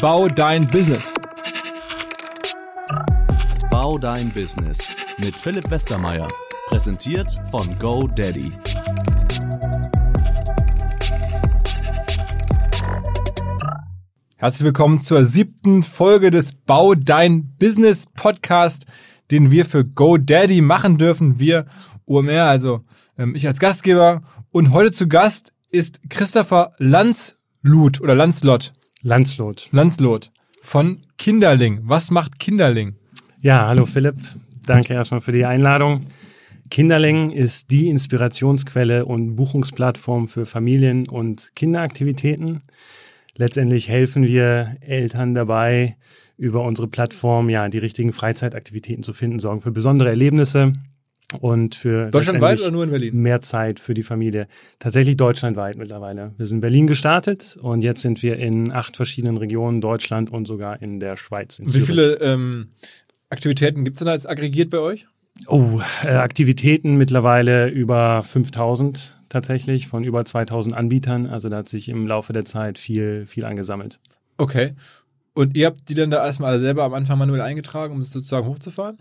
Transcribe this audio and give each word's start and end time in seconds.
Bau 0.00 0.28
dein 0.28 0.66
Business. 0.68 1.12
Bau 3.68 3.98
dein 3.98 4.30
Business 4.32 4.96
mit 5.18 5.36
Philipp 5.36 5.70
Westermeier. 5.70 6.28
Präsentiert 6.68 7.40
von 7.50 7.78
GoDaddy. 7.78 8.52
Herzlich 14.36 14.64
willkommen 14.64 15.00
zur 15.00 15.24
siebten 15.24 15.82
Folge 15.82 16.30
des 16.30 16.52
Bau 16.52 16.94
dein 16.94 17.56
Business 17.58 18.06
Podcast, 18.06 18.86
den 19.32 19.50
wir 19.50 19.64
für 19.64 19.84
GoDaddy 19.84 20.60
machen 20.60 20.96
dürfen. 20.96 21.40
Wir 21.40 21.66
OMR, 22.06 22.44
also 22.44 22.84
ähm, 23.18 23.34
ich 23.34 23.48
als 23.48 23.58
Gastgeber. 23.58 24.22
Und 24.52 24.70
heute 24.72 24.92
zu 24.92 25.08
Gast 25.08 25.52
ist 25.70 26.00
Christopher 26.08 26.74
Lanzlut 26.78 28.00
oder 28.00 28.14
Lanzlot. 28.14 28.72
Landslot. 29.04 29.68
Landslot 29.72 30.30
von 30.60 31.00
Kinderling. 31.18 31.80
Was 31.82 32.12
macht 32.12 32.38
Kinderling? 32.38 32.94
Ja, 33.40 33.66
hallo 33.66 33.84
Philipp. 33.84 34.14
Danke 34.64 34.94
erstmal 34.94 35.20
für 35.20 35.32
die 35.32 35.44
Einladung. 35.44 36.06
Kinderling 36.70 37.32
ist 37.32 37.72
die 37.72 37.88
Inspirationsquelle 37.88 39.04
und 39.04 39.34
Buchungsplattform 39.34 40.28
für 40.28 40.46
Familien- 40.46 41.08
und 41.08 41.50
Kinderaktivitäten. 41.56 42.62
Letztendlich 43.36 43.88
helfen 43.88 44.24
wir 44.24 44.76
Eltern 44.80 45.34
dabei, 45.34 45.96
über 46.36 46.62
unsere 46.62 46.86
Plattform 46.86 47.50
ja 47.50 47.68
die 47.68 47.78
richtigen 47.78 48.12
Freizeitaktivitäten 48.12 49.02
zu 49.02 49.12
finden, 49.12 49.40
sorgen 49.40 49.62
für 49.62 49.72
besondere 49.72 50.10
Erlebnisse 50.10 50.74
und 51.40 51.74
für 51.74 52.10
Deutschlandweit 52.10 52.60
oder 52.60 52.70
nur 52.70 52.84
in 52.84 52.90
Berlin? 52.90 53.16
mehr 53.16 53.40
Zeit 53.40 53.80
für 53.80 53.94
die 53.94 54.02
Familie. 54.02 54.46
Tatsächlich 54.78 55.16
deutschlandweit 55.16 55.76
mittlerweile. 55.76 56.32
Wir 56.36 56.46
sind 56.46 56.58
in 56.58 56.60
Berlin 56.60 56.86
gestartet 56.86 57.58
und 57.60 57.82
jetzt 57.82 58.02
sind 58.02 58.22
wir 58.22 58.36
in 58.36 58.72
acht 58.72 58.96
verschiedenen 58.96 59.36
Regionen 59.36 59.80
Deutschland 59.80 60.30
und 60.30 60.46
sogar 60.46 60.80
in 60.82 61.00
der 61.00 61.16
Schweiz. 61.16 61.58
In 61.58 61.66
Wie 61.66 61.72
Zürich. 61.72 61.86
viele 61.86 62.14
ähm, 62.20 62.68
Aktivitäten 63.30 63.84
gibt 63.84 63.96
es 63.96 63.98
denn 64.00 64.06
da 64.06 64.14
jetzt 64.14 64.28
aggregiert 64.28 64.70
bei 64.70 64.78
euch? 64.78 65.06
Oh, 65.48 65.80
äh, 66.04 66.08
Aktivitäten 66.08 66.96
mittlerweile 66.96 67.68
über 67.68 68.22
5000 68.22 69.18
tatsächlich 69.28 69.88
von 69.88 70.04
über 70.04 70.24
2000 70.24 70.76
Anbietern. 70.76 71.26
Also 71.26 71.48
da 71.48 71.58
hat 71.58 71.68
sich 71.68 71.88
im 71.88 72.06
Laufe 72.06 72.32
der 72.32 72.44
Zeit 72.44 72.78
viel, 72.78 73.26
viel 73.26 73.44
angesammelt. 73.44 73.98
Okay. 74.36 74.74
Und 75.34 75.56
ihr 75.56 75.66
habt 75.66 75.88
die 75.88 75.94
dann 75.94 76.10
da 76.10 76.24
erstmal 76.24 76.50
alle 76.50 76.58
selber 76.58 76.84
am 76.84 76.92
Anfang 76.92 77.18
manuell 77.18 77.40
eingetragen, 77.40 77.94
um 77.94 78.00
es 78.00 78.10
sozusagen 78.10 78.46
hochzufahren? 78.46 78.98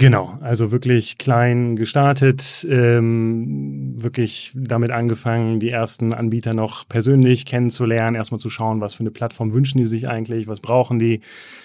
Genau, 0.00 0.38
also 0.40 0.70
wirklich 0.70 1.18
klein 1.18 1.74
gestartet, 1.74 2.64
ähm, 2.70 3.87
wirklich 4.02 4.52
damit 4.54 4.90
angefangen, 4.90 5.60
die 5.60 5.70
ersten 5.70 6.14
Anbieter 6.14 6.54
noch 6.54 6.88
persönlich 6.88 7.46
kennenzulernen, 7.46 8.16
erstmal 8.16 8.40
zu 8.40 8.50
schauen, 8.50 8.80
was 8.80 8.94
für 8.94 9.00
eine 9.00 9.10
Plattform 9.10 9.52
wünschen 9.52 9.78
die 9.78 9.86
sich 9.86 10.08
eigentlich, 10.08 10.48
was 10.48 10.60
brauchen 10.60 10.98
die, 10.98 11.20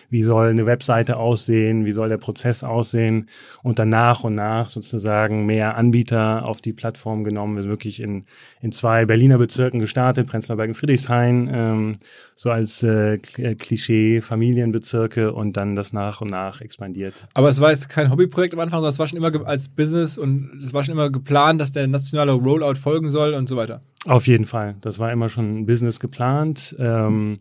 wie 0.09 0.23
soll 0.23 0.49
eine 0.49 0.65
Webseite 0.65 1.17
aussehen, 1.17 1.85
wie 1.85 1.91
soll 1.91 2.09
der 2.09 2.17
Prozess 2.17 2.63
aussehen 2.63 3.29
und 3.63 3.79
dann 3.79 3.89
nach 3.89 4.23
und 4.23 4.35
nach 4.35 4.69
sozusagen 4.69 5.45
mehr 5.45 5.75
Anbieter 5.75 6.45
auf 6.45 6.61
die 6.61 6.73
Plattform 6.73 7.23
genommen. 7.23 7.55
Wir 7.55 7.63
sind 7.63 7.71
wirklich 7.71 7.99
in, 7.99 8.25
in 8.61 8.71
zwei 8.71 9.05
Berliner 9.05 9.37
Bezirken 9.37 9.79
gestartet, 9.79 10.27
Prenzlauer 10.27 10.57
Berg 10.57 10.69
und 10.69 10.75
Friedrichshain, 10.75 11.49
ähm, 11.51 11.97
so 12.35 12.51
als 12.51 12.83
äh, 12.83 13.17
Kl- 13.21 13.55
Klischee 13.55 14.21
Familienbezirke 14.21 15.33
und 15.33 15.57
dann 15.57 15.75
das 15.75 15.93
nach 15.93 16.21
und 16.21 16.31
nach 16.31 16.61
expandiert. 16.61 17.27
Aber 17.33 17.49
es 17.49 17.59
war 17.59 17.71
jetzt 17.71 17.89
kein 17.89 18.11
Hobbyprojekt 18.11 18.53
am 18.53 18.59
Anfang, 18.59 18.77
sondern 18.77 18.91
es 18.91 18.99
war 18.99 19.07
schon 19.07 19.17
immer 19.17 19.47
als 19.47 19.67
Business 19.67 20.17
und 20.17 20.61
es 20.63 20.73
war 20.73 20.83
schon 20.83 20.93
immer 20.93 21.09
geplant, 21.09 21.59
dass 21.59 21.71
der 21.71 21.87
nationale 21.87 22.22
Rollout 22.31 22.75
folgen 22.75 23.09
soll 23.09 23.33
und 23.33 23.49
so 23.49 23.57
weiter. 23.57 23.81
Auf 24.07 24.27
jeden 24.27 24.45
Fall. 24.45 24.75
Das 24.81 24.99
war 24.99 25.11
immer 25.11 25.29
schon 25.29 25.59
ein 25.59 25.65
Business 25.65 25.99
geplant. 25.99 26.75
Ähm, 26.79 27.39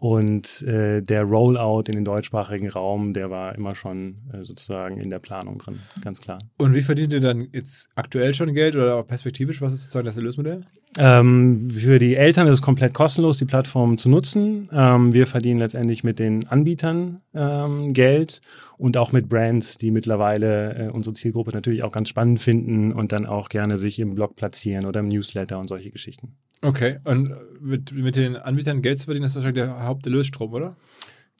und 0.00 0.62
äh, 0.62 1.02
der 1.02 1.24
Rollout 1.24 1.84
in 1.86 1.92
den 1.92 2.04
deutschsprachigen 2.04 2.68
Raum, 2.68 3.12
der 3.12 3.30
war 3.30 3.54
immer 3.56 3.74
schon 3.74 4.18
äh, 4.32 4.44
sozusagen 4.44 5.00
in 5.00 5.10
der 5.10 5.18
Planung 5.18 5.58
drin, 5.58 5.80
ganz 6.02 6.20
klar. 6.20 6.38
Und 6.56 6.74
wie 6.74 6.82
verdient 6.82 7.12
ihr 7.12 7.20
dann 7.20 7.48
jetzt 7.52 7.88
aktuell 7.96 8.32
schon 8.32 8.54
Geld 8.54 8.76
oder 8.76 8.96
auch 8.96 9.06
perspektivisch? 9.06 9.60
Was 9.60 9.72
ist 9.72 9.82
sozusagen 9.82 10.06
das 10.06 10.16
Erlösmodell? 10.16 10.64
Ähm, 10.98 11.68
für 11.70 11.98
die 11.98 12.16
Eltern 12.16 12.46
ist 12.46 12.54
es 12.54 12.62
komplett 12.62 12.94
kostenlos, 12.94 13.38
die 13.38 13.44
Plattform 13.44 13.98
zu 13.98 14.08
nutzen. 14.08 14.68
Ähm, 14.72 15.14
wir 15.14 15.26
verdienen 15.26 15.58
letztendlich 15.58 16.04
mit 16.04 16.18
den 16.18 16.46
Anbietern 16.46 17.20
ähm, 17.34 17.92
Geld 17.92 18.40
und 18.78 18.96
auch 18.96 19.12
mit 19.12 19.28
Brands, 19.28 19.78
die 19.78 19.90
mittlerweile 19.90 20.74
äh, 20.74 20.90
unsere 20.90 21.14
Zielgruppe 21.14 21.50
natürlich 21.50 21.84
auch 21.84 21.92
ganz 21.92 22.08
spannend 22.08 22.40
finden 22.40 22.92
und 22.92 23.12
dann 23.12 23.26
auch 23.26 23.48
gerne 23.48 23.78
sich 23.78 23.98
im 23.98 24.14
Blog 24.14 24.36
platzieren 24.36 24.86
oder 24.86 25.00
im 25.00 25.08
Newsletter 25.08 25.58
und 25.58 25.68
solche 25.68 25.90
Geschichten. 25.90 26.36
Okay. 26.62 26.98
Und 27.04 27.34
mit, 27.60 27.92
mit 27.92 28.16
den 28.16 28.36
Anbietern 28.36 28.82
Geld 28.82 29.00
zu 29.00 29.06
verdienen, 29.06 29.26
ist 29.26 29.34
wahrscheinlich 29.34 29.64
der 29.64 29.84
Haupterlösstrom, 29.84 30.52
oder? 30.52 30.76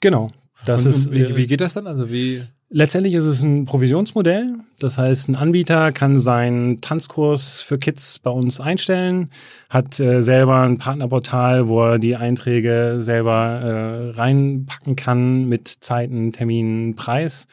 Genau. 0.01 0.31
Das 0.65 0.85
und, 0.85 0.91
ist, 0.91 1.07
und 1.07 1.15
wie, 1.15 1.21
äh, 1.23 1.35
wie 1.35 1.47
geht 1.47 1.61
das 1.61 1.73
dann? 1.73 1.87
Also 1.87 2.11
wie. 2.11 2.41
Letztendlich 2.71 3.15
ist 3.15 3.25
es 3.25 3.41
ein 3.41 3.65
Provisionsmodell. 3.65 4.55
Das 4.77 4.97
heißt, 4.97 5.29
ein 5.29 5.35
Anbieter 5.35 5.91
kann 5.91 6.19
seinen 6.19 6.81
Tanzkurs 6.81 7.61
für 7.61 7.79
Kids 7.79 8.19
bei 8.19 8.29
uns 8.29 8.61
einstellen, 8.61 9.31
hat 9.69 9.99
äh, 9.99 10.21
selber 10.21 10.61
ein 10.61 10.77
Partnerportal, 10.77 11.67
wo 11.67 11.83
er 11.83 11.97
die 11.97 12.15
Einträge 12.15 12.97
selber 12.99 13.61
äh, 13.61 14.09
reinpacken 14.11 14.95
kann 14.95 15.45
mit 15.45 15.67
Zeiten, 15.67 16.31
Terminen, 16.31 16.95
Preis. 16.95 17.47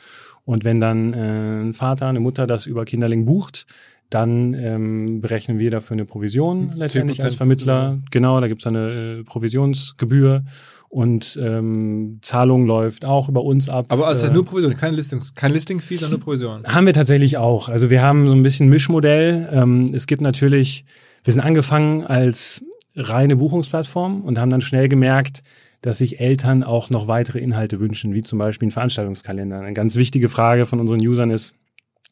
Und 0.44 0.64
wenn 0.64 0.80
dann 0.80 1.14
äh, 1.14 1.62
ein 1.62 1.72
Vater, 1.72 2.08
eine 2.08 2.20
Mutter 2.20 2.46
das 2.46 2.66
über 2.66 2.84
Kinderling 2.84 3.24
bucht, 3.24 3.66
dann 4.10 4.54
ähm, 4.54 5.20
berechnen 5.20 5.58
wir 5.58 5.70
dafür 5.70 5.94
eine 5.94 6.04
Provision 6.04 6.70
letztendlich 6.76 7.18
10% 7.20 7.22
als 7.24 7.34
Vermittler. 7.34 7.98
Genau, 8.10 8.40
da 8.40 8.48
gibt's 8.48 8.66
eine 8.66 9.18
äh, 9.20 9.24
Provisionsgebühr 9.24 10.44
und 10.88 11.38
ähm, 11.42 12.18
Zahlung 12.22 12.66
läuft 12.66 13.04
auch 13.04 13.28
über 13.28 13.42
uns 13.42 13.68
ab. 13.68 13.86
Aber 13.88 14.08
es 14.10 14.22
ist 14.22 14.30
Äh, 14.30 14.34
nur 14.34 14.44
Provision, 14.44 14.76
kein 14.76 14.94
Listing, 14.94 15.20
kein 15.34 15.52
Listing-Fee, 15.52 15.96
sondern 15.96 16.18
nur 16.20 16.24
Provision. 16.24 16.62
haben 16.64 16.86
wir 16.86 16.92
tatsächlich 16.92 17.36
auch. 17.36 17.68
Also 17.68 17.90
wir 17.90 18.02
haben 18.02 18.24
so 18.24 18.32
ein 18.32 18.42
bisschen 18.42 18.68
Mischmodell. 18.68 19.48
Ähm, 19.52 19.90
es 19.92 20.06
gibt 20.06 20.22
natürlich, 20.22 20.84
wir 21.24 21.32
sind 21.32 21.42
angefangen 21.42 22.04
als 22.04 22.64
reine 22.94 23.36
Buchungsplattform 23.36 24.22
und 24.22 24.38
haben 24.38 24.50
dann 24.50 24.60
schnell 24.60 24.88
gemerkt, 24.88 25.42
dass 25.82 25.98
sich 25.98 26.20
Eltern 26.20 26.62
auch 26.62 26.88
noch 26.90 27.08
weitere 27.08 27.40
Inhalte 27.40 27.78
wünschen, 27.80 28.14
wie 28.14 28.22
zum 28.22 28.38
Beispiel 28.38 28.66
einen 28.66 28.72
Veranstaltungskalender. 28.72 29.58
Eine 29.60 29.72
ganz 29.74 29.96
wichtige 29.96 30.28
Frage 30.28 30.64
von 30.64 30.80
unseren 30.80 31.04
Usern 31.06 31.30
ist, 31.30 31.54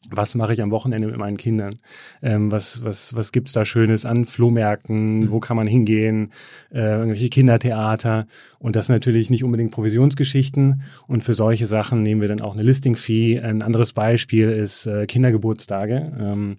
was 0.09 0.35
mache 0.35 0.53
ich 0.53 0.61
am 0.61 0.71
Wochenende 0.71 1.07
mit 1.07 1.17
meinen 1.17 1.37
Kindern? 1.37 1.75
Ähm, 2.21 2.51
was 2.51 2.83
was, 2.83 3.15
was 3.15 3.31
gibt's 3.31 3.53
da 3.53 3.65
Schönes 3.65 4.05
an 4.05 4.25
Flohmärkten? 4.25 5.31
Wo 5.31 5.39
kann 5.39 5.57
man 5.57 5.67
hingehen? 5.67 6.31
Äh, 6.71 6.79
irgendwelche 6.79 7.29
Kindertheater? 7.29 8.27
Und 8.59 8.75
das 8.75 8.89
natürlich 8.89 9.29
nicht 9.29 9.43
unbedingt 9.43 9.71
Provisionsgeschichten. 9.71 10.81
Und 11.07 11.23
für 11.23 11.33
solche 11.33 11.65
Sachen 11.65 12.03
nehmen 12.03 12.21
wir 12.21 12.27
dann 12.27 12.41
auch 12.41 12.53
eine 12.53 12.63
Listing-Fee. 12.63 13.39
Ein 13.39 13.61
anderes 13.61 13.93
Beispiel 13.93 14.49
ist 14.49 14.87
äh, 14.87 15.05
Kindergeburtstage. 15.05 16.11
Ähm, 16.19 16.55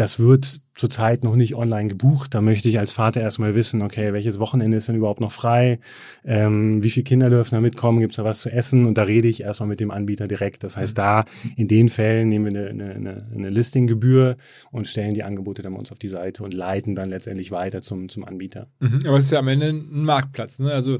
das 0.00 0.18
wird 0.18 0.60
zurzeit 0.74 1.24
noch 1.24 1.36
nicht 1.36 1.54
online 1.54 1.88
gebucht. 1.88 2.34
Da 2.34 2.40
möchte 2.40 2.70
ich 2.70 2.78
als 2.78 2.90
Vater 2.92 3.20
erstmal 3.20 3.54
wissen, 3.54 3.82
okay, 3.82 4.14
welches 4.14 4.38
Wochenende 4.38 4.78
ist 4.78 4.88
denn 4.88 4.96
überhaupt 4.96 5.20
noch 5.20 5.30
frei? 5.30 5.78
Ähm, 6.24 6.82
wie 6.82 6.88
viele 6.88 7.04
Kinder 7.04 7.28
dürfen 7.28 7.54
da 7.54 7.60
mitkommen? 7.60 8.00
Gibt 8.00 8.12
es 8.12 8.16
da 8.16 8.24
was 8.24 8.40
zu 8.40 8.50
essen? 8.50 8.86
Und 8.86 8.96
da 8.96 9.02
rede 9.02 9.28
ich 9.28 9.42
erstmal 9.42 9.68
mit 9.68 9.80
dem 9.80 9.90
Anbieter 9.90 10.26
direkt. 10.26 10.64
Das 10.64 10.78
heißt, 10.78 10.96
da 10.96 11.26
in 11.56 11.68
den 11.68 11.90
Fällen 11.90 12.30
nehmen 12.30 12.54
wir 12.54 12.70
eine, 12.70 12.70
eine, 12.70 12.94
eine, 12.94 13.26
eine 13.34 13.50
Listinggebühr 13.50 14.36
und 14.70 14.86
stellen 14.86 15.12
die 15.12 15.22
Angebote 15.22 15.60
dann 15.60 15.74
bei 15.74 15.78
uns 15.78 15.92
auf 15.92 15.98
die 15.98 16.08
Seite 16.08 16.42
und 16.44 16.54
leiten 16.54 16.94
dann 16.94 17.10
letztendlich 17.10 17.50
weiter 17.50 17.82
zum, 17.82 18.08
zum 18.08 18.24
Anbieter. 18.24 18.68
Mhm, 18.80 19.00
aber 19.06 19.18
es 19.18 19.26
ist 19.26 19.32
ja 19.32 19.40
am 19.40 19.48
Ende 19.48 19.68
ein 19.68 20.02
Marktplatz. 20.02 20.60
Ne? 20.60 20.72
Also 20.72 20.96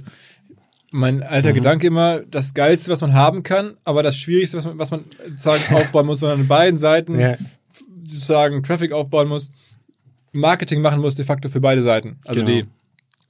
mein 0.92 1.22
alter 1.22 1.50
Mhm. 1.50 1.54
Gedanke 1.54 1.86
immer, 1.86 2.20
das 2.30 2.52
Geilste, 2.52 2.90
was 2.90 3.00
man 3.00 3.14
haben 3.14 3.44
kann, 3.44 3.76
aber 3.84 4.02
das 4.02 4.16
Schwierigste, 4.18 4.58
was 4.58 4.66
man, 4.66 4.78
was 4.78 4.90
man 4.90 5.00
sozusagen 5.28 5.74
aufbauen 5.74 6.04
muss, 6.06 6.18
sondern 6.18 6.40
an 6.40 6.48
beiden 6.48 6.78
Seiten 6.78 7.18
Ja, 7.18 7.36
sozusagen 8.10 8.62
Traffic 8.62 8.92
aufbauen 8.92 9.28
muss, 9.28 9.50
Marketing 10.32 10.80
machen 10.80 11.00
muss 11.00 11.14
de 11.14 11.24
facto 11.24 11.48
für 11.48 11.60
beide 11.60 11.82
Seiten. 11.82 12.18
Also 12.26 12.42
Genau. 12.44 12.52
die 12.52 12.66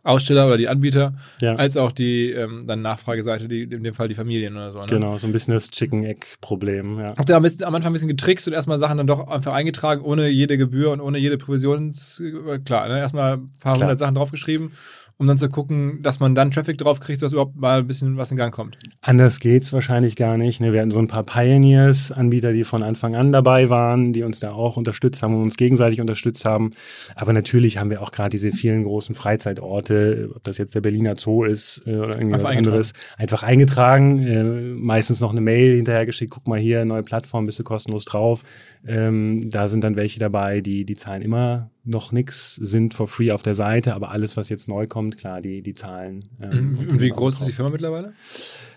Aussteller 0.02 0.46
oder 0.46 0.56
die 0.56 0.68
Anbieter, 0.68 1.14
ja. 1.41 1.56
als 1.56 1.76
auch 1.76 1.92
die 1.92 2.30
ähm, 2.30 2.64
dann 2.66 2.80
Nachfrageseite, 2.80 3.48
die 3.48 3.65
in 3.65 3.84
dem 3.84 3.92
Fall 3.92 4.09
die 4.09 4.15
Familien 4.15 4.54
oder 4.56 4.72
so. 4.72 4.78
Ne? 4.78 4.86
Genau, 4.88 5.18
so 5.18 5.27
ein 5.27 5.32
bisschen 5.32 5.53
das 5.53 5.71
Chicken-Egg-Problem, 5.71 6.98
ja. 6.98 7.15
Habt 7.18 7.28
ihr 7.28 7.36
am, 7.36 7.44
am 7.44 7.74
Anfang 7.74 7.91
ein 7.91 7.92
bisschen 7.92 8.09
getrickst 8.09 8.47
und 8.48 8.54
erstmal 8.54 8.78
Sachen 8.78 8.97
dann 8.97 9.06
doch 9.06 9.28
einfach 9.28 9.53
eingetragen, 9.53 10.00
ohne 10.03 10.28
jede 10.28 10.56
Gebühr 10.56 10.91
und 10.92 11.00
ohne 11.00 11.18
jede 11.18 11.36
Provisions... 11.36 12.22
Klar, 12.65 12.88
ne? 12.88 12.98
erstmal 12.98 13.34
ein 13.34 13.50
paar 13.60 13.74
Klar. 13.74 13.88
hundert 13.88 13.98
Sachen 13.98 14.15
draufgeschrieben, 14.15 14.72
um 15.21 15.27
dann 15.27 15.37
zu 15.37 15.51
gucken, 15.51 16.01
dass 16.01 16.19
man 16.19 16.34
dann 16.34 16.51
Traffic 16.51 16.78
drauf 16.78 16.99
kriegt, 16.99 17.21
dass 17.21 17.34
überhaupt 17.34 17.55
mal 17.55 17.81
ein 17.81 17.87
bisschen 17.87 18.17
was 18.17 18.31
in 18.31 18.39
Gang 18.39 18.55
kommt. 18.55 18.78
Anders 19.03 19.39
geht's 19.39 19.71
wahrscheinlich 19.71 20.17
gar 20.17 20.39
nicht. 20.39 20.63
Ne? 20.63 20.72
Wir 20.72 20.81
hatten 20.81 20.91
so 20.91 20.99
ein 20.99 21.09
paar 21.09 21.25
Pioneers, 21.25 22.11
Anbieter, 22.11 22.55
die 22.55 22.65
von 22.65 22.83
Anfang 22.83 23.15
an 23.15 23.31
dabei 23.31 23.69
waren, 23.69 24.15
die 24.15 24.22
uns 24.22 24.41
da 24.41 24.53
auch 24.53 24.78
unterstützt 24.78 25.22
haben 25.22 25.34
und 25.34 25.43
uns 25.43 25.59
gegenseitig 25.59 26.01
unterstützt 26.01 26.47
haben. 26.47 26.71
Aber 27.17 27.34
natürlich 27.34 27.77
haben 27.77 27.91
wir 27.91 28.01
auch 28.01 28.13
gerade 28.13 28.31
diese 28.31 28.51
vielen 28.51 28.83
großen 28.83 29.15
Freizeitorte, 29.15 30.31
ob 30.34 30.43
das 30.43 30.57
jetzt 30.57 30.75
der 30.75 30.81
Berliner 30.81 31.17
Zoo 31.19 31.45
ist 31.45 31.83
äh, 31.84 31.97
oder 31.97 32.15
irgendwie 32.15 32.37
Einfach 32.37 32.49
was 32.49 32.57
anderes, 32.57 32.93
einfach 33.19 33.43
eingetragen, 33.43 34.19
äh, 34.21 34.43
meistens 34.43 35.21
noch 35.21 35.33
eine 35.33 35.43
Mail 35.43 35.77
hinterhergeschickt, 35.77 36.33
guck 36.33 36.49
mal 36.49 36.59
hier, 36.59 36.87
neue 36.87 37.03
Plattform, 37.03 37.45
bist 37.45 37.59
du 37.59 37.63
kostenlos 37.63 38.07
drauf. 38.07 38.43
Ähm, 38.87 39.37
da 39.51 39.69
sind 39.69 39.84
dann 39.84 39.97
welche 39.97 40.19
dabei, 40.19 40.63
die, 40.63 40.87
die 40.87 40.97
zahlen 40.97 41.21
immer 41.21 41.69
noch 41.84 42.12
nix, 42.12 42.56
sind 42.56 42.94
for 42.94 43.09
free 43.09 43.32
auf 43.32 43.42
der 43.42 43.54
Seite, 43.54 43.94
aber 43.94 44.10
alles, 44.10 44.36
was 44.36 44.48
jetzt 44.48 44.68
neu 44.68 44.86
kommt, 44.86 45.16
klar, 45.16 45.41
die, 45.41 45.62
die 45.62 45.74
Zahlen. 45.74 46.28
Ähm, 46.41 46.77
und 46.78 47.00
wie 47.00 47.10
groß 47.10 47.41
ist 47.41 47.47
die 47.47 47.53
Firma 47.53 47.71
mittlerweile? 47.71 48.12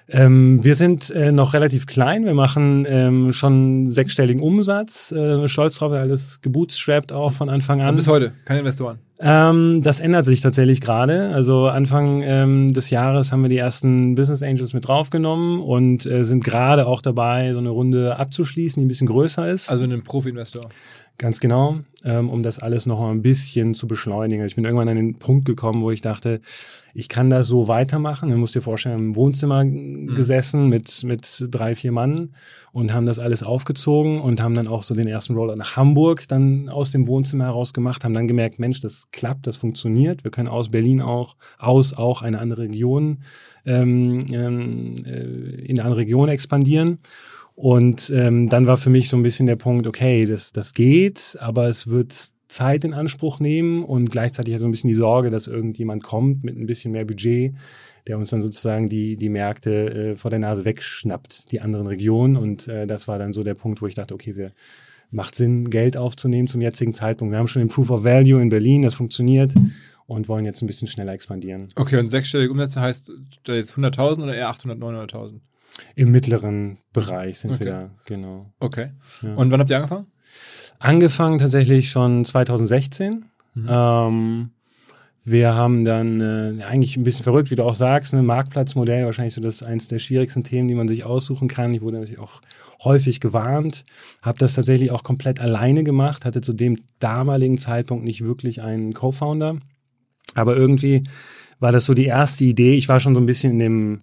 Ähm, 0.10 0.64
wir 0.64 0.76
sind 0.76 1.10
äh, 1.12 1.32
noch 1.32 1.54
relativ 1.54 1.86
klein. 1.86 2.26
Wir 2.26 2.34
machen 2.34 2.86
ähm, 2.88 3.32
schon 3.32 3.90
sechsstelligen 3.90 4.42
Umsatz. 4.42 5.12
Äh, 5.12 5.48
stolz 5.48 5.78
drauf, 5.78 5.94
alles 5.94 6.42
gebootstrapped 6.42 7.14
auch 7.14 7.32
von 7.32 7.50
Anfang 7.50 7.82
an. 7.82 7.90
Und 7.90 7.96
bis 7.98 8.08
heute, 8.08 8.34
keine 8.46 8.60
Investoren. 8.60 9.00
Ähm, 9.20 9.82
das 9.82 10.02
ändert 10.02 10.26
sich 10.26 10.42
tatsächlich 10.42 10.82
gerade. 10.82 11.30
Also 11.30 11.68
Anfang 11.68 12.22
ähm, 12.24 12.74
des 12.74 12.90
Jahres 12.90 13.32
haben 13.32 13.42
wir 13.42 13.50
die 13.50 13.58
ersten 13.58 14.16
Business 14.16 14.44
Angels 14.44 14.74
mit 14.74 14.88
draufgenommen 14.88 15.62
und 15.62 16.06
äh, 16.06 16.26
sind 16.26 16.44
gerade 16.44 16.86
auch 16.86 17.02
dabei, 17.02 17.54
so 17.54 17.60
eine 17.60 17.70
Runde 17.70 18.18
abzuschließen, 18.18 18.82
die 18.82 18.86
ein 18.86 18.90
bisschen 18.90 19.08
größer 19.08 19.48
ist. 19.48 19.70
Also 19.70 19.84
einen 19.84 20.04
Profi-Investor. 20.04 20.68
Ganz 21.20 21.40
genau, 21.40 21.78
ähm, 22.04 22.28
um 22.28 22.42
das 22.42 22.58
alles 22.58 22.88
noch 22.88 23.00
mal 23.00 23.12
ein 23.12 23.22
bisschen 23.22 23.76
zu 23.76 23.88
beschleunigen. 23.88 24.42
Also 24.42 24.52
ich 24.52 24.56
bin 24.56 24.66
irgendwann 24.66 24.90
an 24.90 24.96
den 24.96 25.20
Punkt 25.20 25.46
gekommen, 25.46 25.84
wo 25.84 25.92
ich 25.92 26.02
dachte, 26.02 26.42
ich 26.96 27.08
kann 27.08 27.30
das 27.30 27.46
so 27.46 27.68
weitermachen. 27.68 28.30
Du 28.30 28.36
musst 28.36 28.56
dir 28.56 28.62
vorstellen, 28.62 28.98
im 28.98 29.16
Wohnzimmer 29.16 29.64
mhm. 29.64 30.16
gesessen 30.16 30.70
mit, 30.70 31.04
mit 31.04 31.46
drei, 31.52 31.76
vier 31.76 31.92
Mann 31.92 32.30
und 32.72 32.94
haben 32.94 33.06
das 33.06 33.20
alles 33.20 33.44
aufgezogen 33.44 34.22
und 34.22 34.42
haben 34.42 34.56
dann 34.56 34.68
auch 34.68 34.82
so 34.82 34.96
den 34.96 35.08
ersten 35.08 35.36
Rollout 35.36 35.56
nach 35.56 35.78
Hamburg 35.78 36.28
dann 36.28 36.68
aus 36.68 36.90
dem 36.90 37.06
Wohnzimmer 37.06 37.46
heraus 37.46 37.74
gemacht, 37.74 38.04
haben 38.04 38.16
dann 38.16 38.28
gemerkt, 38.28 38.58
Mensch, 38.58 38.82
das 38.82 39.12
klappt, 39.12 39.46
das 39.46 39.56
funktioniert. 39.56 40.24
Wir 40.24 40.32
können 40.32 40.50
aus 40.50 40.70
Berlin 40.70 41.00
auch, 41.00 41.36
aus 41.60 41.94
auch 41.94 42.24
eine 42.24 42.40
andere 42.40 42.64
Region, 42.64 43.20
ähm, 43.66 44.18
ähm 44.32 44.96
äh, 45.06 45.62
in 45.62 45.78
eine 45.78 45.84
andere 45.84 46.02
Region 46.02 46.28
expandieren. 46.28 46.98
Und 47.56 48.12
ähm, 48.16 48.50
dann 48.50 48.68
war 48.68 48.78
für 48.78 48.90
mich 48.90 49.10
so 49.10 49.18
ein 49.18 49.24
bisschen 49.24 49.46
der 49.46 49.56
Punkt, 49.56 49.86
okay, 49.86 50.26
das, 50.26 50.54
das 50.54 50.74
geht, 50.74 51.38
aber 51.40 51.68
es 51.68 51.88
wird 51.88 52.32
Zeit 52.48 52.84
in 52.84 52.94
Anspruch 52.94 53.40
nehmen 53.40 53.84
und 53.84 54.12
gleichzeitig 54.12 54.58
so 54.60 54.66
ein 54.66 54.72
bisschen 54.72 54.88
die 54.88 54.96
Sorge, 54.96 55.30
dass 55.30 55.48
irgendjemand 55.48 56.04
kommt 56.04 56.44
mit 56.44 56.58
ein 56.58 56.68
bisschen 56.68 56.92
mehr 56.92 57.06
Budget, 57.06 57.54
der 58.08 58.18
uns 58.18 58.30
dann 58.30 58.42
sozusagen 58.42 58.90
die, 58.90 59.16
die 59.16 59.30
Märkte 59.30 60.12
äh, 60.12 60.16
vor 60.16 60.30
der 60.30 60.40
Nase 60.40 60.66
wegschnappt, 60.66 61.52
die 61.52 61.62
anderen 61.62 61.88
Regionen. 61.88 62.38
Und 62.38 62.68
äh, 62.68 62.86
das 62.86 63.08
war 63.08 63.18
dann 63.18 63.34
so 63.34 63.44
der 63.44 63.56
Punkt, 63.56 63.82
wo 63.82 63.88
ich 63.88 63.96
dachte, 63.96 64.14
okay, 64.14 64.36
wir 64.36 64.52
macht 65.10 65.36
Sinn, 65.36 65.70
Geld 65.70 65.96
aufzunehmen 65.96 66.48
zum 66.48 66.62
jetzigen 66.62 66.94
Zeitpunkt. 66.94 67.32
Wir 67.32 67.40
haben 67.40 67.48
schon 67.48 67.62
den 67.62 67.70
Proof 67.70 67.92
of 67.92 68.04
Value 68.04 68.42
in 68.42 68.50
Berlin, 68.50 68.82
das 68.82 68.96
funktioniert 68.96 69.54
und 70.06 70.28
wollen 70.28 70.46
jetzt 70.46 70.62
ein 70.62 70.68
bisschen 70.68 70.88
schneller 70.88 71.14
expandieren. 71.14 71.70
Okay, 71.76 71.98
und 71.98 72.10
sechsstellige 72.10 72.52
Umsätze 72.52 72.82
heißt 72.82 73.12
da 73.44 73.54
jetzt 73.54 73.74
100.000 73.74 74.24
oder 74.24 74.36
eher 74.36 74.50
800, 74.50 74.80
900.000? 74.80 75.40
Im 75.96 76.12
mittleren 76.12 76.78
Bereich 76.94 77.40
sind 77.40 77.52
Okay. 77.52 77.66
wir 77.66 77.72
da, 77.72 77.90
genau. 78.06 78.52
Okay. 78.60 78.92
Ja. 79.22 79.34
Und 79.36 79.52
wann 79.52 79.60
habt 79.60 79.70
ihr 79.72 79.78
angefangen? 79.78 80.08
Angefangen 80.80 81.38
tatsächlich 81.40 81.90
schon 81.90 82.26
2016. 82.26 83.26
Mhm. 83.56 83.68
Ähm, 83.70 84.50
wir 85.26 85.54
haben 85.54 85.86
dann 85.86 86.20
äh, 86.20 86.64
eigentlich 86.64 86.98
ein 86.98 87.04
bisschen 87.04 87.24
verrückt, 87.24 87.50
wie 87.50 87.56
du 87.56 87.64
auch 87.64 87.76
sagst, 87.76 88.14
ein 88.14 88.26
Marktplatzmodell, 88.26 89.06
wahrscheinlich 89.06 89.34
so 89.34 89.42
das 89.42 89.64
eins 89.64 89.88
der 89.88 90.00
schwierigsten 90.00 90.44
Themen, 90.44 90.68
die 90.68 90.76
man 90.76 90.88
sich 90.90 91.06
aussuchen 91.06 91.48
kann. 91.48 91.74
Ich 91.74 91.82
wurde 91.82 91.98
natürlich 91.98 92.20
auch 92.20 92.42
häufig 92.84 93.22
gewarnt, 93.22 93.86
habe 94.22 94.38
das 94.40 94.56
tatsächlich 94.56 94.92
auch 94.92 95.04
komplett 95.04 95.40
alleine 95.40 95.86
gemacht, 95.86 96.26
hatte 96.26 96.42
zu 96.42 96.52
dem 96.52 96.80
damaligen 97.00 97.58
Zeitpunkt 97.58 98.04
nicht 98.04 98.22
wirklich 98.26 98.62
einen 98.62 98.92
Co-Founder, 98.94 99.58
aber 100.36 100.58
irgendwie 100.58 101.08
war 101.62 101.72
das 101.72 101.86
so 101.86 101.94
die 101.94 102.08
erste 102.08 102.44
Idee. 102.44 102.74
Ich 102.76 102.90
war 102.90 103.00
schon 103.00 103.16
so 103.16 103.22
ein 103.22 103.26
bisschen 103.26 103.54
in 103.54 103.60
dem 103.60 104.02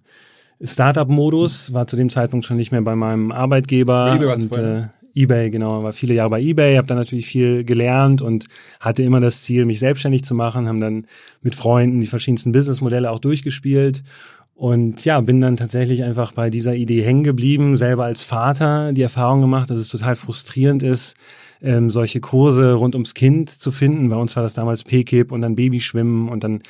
Startup-Modus, 0.63 1.73
war 1.73 1.87
zu 1.87 1.95
dem 1.95 2.09
Zeitpunkt 2.09 2.45
schon 2.45 2.57
nicht 2.57 2.71
mehr 2.71 2.81
bei 2.81 2.95
meinem 2.95 3.31
Arbeitgeber. 3.31 4.17
Bei 4.17 4.23
eBay 4.23 4.33
und, 4.33 4.57
äh, 4.57 4.87
eBay, 5.13 5.49
genau, 5.49 5.83
war 5.83 5.91
viele 5.91 6.13
Jahre 6.13 6.29
bei 6.29 6.41
eBay, 6.41 6.77
habe 6.77 6.87
dann 6.87 6.97
natürlich 6.97 7.25
viel 7.25 7.63
gelernt 7.63 8.21
und 8.21 8.45
hatte 8.79 9.03
immer 9.03 9.19
das 9.19 9.41
Ziel, 9.41 9.65
mich 9.65 9.79
selbstständig 9.79 10.23
zu 10.23 10.35
machen, 10.35 10.67
haben 10.67 10.79
dann 10.79 11.05
mit 11.41 11.55
Freunden 11.55 11.99
die 11.99 12.07
verschiedensten 12.07 12.53
Businessmodelle 12.53 13.11
auch 13.11 13.19
durchgespielt 13.19 14.03
und 14.61 15.03
ja, 15.05 15.19
bin 15.21 15.41
dann 15.41 15.57
tatsächlich 15.57 16.03
einfach 16.03 16.33
bei 16.33 16.49
dieser 16.49 16.75
Idee 16.75 17.01
hängen 17.01 17.23
geblieben, 17.23 17.77
selber 17.77 18.05
als 18.05 18.23
Vater 18.23 18.93
die 18.93 19.01
Erfahrung 19.01 19.41
gemacht, 19.41 19.69
dass 19.69 19.79
es 19.79 19.89
total 19.89 20.15
frustrierend 20.15 20.83
ist, 20.83 21.15
ähm, 21.61 21.91
solche 21.91 22.19
Kurse 22.19 22.73
rund 22.73 22.95
ums 22.95 23.13
Kind 23.13 23.49
zu 23.49 23.71
finden. 23.71 24.09
Bei 24.09 24.15
uns 24.15 24.35
war 24.35 24.43
das 24.43 24.53
damals 24.53 24.83
PKIP 24.83 25.31
und 25.31 25.41
dann 25.41 25.55
Babyschwimmen 25.55 26.29
und 26.29 26.43
dann 26.43 26.61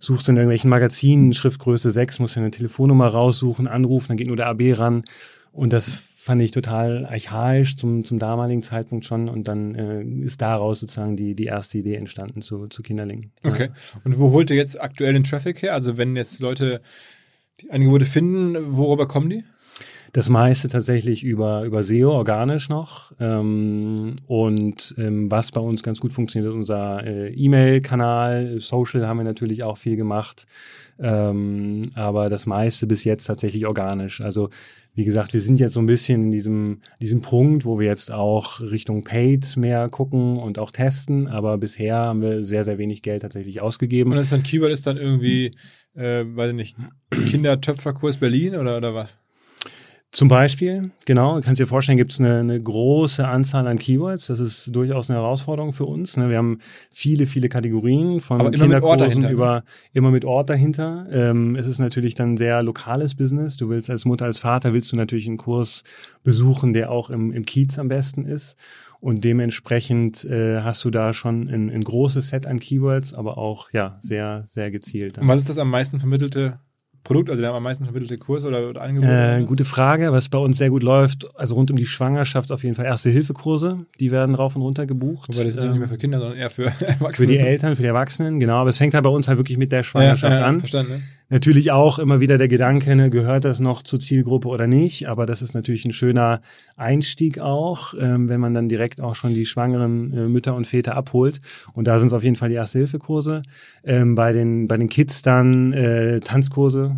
suchst 0.00 0.26
du 0.26 0.32
in 0.32 0.36
irgendwelchen 0.36 0.70
Magazinen, 0.70 1.34
Schriftgröße 1.34 1.90
6, 1.90 2.18
musst 2.18 2.36
du 2.36 2.40
eine 2.40 2.50
Telefonnummer 2.50 3.08
raussuchen, 3.08 3.68
anrufen, 3.68 4.08
dann 4.08 4.16
geht 4.16 4.26
nur 4.26 4.36
der 4.36 4.46
AB 4.46 4.78
ran. 4.78 5.04
Und 5.52 5.72
das 5.72 6.02
fand 6.16 6.42
ich 6.42 6.50
total 6.50 7.06
archaisch 7.06 7.76
zum, 7.76 8.04
zum 8.04 8.18
damaligen 8.18 8.62
Zeitpunkt 8.62 9.04
schon. 9.04 9.28
Und 9.28 9.48
dann 9.48 9.74
äh, 9.74 10.02
ist 10.02 10.42
daraus 10.42 10.80
sozusagen 10.80 11.16
die, 11.16 11.34
die 11.34 11.44
erste 11.44 11.78
Idee 11.78 11.94
entstanden 11.94 12.42
zu, 12.42 12.66
zu 12.68 12.82
Kinderling. 12.82 13.30
Ja. 13.44 13.50
Okay. 13.50 13.68
Und 14.04 14.18
wo 14.18 14.30
holt 14.30 14.50
ihr 14.50 14.56
jetzt 14.56 14.80
aktuell 14.80 15.12
den 15.12 15.24
Traffic 15.24 15.62
her? 15.62 15.74
Also 15.74 15.96
wenn 15.96 16.16
jetzt 16.16 16.40
Leute 16.40 16.80
die 17.60 17.70
Angebote 17.70 18.06
finden, 18.06 18.56
worüber 18.76 19.06
kommen 19.06 19.30
die? 19.30 19.44
Das 20.12 20.28
meiste 20.28 20.68
tatsächlich 20.68 21.22
über, 21.22 21.62
über 21.62 21.82
SEO, 21.84 22.10
organisch 22.10 22.68
noch. 22.68 23.12
Ähm, 23.20 24.16
und 24.26 24.94
ähm, 24.98 25.30
was 25.30 25.52
bei 25.52 25.60
uns 25.60 25.82
ganz 25.82 26.00
gut 26.00 26.12
funktioniert, 26.12 26.50
ist 26.50 26.56
unser 26.56 27.04
äh, 27.06 27.32
E-Mail-Kanal. 27.32 28.58
Social 28.58 29.06
haben 29.06 29.18
wir 29.18 29.24
natürlich 29.24 29.62
auch 29.62 29.78
viel 29.78 29.96
gemacht. 29.96 30.46
Ähm, 30.98 31.82
aber 31.94 32.28
das 32.28 32.46
meiste 32.46 32.86
bis 32.86 33.04
jetzt 33.04 33.24
tatsächlich 33.24 33.66
organisch. 33.66 34.20
Also 34.20 34.50
wie 34.94 35.04
gesagt, 35.04 35.32
wir 35.32 35.40
sind 35.40 35.60
jetzt 35.60 35.74
so 35.74 35.80
ein 35.80 35.86
bisschen 35.86 36.24
in 36.24 36.30
diesem, 36.32 36.80
diesem 37.00 37.22
Punkt, 37.22 37.64
wo 37.64 37.78
wir 37.78 37.86
jetzt 37.86 38.10
auch 38.10 38.60
Richtung 38.60 39.04
Paid 39.04 39.56
mehr 39.56 39.88
gucken 39.88 40.38
und 40.38 40.58
auch 40.58 40.72
testen. 40.72 41.28
Aber 41.28 41.56
bisher 41.56 41.96
haben 41.96 42.20
wir 42.20 42.42
sehr, 42.42 42.64
sehr 42.64 42.78
wenig 42.78 43.02
Geld 43.02 43.22
tatsächlich 43.22 43.60
ausgegeben. 43.60 44.10
Und 44.10 44.16
das 44.16 44.26
ist 44.26 44.32
dann 44.32 44.42
Keyword 44.42 44.72
ist 44.72 44.86
dann 44.86 44.96
irgendwie, 44.96 45.54
äh, 45.94 46.24
weiß 46.26 46.50
ich 46.50 46.56
nicht, 46.56 46.76
Kindertöpferkurs 47.10 48.16
Berlin 48.16 48.56
oder, 48.56 48.76
oder 48.76 48.92
was? 48.92 49.18
Zum 50.12 50.26
Beispiel, 50.26 50.90
genau, 51.06 51.36
du 51.36 51.42
kannst 51.42 51.60
dir 51.60 51.68
vorstellen, 51.68 51.96
gibt 51.96 52.10
es 52.10 52.18
eine, 52.18 52.40
eine 52.40 52.60
große 52.60 53.26
Anzahl 53.26 53.68
an 53.68 53.78
Keywords. 53.78 54.26
Das 54.26 54.40
ist 54.40 54.74
durchaus 54.74 55.08
eine 55.08 55.20
Herausforderung 55.20 55.72
für 55.72 55.84
uns. 55.84 56.16
Ne? 56.16 56.28
Wir 56.28 56.36
haben 56.36 56.58
viele, 56.90 57.26
viele 57.26 57.48
Kategorien 57.48 58.20
von 58.20 58.40
Aber 58.40 58.50
Kinderkursen 58.50 59.22
ne? 59.22 59.30
über 59.30 59.62
immer 59.92 60.10
mit 60.10 60.24
Ort 60.24 60.50
dahinter. 60.50 61.06
Ähm, 61.12 61.54
es 61.54 61.68
ist 61.68 61.78
natürlich 61.78 62.16
dann 62.16 62.36
sehr 62.36 62.60
lokales 62.60 63.14
Business. 63.14 63.56
Du 63.56 63.68
willst 63.68 63.88
als 63.88 64.04
Mutter, 64.04 64.24
als 64.24 64.38
Vater 64.38 64.72
willst 64.72 64.90
du 64.90 64.96
natürlich 64.96 65.28
einen 65.28 65.36
Kurs 65.36 65.84
besuchen, 66.24 66.72
der 66.72 66.90
auch 66.90 67.10
im, 67.10 67.30
im 67.30 67.46
Kiez 67.46 67.78
am 67.78 67.86
besten 67.86 68.24
ist. 68.24 68.56
Und 68.98 69.22
dementsprechend 69.22 70.24
äh, 70.24 70.60
hast 70.60 70.84
du 70.84 70.90
da 70.90 71.14
schon 71.14 71.48
ein, 71.48 71.70
ein 71.70 71.84
großes 71.84 72.30
Set 72.30 72.48
an 72.48 72.58
Keywords, 72.58 73.14
aber 73.14 73.38
auch 73.38 73.70
ja 73.72 73.96
sehr, 74.00 74.42
sehr 74.44 74.72
gezielt. 74.72 75.18
Und 75.18 75.28
was 75.28 75.38
ist 75.38 75.48
das 75.48 75.58
am 75.58 75.70
meisten 75.70 76.00
vermittelte 76.00 76.58
Produkt, 77.02 77.30
also 77.30 77.40
der 77.40 77.52
am 77.52 77.62
meisten 77.62 77.84
vermittelte 77.84 78.18
Kurs 78.18 78.44
oder, 78.44 78.68
oder 78.68 78.82
Angebot? 78.82 79.08
Äh, 79.08 79.42
gute 79.44 79.64
Frage. 79.64 80.12
Was 80.12 80.28
bei 80.28 80.38
uns 80.38 80.58
sehr 80.58 80.70
gut 80.70 80.82
läuft, 80.82 81.28
also 81.36 81.54
rund 81.54 81.70
um 81.70 81.76
die 81.76 81.86
Schwangerschaft 81.86 82.52
auf 82.52 82.62
jeden 82.62 82.74
Fall 82.74 82.84
Erste-Hilfe-Kurse. 82.84 83.86
Die 83.98 84.10
werden 84.10 84.34
rauf 84.34 84.54
und 84.54 84.62
runter 84.62 84.86
gebucht. 84.86 85.28
Wobei 85.28 85.44
das 85.44 85.54
ja 85.54 85.62
Ähm, 85.62 85.70
nicht 85.70 85.78
mehr 85.78 85.88
für 85.88 85.98
Kinder, 85.98 86.18
sondern 86.18 86.38
eher 86.38 86.50
für 86.50 86.66
Erwachsene. 86.66 87.12
für 87.14 87.26
die 87.26 87.38
Eltern, 87.38 87.76
für 87.76 87.82
die 87.82 87.88
Erwachsenen, 87.88 88.38
genau. 88.38 88.56
Aber 88.56 88.70
es 88.70 88.78
fängt 88.78 88.94
halt 88.94 89.04
bei 89.04 89.10
uns 89.10 89.28
halt 89.28 89.38
wirklich 89.38 89.58
mit 89.58 89.72
der 89.72 89.82
Schwangerschaft 89.82 90.32
ja, 90.32 90.40
ja, 90.40 90.46
an. 90.46 90.60
Verstanden, 90.60 90.92
ne? 90.92 91.02
Natürlich 91.32 91.70
auch 91.70 92.00
immer 92.00 92.18
wieder 92.18 92.38
der 92.38 92.48
Gedanke, 92.48 92.96
ne, 92.96 93.08
gehört 93.08 93.44
das 93.44 93.60
noch 93.60 93.84
zur 93.84 94.00
Zielgruppe 94.00 94.48
oder 94.48 94.66
nicht? 94.66 95.08
Aber 95.08 95.26
das 95.26 95.42
ist 95.42 95.54
natürlich 95.54 95.84
ein 95.84 95.92
schöner 95.92 96.40
Einstieg 96.76 97.40
auch, 97.40 97.94
ähm, 97.96 98.28
wenn 98.28 98.40
man 98.40 98.52
dann 98.52 98.68
direkt 98.68 99.00
auch 99.00 99.14
schon 99.14 99.32
die 99.32 99.46
schwangeren 99.46 100.12
äh, 100.12 100.28
Mütter 100.28 100.56
und 100.56 100.66
Väter 100.66 100.96
abholt. 100.96 101.40
Und 101.72 101.86
da 101.86 102.00
sind 102.00 102.08
es 102.08 102.14
auf 102.14 102.24
jeden 102.24 102.34
Fall 102.34 102.48
die 102.48 102.56
Erste-Hilfe-Kurse. 102.56 103.42
Ähm, 103.84 104.16
bei, 104.16 104.32
den, 104.32 104.66
bei 104.66 104.76
den 104.76 104.88
Kids 104.88 105.22
dann 105.22 105.72
äh, 105.72 106.18
Tanzkurse. 106.18 106.96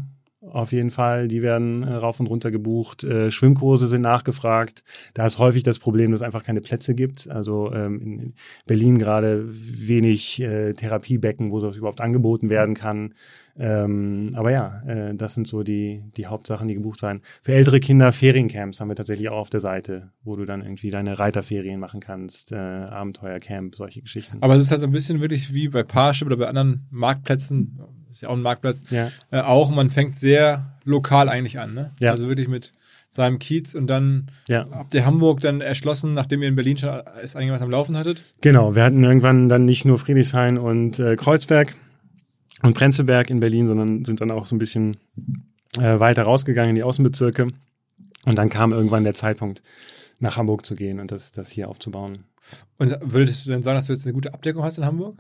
Auf 0.53 0.73
jeden 0.73 0.91
Fall, 0.91 1.29
die 1.29 1.43
werden 1.43 1.83
äh, 1.83 1.95
rauf 1.95 2.19
und 2.21 2.27
runter 2.27 2.51
gebucht. 2.51 3.05
Äh, 3.05 3.31
Schwimmkurse 3.31 3.87
sind 3.87 4.03
nachgefragt. 4.03 4.85
Da 5.15 5.27
ist 5.27 5.39
häufig 5.39 5.63
das 5.63 5.79
Problem, 5.79 6.11
dass 6.11 6.21
es 6.21 6.25
einfach 6.25 6.45
keine 6.45 6.61
Plätze 6.61 6.95
gibt. 6.95 7.29
Also 7.29 7.73
ähm, 7.73 8.01
in 8.01 8.23
in 8.23 8.35
Berlin 8.67 8.99
gerade 8.99 9.45
wenig 9.49 10.41
äh, 10.41 10.75
Therapiebecken, 10.75 11.51
wo 11.51 11.61
das 11.61 11.77
überhaupt 11.77 12.01
angeboten 12.01 12.51
werden 12.51 12.75
kann. 12.75 13.15
Ähm, 13.59 14.31
aber 14.35 14.51
ja, 14.51 14.83
äh, 14.87 15.15
das 15.15 15.35
sind 15.35 15.47
so 15.47 15.63
die, 15.63 16.05
die 16.17 16.27
Hauptsachen, 16.27 16.69
die 16.69 16.75
gebucht 16.75 17.03
werden. 17.03 17.21
Für 17.43 17.53
ältere 17.53 17.81
Kinder 17.81 18.13
Feriencamps 18.13 18.81
haben 18.81 18.89
wir 18.89 18.97
tatsächlich 18.97 19.29
auch 19.29 19.39
auf 19.39 19.51
der 19.51 19.61
Seite, 19.61 20.11
wo 20.23 20.37
du 20.37 20.47
dann 20.47 20.63
irgendwie 20.63 20.91
deine 20.91 21.19
Reiterferien 21.19 21.79
machen 21.79 22.01
kannst, 22.01 22.53
äh, 22.53 22.57
Abenteuercamp, 22.57 23.75
solche 23.75 24.01
Geschichten. 24.01 24.39
Aber 24.41 24.55
es 24.55 24.63
ist 24.63 24.71
halt 24.71 24.81
so 24.81 24.87
ein 24.87 24.93
bisschen 24.93 25.21
wirklich 25.21 25.53
wie 25.53 25.69
bei 25.69 25.83
Parship 25.83 26.27
oder 26.27 26.37
bei 26.37 26.49
anderen 26.49 26.87
Marktplätzen, 26.91 27.79
ist 28.13 28.23
ja 28.23 28.29
auch 28.29 28.35
ein 28.35 28.43
Marktplatz, 28.43 28.85
ja, 28.91 29.11
äh, 29.31 29.41
auch 29.41 29.71
man 29.71 29.91
fängt 29.91 30.17
sehr 30.17 30.77
lokal 30.85 31.29
eigentlich 31.29 31.59
an, 31.59 31.75
ne? 31.75 31.93
Ja. 32.01 32.13
Also 32.13 32.29
wirklich 32.29 32.49
mit 32.49 32.73
seinem 33.09 33.39
Kiez 33.39 33.75
und 33.75 33.89
dann 33.89 34.31
ja. 34.49 34.67
habt 34.71 34.95
ihr 34.95 35.05
Hamburg 35.05 35.41
dann 35.41 35.61
erschlossen, 35.61 36.15
nachdem 36.15 36.43
ihr 36.43 36.49
in 36.49 36.55
Berlin 36.55 36.79
schon 36.79 36.89
es 37.21 37.35
was 37.35 37.63
am 37.63 37.71
Laufen 37.71 37.97
hattet? 37.97 38.23
Genau, 38.41 38.75
wir 38.75 38.85
hatten 38.85 39.05
irgendwann 39.05 39.49
dann 39.51 39.67
nicht 39.67 39.85
nur 39.85 39.99
Friedrichshain 39.99 40.57
und 40.57 40.99
äh, 40.99 41.17
Kreuzberg 41.17 41.77
und 42.63 42.75
Prenzlberg 42.75 43.29
in 43.29 43.41
Berlin, 43.41 43.67
sondern 43.67 44.05
sind 44.05 44.21
dann 44.23 44.31
auch 44.31 44.47
so 44.47 44.57
ein 44.57 44.59
bisschen 44.59 44.97
äh, 45.79 46.01
weiter 46.01 46.23
rausgegangen 46.23 46.71
in 46.71 46.77
die 46.77 46.83
Außenbezirke. 46.83 47.49
Und 48.25 48.39
dann 48.39 48.49
kam 48.49 48.73
irgendwann 48.73 49.05
der 49.05 49.15
Zeitpunkt 49.15 49.63
nach 50.21 50.37
Hamburg 50.37 50.65
zu 50.65 50.75
gehen 50.75 51.01
und 51.01 51.11
das, 51.11 51.33
das 51.33 51.51
hier 51.51 51.69
aufzubauen. 51.69 52.25
Und 52.79 52.97
würdest 53.03 53.45
du 53.45 53.51
denn 53.51 53.63
sagen, 53.63 53.77
dass 53.77 53.87
du 53.87 53.93
jetzt 53.93 54.07
eine 54.07 54.15
gute 54.15 54.33
Abdeckung 54.33 54.63
hast 54.63 54.79
in 54.79 54.85
Hamburg? 54.85 55.19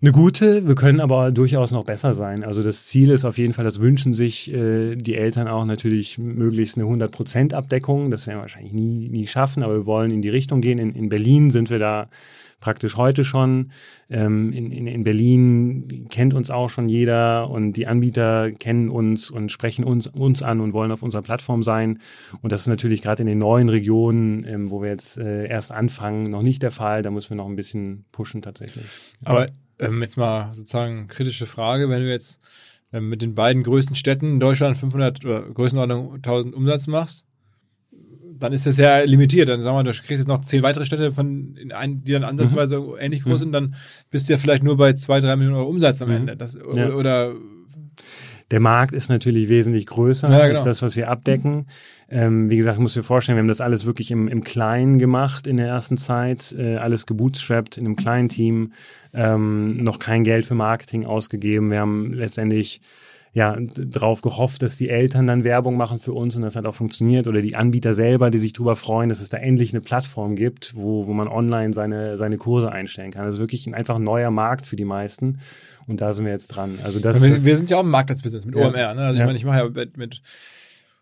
Eine 0.00 0.12
gute, 0.12 0.68
wir 0.68 0.76
können 0.76 1.00
aber 1.00 1.32
durchaus 1.32 1.72
noch 1.72 1.84
besser 1.84 2.14
sein. 2.14 2.44
Also 2.44 2.62
das 2.62 2.86
Ziel 2.86 3.10
ist 3.10 3.24
auf 3.24 3.36
jeden 3.36 3.52
Fall, 3.52 3.64
das 3.64 3.80
wünschen 3.80 4.14
sich 4.14 4.52
äh, 4.52 4.94
die 4.94 5.16
Eltern 5.16 5.48
auch 5.48 5.64
natürlich 5.64 6.18
möglichst 6.18 6.78
eine 6.78 6.86
100% 6.86 7.52
Abdeckung. 7.52 8.12
Das 8.12 8.28
werden 8.28 8.38
wir 8.38 8.42
wahrscheinlich 8.42 8.72
nie, 8.72 9.08
nie 9.08 9.26
schaffen, 9.26 9.64
aber 9.64 9.74
wir 9.74 9.86
wollen 9.86 10.12
in 10.12 10.22
die 10.22 10.28
Richtung 10.28 10.60
gehen. 10.60 10.78
In, 10.78 10.94
in 10.94 11.08
Berlin 11.08 11.50
sind 11.50 11.68
wir 11.68 11.80
da 11.80 12.08
praktisch 12.60 12.96
heute 12.96 13.24
schon. 13.24 13.72
Ähm, 14.08 14.52
in, 14.52 14.70
in, 14.70 14.86
in 14.86 15.02
Berlin 15.02 16.06
kennt 16.10 16.32
uns 16.32 16.52
auch 16.52 16.70
schon 16.70 16.88
jeder 16.88 17.50
und 17.50 17.72
die 17.72 17.88
Anbieter 17.88 18.52
kennen 18.52 18.90
uns 18.90 19.30
und 19.30 19.50
sprechen 19.50 19.84
uns, 19.84 20.06
uns 20.06 20.44
an 20.44 20.60
und 20.60 20.74
wollen 20.74 20.92
auf 20.92 21.02
unserer 21.02 21.22
Plattform 21.22 21.64
sein. 21.64 21.98
Und 22.40 22.52
das 22.52 22.60
ist 22.60 22.66
natürlich 22.68 23.02
gerade 23.02 23.22
in 23.22 23.28
den 23.28 23.38
neuen 23.38 23.68
Regionen, 23.68 24.44
ähm, 24.44 24.70
wo 24.70 24.80
wir 24.80 24.90
jetzt 24.90 25.18
äh, 25.18 25.48
erst 25.48 25.72
anfangen, 25.72 26.30
noch 26.30 26.42
nicht 26.42 26.62
der 26.62 26.70
Fall. 26.70 27.02
Da 27.02 27.10
müssen 27.10 27.30
wir 27.30 27.36
noch 27.36 27.48
ein 27.48 27.56
bisschen 27.56 28.04
pushen 28.12 28.42
tatsächlich. 28.42 28.86
Aber 29.24 29.48
ähm, 29.78 30.02
jetzt 30.02 30.16
mal 30.16 30.54
sozusagen 30.54 31.08
kritische 31.08 31.46
Frage, 31.46 31.88
wenn 31.88 32.00
du 32.00 32.10
jetzt 32.10 32.40
ähm, 32.92 33.08
mit 33.08 33.22
den 33.22 33.34
beiden 33.34 33.62
größten 33.62 33.96
Städten 33.96 34.32
in 34.32 34.40
Deutschland 34.40 34.76
500 34.76 35.24
oder 35.24 35.42
Größenordnung 35.42 36.14
1000 36.16 36.54
Umsatz 36.54 36.86
machst, 36.86 37.26
dann 38.38 38.52
ist 38.52 38.66
das 38.66 38.76
sehr 38.76 39.06
limitiert. 39.06 39.48
Dann 39.48 39.62
sagen 39.62 39.76
wir, 39.76 39.84
du 39.84 39.90
kriegst 39.90 40.10
jetzt 40.10 40.28
noch 40.28 40.40
zehn 40.40 40.62
weitere 40.62 40.86
Städte, 40.86 41.12
von, 41.12 41.56
in 41.56 41.72
ein, 41.72 42.02
die 42.02 42.12
dann 42.12 42.24
ansatzweise 42.24 42.80
mhm. 42.80 42.94
ähnlich 42.98 43.24
groß 43.24 43.40
sind, 43.40 43.52
dann 43.52 43.74
bist 44.10 44.28
du 44.28 44.32
ja 44.32 44.38
vielleicht 44.38 44.62
nur 44.62 44.76
bei 44.76 44.92
zwei, 44.94 45.20
drei 45.20 45.36
Millionen 45.36 45.58
Euro 45.58 45.68
Umsatz 45.68 46.00
am 46.02 46.08
mhm. 46.08 46.16
Ende. 46.16 46.36
Das, 46.36 46.54
ja. 46.54 46.90
oder 46.90 47.34
der 48.50 48.60
Markt 48.60 48.94
ist 48.94 49.08
natürlich 49.08 49.48
wesentlich 49.48 49.86
größer 49.86 50.30
ja, 50.30 50.46
genau. 50.46 50.58
als 50.58 50.64
das, 50.64 50.82
was 50.82 50.96
wir 50.96 51.08
abdecken. 51.08 51.66
Ähm, 52.10 52.48
wie 52.48 52.56
gesagt, 52.56 52.78
muss 52.78 52.94
dir 52.94 53.02
vorstellen, 53.02 53.36
wir 53.36 53.40
haben 53.40 53.48
das 53.48 53.60
alles 53.60 53.84
wirklich 53.84 54.10
im, 54.10 54.28
im 54.28 54.42
Kleinen 54.42 54.98
gemacht 54.98 55.46
in 55.46 55.58
der 55.58 55.66
ersten 55.66 55.98
Zeit, 55.98 56.54
äh, 56.58 56.76
alles 56.76 57.04
gebootstrapped 57.04 57.76
in 57.76 57.84
einem 57.84 57.96
kleinen 57.96 58.28
Team, 58.28 58.72
ähm, 59.12 59.66
noch 59.66 59.98
kein 59.98 60.24
Geld 60.24 60.46
für 60.46 60.54
Marketing 60.54 61.04
ausgegeben. 61.04 61.70
Wir 61.70 61.80
haben 61.80 62.14
letztendlich 62.14 62.80
ja, 63.34 63.56
drauf 63.60 64.22
gehofft, 64.22 64.62
dass 64.62 64.76
die 64.78 64.88
Eltern 64.88 65.26
dann 65.26 65.44
Werbung 65.44 65.76
machen 65.76 65.98
für 65.98 66.12
uns 66.12 66.34
und 66.34 66.42
das 66.42 66.56
hat 66.56 66.64
auch 66.64 66.74
funktioniert 66.74 67.28
oder 67.28 67.42
die 67.42 67.56
Anbieter 67.56 67.92
selber, 67.92 68.30
die 68.30 68.38
sich 68.38 68.54
darüber 68.54 68.74
freuen, 68.74 69.10
dass 69.10 69.20
es 69.20 69.28
da 69.28 69.36
endlich 69.36 69.72
eine 69.72 69.82
Plattform 69.82 70.34
gibt, 70.34 70.74
wo, 70.74 71.06
wo 71.06 71.12
man 71.12 71.28
online 71.28 71.74
seine, 71.74 72.16
seine 72.16 72.38
Kurse 72.38 72.72
einstellen 72.72 73.10
kann. 73.10 73.24
Das 73.24 73.34
ist 73.34 73.40
wirklich 73.40 73.66
ein, 73.66 73.74
einfach 73.74 73.96
ein 73.96 74.02
neuer 74.02 74.30
Markt 74.30 74.66
für 74.66 74.76
die 74.76 74.86
meisten 74.86 75.40
und 75.86 76.00
da 76.00 76.14
sind 76.14 76.24
wir 76.24 76.32
jetzt 76.32 76.48
dran. 76.48 76.78
Also 76.84 77.00
das, 77.00 77.22
wir, 77.22 77.44
wir 77.44 77.56
sind 77.56 77.70
ja 77.70 77.76
auch 77.76 77.82
im 77.84 77.90
Marktplatzbusiness 77.90 78.46
mit 78.46 78.56
ja. 78.56 78.66
OMR. 78.66 78.94
Ne? 78.94 79.02
Also 79.02 79.18
ja. 79.18 79.24
ich 79.24 79.26
meine, 79.26 79.38
ich 79.38 79.44
mache 79.44 79.58
ja 79.58 79.68
mit, 79.68 79.96
mit 79.98 80.22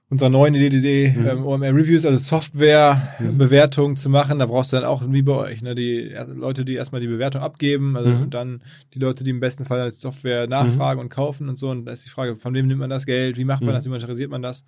unserer 0.08 0.30
neuen 0.30 0.54
Idee, 0.54 0.68
die 0.68 0.76
Idee, 0.76 1.14
mhm. 1.16 1.26
ähm, 1.26 1.46
OMR 1.46 1.74
Reviews, 1.74 2.04
also 2.04 2.16
Software-Bewertung 2.16 3.92
mhm. 3.92 3.96
zu 3.96 4.08
machen. 4.08 4.38
Da 4.38 4.46
brauchst 4.46 4.72
du 4.72 4.76
dann 4.76 4.84
auch, 4.84 5.02
wie 5.08 5.22
bei 5.22 5.32
euch, 5.32 5.62
ne, 5.62 5.74
die 5.74 6.14
Leute, 6.34 6.64
die 6.64 6.74
erstmal 6.74 7.00
die 7.00 7.08
Bewertung 7.08 7.42
abgeben, 7.42 7.96
also 7.96 8.10
mhm. 8.10 8.30
dann 8.30 8.62
die 8.94 9.00
Leute, 9.00 9.24
die 9.24 9.30
im 9.30 9.40
besten 9.40 9.64
Fall 9.64 9.80
als 9.80 10.00
Software 10.00 10.46
nachfragen 10.46 11.00
mhm. 11.00 11.06
und 11.06 11.08
kaufen 11.08 11.48
und 11.48 11.58
so. 11.58 11.70
Und 11.70 11.86
da 11.86 11.92
ist 11.92 12.06
die 12.06 12.10
Frage, 12.10 12.36
von 12.36 12.54
wem 12.54 12.68
nimmt 12.68 12.80
man 12.80 12.90
das 12.90 13.06
Geld? 13.06 13.36
Wie 13.36 13.44
macht 13.44 13.62
man 13.62 13.70
mhm. 13.70 13.74
das? 13.74 13.84
Wie 13.84 13.90
monetarisiert 13.90 14.30
man 14.30 14.42
das? 14.42 14.64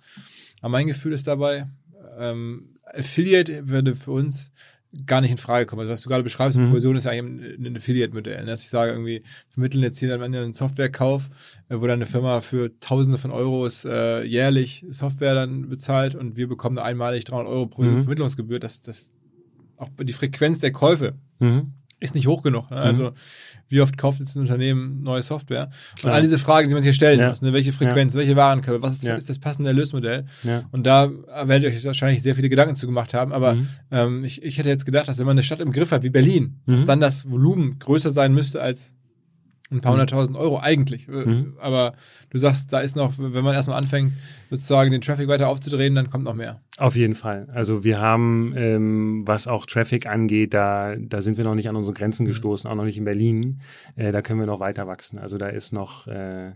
Aber 0.61 0.71
mein 0.71 0.87
Gefühl 0.87 1.13
ist 1.13 1.27
dabei, 1.27 1.67
ähm, 2.17 2.75
Affiliate 2.83 3.69
würde 3.69 3.95
für 3.95 4.11
uns 4.11 4.51
gar 5.05 5.21
nicht 5.21 5.31
in 5.31 5.37
Frage 5.37 5.65
kommen. 5.65 5.81
Also 5.81 5.91
was 5.91 6.01
du 6.01 6.09
gerade 6.09 6.23
beschreibst, 6.23 6.57
mhm. 6.57 6.69
Provision 6.69 6.95
ist 6.95 7.03
ja 7.03 7.11
eigentlich 7.11 7.57
ein, 7.59 7.65
ein 7.65 7.77
Affiliate-Modell. 7.77 8.41
Ne? 8.41 8.47
Dass 8.47 8.63
ich 8.63 8.69
sage, 8.69 8.91
irgendwie 8.91 9.23
vermitteln 9.49 9.83
jetzt 9.83 9.99
hier 9.99 10.09
dann 10.09 10.21
einen 10.21 10.53
Softwarekauf, 10.53 11.29
äh, 11.69 11.75
wo 11.79 11.81
dann 11.81 11.99
eine 11.99 12.05
Firma 12.05 12.41
für 12.41 12.79
Tausende 12.79 13.17
von 13.17 13.31
Euros 13.31 13.85
äh, 13.85 14.23
jährlich 14.23 14.85
Software 14.89 15.35
dann 15.35 15.69
bezahlt 15.69 16.15
und 16.15 16.37
wir 16.37 16.47
bekommen 16.47 16.79
einmalig 16.79 17.25
300 17.25 17.47
Euro 17.47 17.67
pro 17.67 17.83
mhm. 17.83 18.01
Vermittlungsgebühr. 18.01 18.59
Das, 18.59 18.81
das 18.81 19.11
auch 19.77 19.89
die 20.01 20.13
Frequenz 20.13 20.59
der 20.59 20.71
Käufe 20.71 21.13
mhm. 21.39 21.73
Ist 21.99 22.15
nicht 22.15 22.27
hoch 22.27 22.41
genug. 22.41 22.69
Ne? 22.71 22.77
Also 22.77 23.11
wie 23.67 23.81
oft 23.81 23.97
kauft 23.97 24.19
jetzt 24.19 24.35
ein 24.35 24.41
Unternehmen 24.41 25.03
neue 25.03 25.21
Software? 25.21 25.69
Klar. 25.95 26.11
Und 26.11 26.15
all 26.15 26.21
diese 26.21 26.39
Fragen, 26.39 26.67
die 26.67 26.73
man 26.73 26.81
sich 26.81 26.89
hier 26.89 26.93
stellen 26.93 27.19
ja. 27.19 27.29
muss, 27.29 27.41
ne? 27.41 27.53
welche 27.53 27.71
Frequenz, 27.71 28.13
ja. 28.13 28.19
welche 28.19 28.35
Warenkörbe, 28.35 28.81
was 28.81 28.93
ist, 28.93 29.03
ja. 29.03 29.15
ist 29.15 29.29
das 29.29 29.39
passende 29.39 29.69
Erlösmodell? 29.69 30.25
Und 30.71 30.85
da 30.85 31.09
werdet 31.43 31.63
ihr 31.63 31.77
euch 31.77 31.85
wahrscheinlich 31.85 32.21
sehr 32.21 32.35
viele 32.35 32.49
Gedanken 32.49 32.75
zu 32.75 32.85
gemacht 32.87 33.13
haben, 33.13 33.31
aber 33.31 33.55
mhm. 33.55 33.67
ähm, 33.91 34.23
ich, 34.23 34.43
ich 34.43 34.57
hätte 34.57 34.69
jetzt 34.69 34.85
gedacht, 34.85 35.07
dass 35.07 35.19
wenn 35.19 35.25
man 35.25 35.35
eine 35.35 35.43
Stadt 35.43 35.59
im 35.59 35.71
Griff 35.71 35.91
hat 35.91 36.03
wie 36.03 36.09
Berlin, 36.09 36.59
mhm. 36.65 36.71
dass 36.71 36.85
dann 36.85 36.99
das 36.99 37.29
Volumen 37.29 37.77
größer 37.77 38.11
sein 38.11 38.33
müsste 38.33 38.61
als 38.61 38.93
ein 39.71 39.81
paar 39.81 39.91
mhm. 39.91 39.97
hunderttausend 39.97 40.37
Euro 40.37 40.59
eigentlich. 40.59 41.07
Äh, 41.07 41.25
mhm. 41.25 41.53
Aber 41.59 41.93
du 42.29 42.37
sagst, 42.37 42.73
da 42.73 42.79
ist 42.79 42.95
noch, 42.95 43.13
wenn 43.17 43.43
man 43.43 43.53
erstmal 43.53 43.77
anfängt, 43.77 44.13
sozusagen 44.49 44.91
den 44.91 45.01
Traffic 45.01 45.27
weiter 45.27 45.47
aufzudrehen, 45.47 45.95
dann 45.95 46.09
kommt 46.09 46.23
noch 46.23 46.33
mehr. 46.33 46.61
Auf 46.77 46.95
jeden 46.95 47.15
Fall. 47.15 47.47
Also 47.53 47.83
wir 47.83 47.99
haben, 47.99 48.53
ähm, 48.55 49.23
was 49.27 49.47
auch 49.47 49.65
Traffic 49.65 50.07
angeht, 50.07 50.53
da, 50.53 50.95
da 50.97 51.21
sind 51.21 51.37
wir 51.37 51.43
noch 51.43 51.55
nicht 51.55 51.69
an 51.69 51.75
unsere 51.75 51.93
Grenzen 51.93 52.23
mhm. 52.23 52.29
gestoßen, 52.29 52.69
auch 52.69 52.75
noch 52.75 52.85
nicht 52.85 52.97
in 52.97 53.05
Berlin. 53.05 53.61
Äh, 53.95 54.11
da 54.11 54.21
können 54.21 54.39
wir 54.39 54.47
noch 54.47 54.59
weiter 54.59 54.87
wachsen. 54.87 55.19
Also 55.19 55.37
da 55.37 55.47
ist 55.47 55.71
noch 55.71 56.07
äh, 56.07 56.53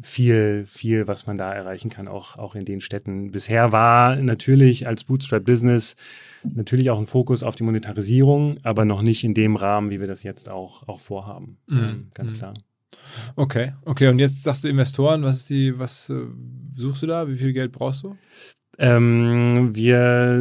viel, 0.00 0.64
viel, 0.66 1.08
was 1.08 1.26
man 1.26 1.36
da 1.36 1.52
erreichen 1.52 1.90
kann, 1.90 2.08
auch, 2.08 2.36
auch 2.36 2.54
in 2.54 2.64
den 2.64 2.80
Städten. 2.80 3.30
Bisher 3.32 3.72
war 3.72 4.16
natürlich 4.16 4.86
als 4.86 5.04
Bootstrap-Business 5.04 5.96
natürlich 6.44 6.90
auch 6.90 6.98
ein 6.98 7.06
Fokus 7.06 7.42
auf 7.42 7.56
die 7.56 7.64
Monetarisierung, 7.64 8.58
aber 8.62 8.84
noch 8.84 9.02
nicht 9.02 9.24
in 9.24 9.34
dem 9.34 9.56
Rahmen, 9.56 9.90
wie 9.90 10.00
wir 10.00 10.06
das 10.06 10.22
jetzt 10.22 10.48
auch, 10.48 10.86
auch 10.86 11.00
vorhaben. 11.00 11.58
Mhm. 11.68 12.08
Ganz 12.14 12.32
mhm. 12.32 12.36
klar. 12.36 12.54
Okay, 13.36 13.74
okay. 13.84 14.08
Und 14.08 14.18
jetzt 14.18 14.42
sagst 14.42 14.64
du 14.64 14.68
Investoren, 14.68 15.22
was 15.22 15.38
ist 15.38 15.50
die, 15.50 15.78
was 15.78 16.10
äh, 16.10 16.26
suchst 16.72 17.02
du 17.02 17.06
da? 17.06 17.28
Wie 17.28 17.34
viel 17.34 17.52
Geld 17.52 17.72
brauchst 17.72 18.04
du? 18.04 18.16
Ähm, 18.80 19.74
wir 19.74 20.38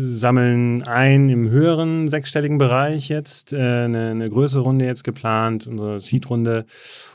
sammeln 0.00 0.82
ein 0.84 1.28
im 1.28 1.50
höheren 1.50 2.08
sechsstelligen 2.08 2.56
Bereich 2.56 3.10
jetzt, 3.10 3.52
äh, 3.52 3.58
eine, 3.58 4.10
eine 4.10 4.30
größere 4.30 4.62
Runde 4.62 4.86
jetzt 4.86 5.04
geplant, 5.04 5.66
unsere 5.66 6.00
Seed-Runde 6.00 6.64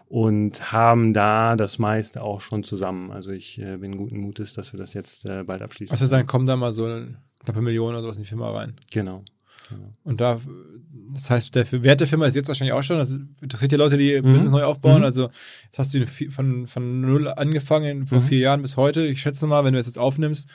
und 0.08 0.72
haben 0.72 1.12
da 1.12 1.56
das 1.56 1.80
meiste 1.80 2.22
auch 2.22 2.40
schon 2.40 2.64
zusammen. 2.64 3.12
Also 3.12 3.32
ich 3.32 3.60
äh, 3.60 3.78
bin 3.78 3.98
guten 3.98 4.20
Mutes, 4.20 4.54
dass 4.54 4.74
wir 4.74 4.78
das 4.78 4.94
jetzt 4.94 5.28
äh, 5.28 5.44
bald 5.44 5.64
abschließen. 5.64 5.92
Also 5.92 6.08
dann 6.08 6.28
kommen 6.28 6.46
da 6.46 6.56
mal 6.56 6.72
so 6.72 6.86
eine 6.86 7.18
knappe 7.44 7.62
Million 7.62 7.90
oder 7.90 8.04
sowas 8.04 8.18
in 8.18 8.24
die 8.24 8.30
Firma 8.30 8.52
rein. 8.52 8.76
Genau. 8.92 9.24
Und 10.04 10.22
da, 10.22 10.40
das 11.14 11.30
heißt, 11.30 11.56
der 11.56 11.72
Wert 11.84 12.00
der 12.00 12.08
Firma 12.08 12.26
ist 12.26 12.36
jetzt 12.36 12.48
wahrscheinlich 12.48 12.74
auch 12.74 12.84
schon, 12.84 12.98
das 12.98 13.12
interessiert 13.42 13.72
ja 13.72 13.78
Leute, 13.78 13.98
die 13.98 14.20
mhm. 14.20 14.34
Business 14.34 14.52
neu 14.52 14.64
aufbauen. 14.64 15.00
Mhm. 15.00 15.06
Also 15.06 15.30
jetzt 15.64 15.80
hast 15.80 15.94
du 15.94 16.06
von, 16.08 16.68
von 16.68 17.02
null 17.02 17.28
angefangen, 17.28 18.08
vor 18.08 18.20
mhm. 18.20 18.24
vier 18.24 18.40
Jahren 18.40 18.62
bis 18.62 18.78
heute. 18.78 19.06
Ich 19.06 19.22
schätze 19.22 19.48
mal, 19.48 19.64
wenn 19.64 19.74
du 19.74 19.80
es 19.80 19.86
jetzt 19.86 20.00
aufnimmst, 20.00 20.50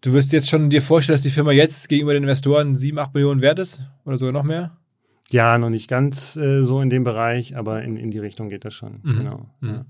du 0.00 0.12
wirst 0.12 0.32
jetzt 0.32 0.48
schon 0.48 0.70
dir 0.70 0.82
vorstellen, 0.82 1.14
dass 1.14 1.22
die 1.22 1.30
Firma 1.30 1.52
jetzt 1.52 1.88
gegenüber 1.88 2.12
den 2.12 2.22
Investoren 2.22 2.76
sieben, 2.76 2.98
acht 2.98 3.14
Millionen 3.14 3.40
wert 3.40 3.58
ist 3.58 3.86
oder 4.04 4.18
sogar 4.18 4.32
noch 4.32 4.44
mehr? 4.44 4.76
Ja, 5.30 5.58
noch 5.58 5.70
nicht 5.70 5.88
ganz 5.88 6.36
äh, 6.36 6.64
so 6.64 6.80
in 6.80 6.90
dem 6.90 7.04
Bereich, 7.04 7.56
aber 7.56 7.82
in, 7.82 7.96
in 7.96 8.10
die 8.10 8.18
Richtung 8.18 8.48
geht 8.48 8.64
das 8.64 8.74
schon. 8.74 9.00
Mhm. 9.02 9.16
Genau. 9.16 9.50
Mhm. 9.60 9.68
Ja. 9.68 9.84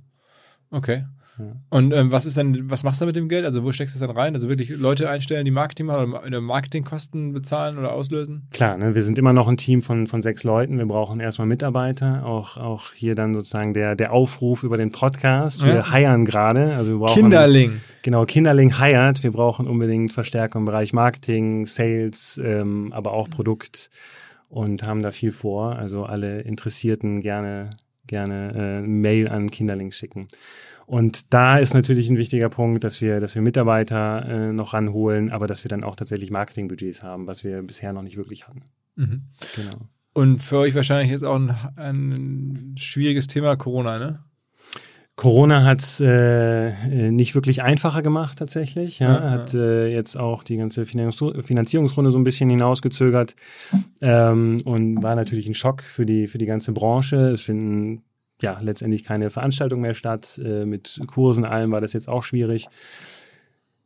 Okay. 0.70 1.04
Ja. 1.40 1.56
Und 1.70 1.92
ähm, 1.92 2.12
was 2.12 2.26
ist 2.26 2.36
denn, 2.36 2.70
was 2.70 2.82
machst 2.82 3.00
du 3.00 3.06
mit 3.06 3.16
dem 3.16 3.28
Geld? 3.28 3.44
Also 3.44 3.64
wo 3.64 3.72
steckst 3.72 3.94
du 3.94 3.96
es 3.96 4.06
dann 4.06 4.16
rein? 4.16 4.34
Also 4.34 4.48
wirklich 4.48 4.70
Leute 4.70 5.08
einstellen, 5.08 5.44
die 5.44 5.50
Marketing 5.50 5.86
machen 5.86 6.12
oder 6.12 6.40
Marketingkosten 6.40 7.32
bezahlen 7.32 7.78
oder 7.78 7.92
auslösen? 7.92 8.46
Klar, 8.50 8.76
ne? 8.76 8.94
wir 8.94 9.02
sind 9.02 9.18
immer 9.18 9.32
noch 9.32 9.48
ein 9.48 9.56
Team 9.56 9.82
von, 9.82 10.06
von 10.06 10.22
sechs 10.22 10.44
Leuten. 10.44 10.78
Wir 10.78 10.86
brauchen 10.86 11.20
erstmal 11.20 11.46
Mitarbeiter. 11.46 12.26
Auch, 12.26 12.56
auch 12.56 12.92
hier 12.92 13.14
dann 13.14 13.34
sozusagen 13.34 13.74
der, 13.74 13.96
der 13.96 14.12
Aufruf 14.12 14.62
über 14.62 14.76
den 14.76 14.92
Podcast. 14.92 15.64
Wir 15.64 15.74
ja. 15.74 15.90
heiern 15.90 16.24
gerade. 16.24 16.74
Also 16.76 16.92
wir 16.92 16.98
brauchen, 16.98 17.22
Kinderling. 17.22 17.80
Genau, 18.02 18.24
Kinderling 18.24 18.78
heiert. 18.78 19.22
Wir 19.22 19.32
brauchen 19.32 19.66
unbedingt 19.66 20.12
Verstärkung 20.12 20.62
im 20.62 20.66
Bereich 20.66 20.92
Marketing, 20.92 21.66
Sales, 21.66 22.40
ähm, 22.42 22.92
aber 22.92 23.12
auch 23.12 23.28
Produkt 23.28 23.90
und 24.50 24.82
haben 24.82 25.02
da 25.02 25.12
viel 25.12 25.32
vor. 25.32 25.76
Also 25.76 26.04
alle 26.04 26.40
Interessierten 26.40 27.20
gerne, 27.20 27.70
gerne 28.06 28.82
äh, 28.82 28.86
Mail 28.86 29.28
an 29.28 29.50
Kinderling 29.50 29.92
schicken. 29.92 30.26
Und 30.90 31.32
da 31.32 31.56
ist 31.58 31.72
natürlich 31.72 32.10
ein 32.10 32.16
wichtiger 32.16 32.48
Punkt, 32.48 32.82
dass 32.82 33.00
wir, 33.00 33.20
dass 33.20 33.36
wir 33.36 33.42
Mitarbeiter 33.42 34.26
äh, 34.28 34.52
noch 34.52 34.74
ranholen, 34.74 35.30
aber 35.30 35.46
dass 35.46 35.62
wir 35.62 35.68
dann 35.68 35.84
auch 35.84 35.94
tatsächlich 35.94 36.32
Marketingbudgets 36.32 37.04
haben, 37.04 37.28
was 37.28 37.44
wir 37.44 37.62
bisher 37.62 37.92
noch 37.92 38.02
nicht 38.02 38.16
wirklich 38.16 38.48
hatten. 38.48 38.64
Mhm. 38.96 39.22
Genau. 39.54 39.76
Und 40.14 40.42
für 40.42 40.58
euch 40.58 40.74
wahrscheinlich 40.74 41.12
jetzt 41.12 41.22
auch 41.22 41.36
ein, 41.36 41.54
ein 41.76 42.74
schwieriges 42.76 43.28
Thema 43.28 43.54
Corona, 43.54 44.00
ne? 44.00 44.24
Corona 45.14 45.62
hat 45.62 45.78
es 45.78 46.00
äh, 46.00 47.12
nicht 47.12 47.36
wirklich 47.36 47.62
einfacher 47.62 48.02
gemacht 48.02 48.40
tatsächlich. 48.40 48.98
Ja, 48.98 49.12
ja 49.12 49.30
hat 49.30 49.54
äh, 49.54 49.86
jetzt 49.86 50.16
auch 50.16 50.42
die 50.42 50.56
ganze 50.56 50.86
Finanzierungsrunde 50.86 52.10
so 52.10 52.18
ein 52.18 52.24
bisschen 52.24 52.50
hinausgezögert 52.50 53.36
ähm, 54.00 54.60
und 54.64 55.04
war 55.04 55.14
natürlich 55.14 55.46
ein 55.46 55.54
Schock 55.54 55.82
für 55.82 56.04
die 56.04 56.26
für 56.26 56.38
die 56.38 56.46
ganze 56.46 56.72
Branche. 56.72 57.28
Es 57.28 57.42
finden 57.42 58.02
ja 58.42 58.58
letztendlich 58.60 59.04
keine 59.04 59.30
Veranstaltungen 59.30 59.82
mehr 59.82 59.94
statt. 59.94 60.40
Äh, 60.42 60.64
mit 60.64 61.00
Kursen 61.06 61.44
allem 61.44 61.72
war 61.72 61.80
das 61.80 61.92
jetzt 61.92 62.08
auch 62.08 62.22
schwierig. 62.22 62.68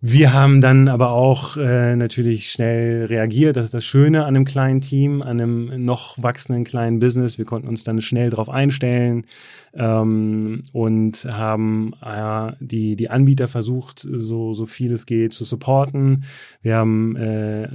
Wir 0.06 0.34
haben 0.34 0.60
dann 0.60 0.90
aber 0.90 1.12
auch 1.12 1.56
äh, 1.56 1.96
natürlich 1.96 2.50
schnell 2.50 3.06
reagiert. 3.06 3.56
Das 3.56 3.64
ist 3.64 3.72
das 3.72 3.86
Schöne 3.86 4.26
an 4.26 4.36
einem 4.36 4.44
kleinen 4.44 4.82
Team, 4.82 5.22
an 5.22 5.40
einem 5.40 5.82
noch 5.82 6.22
wachsenden 6.22 6.64
kleinen 6.64 6.98
Business. 6.98 7.38
Wir 7.38 7.46
konnten 7.46 7.68
uns 7.68 7.84
dann 7.84 8.02
schnell 8.02 8.28
darauf 8.28 8.50
einstellen 8.50 9.24
ähm, 9.72 10.62
und 10.74 11.26
haben 11.32 11.94
äh, 12.04 12.52
die, 12.60 12.96
die 12.96 13.08
Anbieter 13.08 13.48
versucht, 13.48 14.00
so, 14.00 14.52
so 14.52 14.66
viel 14.66 14.92
es 14.92 15.06
geht 15.06 15.32
zu 15.32 15.46
supporten. 15.46 16.24
Wir 16.60 16.76
haben 16.76 17.16
äh, 17.16 17.66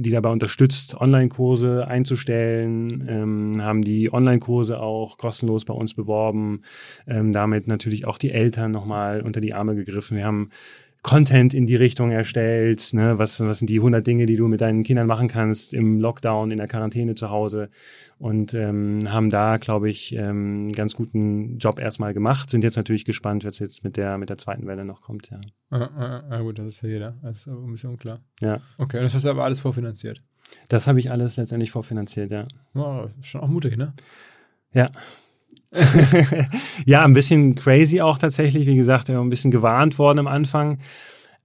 die 0.00 0.10
dabei 0.10 0.30
unterstützt, 0.30 0.98
Online-Kurse 0.98 1.86
einzustellen, 1.86 3.06
ähm, 3.06 3.62
haben 3.62 3.82
die 3.82 4.10
Online-Kurse 4.10 4.80
auch 4.80 5.18
kostenlos 5.18 5.66
bei 5.66 5.74
uns 5.74 5.92
beworben, 5.92 6.60
ähm, 7.06 7.34
damit 7.34 7.68
natürlich 7.68 8.06
auch 8.06 8.16
die 8.16 8.30
Eltern 8.30 8.70
nochmal 8.70 9.20
unter 9.20 9.42
die 9.42 9.52
Arme 9.52 9.74
gegriffen. 9.74 10.16
Wir 10.16 10.24
haben 10.24 10.48
Content 11.04 11.52
in 11.52 11.66
die 11.66 11.76
Richtung 11.76 12.10
erstellt, 12.10 12.94
ne? 12.94 13.18
was, 13.18 13.38
was 13.38 13.58
sind 13.58 13.68
die 13.68 13.76
100 13.76 14.04
Dinge, 14.04 14.24
die 14.24 14.36
du 14.36 14.48
mit 14.48 14.62
deinen 14.62 14.82
Kindern 14.82 15.06
machen 15.06 15.28
kannst 15.28 15.74
im 15.74 16.00
Lockdown, 16.00 16.50
in 16.50 16.56
der 16.56 16.66
Quarantäne 16.66 17.14
zu 17.14 17.28
Hause 17.28 17.68
und 18.18 18.54
ähm, 18.54 19.00
haben 19.12 19.28
da, 19.28 19.58
glaube 19.58 19.90
ich, 19.90 20.16
ähm, 20.16 20.72
ganz 20.72 20.94
guten 20.94 21.58
Job 21.58 21.78
erstmal 21.78 22.14
gemacht, 22.14 22.48
sind 22.48 22.64
jetzt 22.64 22.76
natürlich 22.76 23.04
gespannt, 23.04 23.44
was 23.44 23.58
jetzt 23.58 23.84
mit 23.84 23.98
der, 23.98 24.16
mit 24.16 24.30
der 24.30 24.38
zweiten 24.38 24.66
Welle 24.66 24.86
noch 24.86 25.02
kommt, 25.02 25.28
ja. 25.28 25.42
Ah, 25.68 25.90
ah, 25.94 26.24
ah, 26.30 26.40
gut, 26.40 26.58
das 26.58 26.68
ist 26.68 26.82
ja 26.82 26.88
jeder, 26.88 27.14
das 27.22 27.40
ist 27.40 27.48
aber 27.48 27.62
ein 27.62 27.70
bisschen 27.72 27.90
unklar. 27.90 28.20
Ja. 28.40 28.62
Okay, 28.78 29.00
das 29.02 29.14
hast 29.14 29.26
du 29.26 29.30
aber 29.30 29.44
alles 29.44 29.60
vorfinanziert. 29.60 30.24
Das 30.68 30.86
habe 30.86 31.00
ich 31.00 31.12
alles 31.12 31.36
letztendlich 31.36 31.70
vorfinanziert, 31.70 32.30
ja. 32.30 32.48
Oh, 32.74 33.08
schon 33.20 33.42
auch 33.42 33.48
mutig, 33.48 33.76
ne? 33.76 33.92
Ja, 34.72 34.86
ja, 36.86 37.04
ein 37.04 37.14
bisschen 37.14 37.54
crazy 37.54 38.00
auch 38.00 38.18
tatsächlich. 38.18 38.66
Wie 38.66 38.76
gesagt, 38.76 39.10
ein 39.10 39.30
bisschen 39.30 39.50
gewarnt 39.50 39.98
worden 39.98 40.20
am 40.20 40.26
Anfang. 40.26 40.78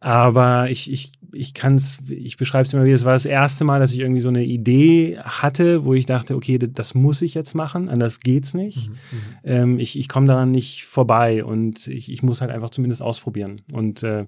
Aber 0.01 0.69
ich, 0.69 0.91
ich, 0.91 1.11
ich 1.33 1.53
kann 1.53 1.75
es, 1.75 1.99
ich 2.09 2.37
beschreibe 2.37 2.63
es 2.63 2.73
immer 2.73 2.85
wieder, 2.85 2.95
es 2.95 3.03
war 3.03 3.13
das 3.13 3.25
erste 3.25 3.65
Mal, 3.65 3.79
dass 3.79 3.91
ich 3.91 3.99
irgendwie 3.99 4.21
so 4.21 4.29
eine 4.29 4.45
Idee 4.45 5.17
hatte, 5.19 5.83
wo 5.83 5.93
ich 5.93 6.05
dachte, 6.05 6.35
okay, 6.35 6.57
das 6.57 6.95
muss 6.95 7.21
ich 7.21 7.33
jetzt 7.33 7.53
machen, 7.53 7.89
anders 7.89 8.21
geht's 8.21 8.53
nicht. 8.53 8.89
Mhm, 8.89 8.93
mhm. 8.93 9.19
ähm, 9.43 9.79
ich 9.79 9.99
ich 9.99 10.07
komme 10.07 10.27
daran 10.27 10.51
nicht 10.51 10.85
vorbei 10.85 11.43
und 11.43 11.87
ich, 11.87 12.09
ich 12.11 12.23
muss 12.23 12.39
halt 12.39 12.49
einfach 12.51 12.69
zumindest 12.69 13.01
ausprobieren. 13.01 13.61
Und 13.73 14.03
äh, 14.03 14.25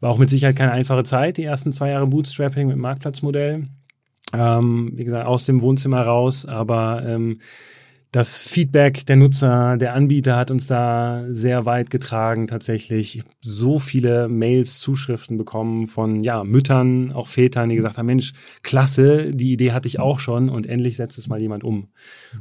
war 0.00 0.10
auch 0.10 0.18
mit 0.18 0.28
Sicherheit 0.28 0.56
keine 0.56 0.72
einfache 0.72 1.04
Zeit, 1.04 1.38
die 1.38 1.44
ersten 1.44 1.72
zwei 1.72 1.90
Jahre 1.90 2.06
Bootstrapping 2.06 2.68
mit 2.68 2.76
Marktplatzmodell. 2.76 3.68
Ähm, 4.34 4.92
wie 4.94 5.04
gesagt, 5.04 5.26
aus 5.26 5.46
dem 5.46 5.62
Wohnzimmer 5.62 6.02
raus, 6.02 6.44
aber 6.44 7.02
ähm, 7.06 7.38
das 8.14 8.42
Feedback 8.42 9.06
der 9.06 9.16
Nutzer, 9.16 9.76
der 9.76 9.92
Anbieter 9.92 10.36
hat 10.36 10.52
uns 10.52 10.68
da 10.68 11.24
sehr 11.30 11.66
weit 11.66 11.90
getragen 11.90 12.46
tatsächlich. 12.46 13.18
Ich 13.18 13.24
so 13.40 13.80
viele 13.80 14.28
Mails, 14.28 14.78
Zuschriften 14.78 15.36
bekommen 15.36 15.86
von 15.86 16.22
ja, 16.22 16.44
Müttern, 16.44 17.10
auch 17.10 17.26
Vätern, 17.26 17.70
die 17.70 17.76
gesagt 17.76 17.98
haben, 17.98 18.06
Mensch, 18.06 18.32
klasse, 18.62 19.32
die 19.32 19.52
Idee 19.52 19.72
hatte 19.72 19.88
ich 19.88 19.98
auch 19.98 20.20
schon 20.20 20.48
und 20.48 20.66
endlich 20.66 20.96
setzt 20.96 21.18
es 21.18 21.26
mal 21.26 21.40
jemand 21.40 21.64
um. 21.64 21.88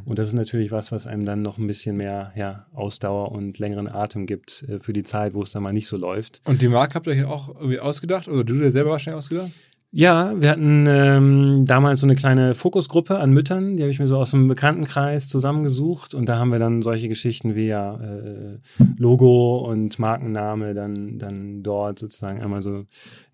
Und 0.05 0.19
das 0.19 0.27
ist 0.27 0.35
natürlich 0.35 0.71
was, 0.71 0.91
was 0.91 1.07
einem 1.07 1.25
dann 1.25 1.41
noch 1.41 1.57
ein 1.57 1.65
bisschen 1.65 1.97
mehr 1.97 2.33
ja, 2.35 2.67
Ausdauer 2.73 3.31
und 3.31 3.57
längeren 3.57 3.87
Atem 3.87 4.27
gibt 4.27 4.63
äh, 4.69 4.79
für 4.79 4.93
die 4.93 5.03
Zeit, 5.03 5.33
wo 5.33 5.41
es 5.41 5.51
dann 5.51 5.63
mal 5.63 5.73
nicht 5.73 5.87
so 5.87 5.97
läuft. 5.97 6.41
Und 6.45 6.61
die 6.61 6.67
Marke 6.67 6.93
habt 6.93 7.07
ihr 7.07 7.13
euch 7.13 7.25
auch 7.25 7.49
irgendwie 7.49 7.79
ausgedacht 7.79 8.27
oder 8.27 8.43
du 8.43 8.53
dir 8.53 8.69
selber 8.69 8.91
wahrscheinlich 8.91 9.23
ausgedacht? 9.23 9.51
Ja, 9.95 10.33
wir 10.41 10.49
hatten 10.49 10.87
ähm, 10.87 11.65
damals 11.67 11.99
so 11.99 12.07
eine 12.07 12.15
kleine 12.15 12.55
Fokusgruppe 12.55 13.19
an 13.19 13.29
Müttern, 13.29 13.77
die 13.77 13.83
habe 13.83 13.91
ich 13.91 13.99
mir 13.99 14.07
so 14.07 14.17
aus 14.17 14.31
dem 14.31 14.47
Bekanntenkreis 14.47 15.29
zusammengesucht 15.29 16.15
und 16.15 16.27
da 16.27 16.39
haben 16.39 16.49
wir 16.49 16.57
dann 16.57 16.81
solche 16.81 17.07
Geschichten 17.07 17.53
wie 17.53 17.67
ja 17.67 18.01
äh, 18.01 18.57
Logo 18.97 19.59
und 19.69 19.99
Markenname 19.99 20.73
dann 20.73 21.19
dann 21.19 21.61
dort 21.61 21.99
sozusagen 21.99 22.41
einmal 22.41 22.63
so 22.63 22.85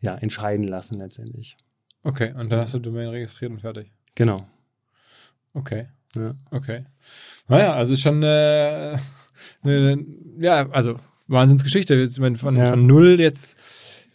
ja 0.02 0.16
entscheiden 0.16 0.68
lassen 0.68 0.98
letztendlich. 0.98 1.56
Okay, 2.04 2.34
und 2.38 2.52
dann 2.52 2.60
hast 2.60 2.74
du 2.74 2.80
Domain 2.80 3.08
registriert 3.08 3.54
und 3.54 3.62
fertig. 3.62 3.94
Genau. 4.16 4.46
Okay. 5.54 5.88
Ja. 6.14 6.36
Okay. 6.52 6.84
Naja, 7.48 7.74
also 7.74 7.96
schon 7.96 8.22
äh, 8.22 8.98
eine, 9.64 10.06
ja, 10.38 10.70
also 10.72 11.00
Wahnsinnsgeschichte. 11.30 11.96
Jetzt, 11.96 12.20
von, 12.20 12.58
ja. 12.58 12.72
von 12.72 12.86
null 12.86 13.18
jetzt 13.18 13.58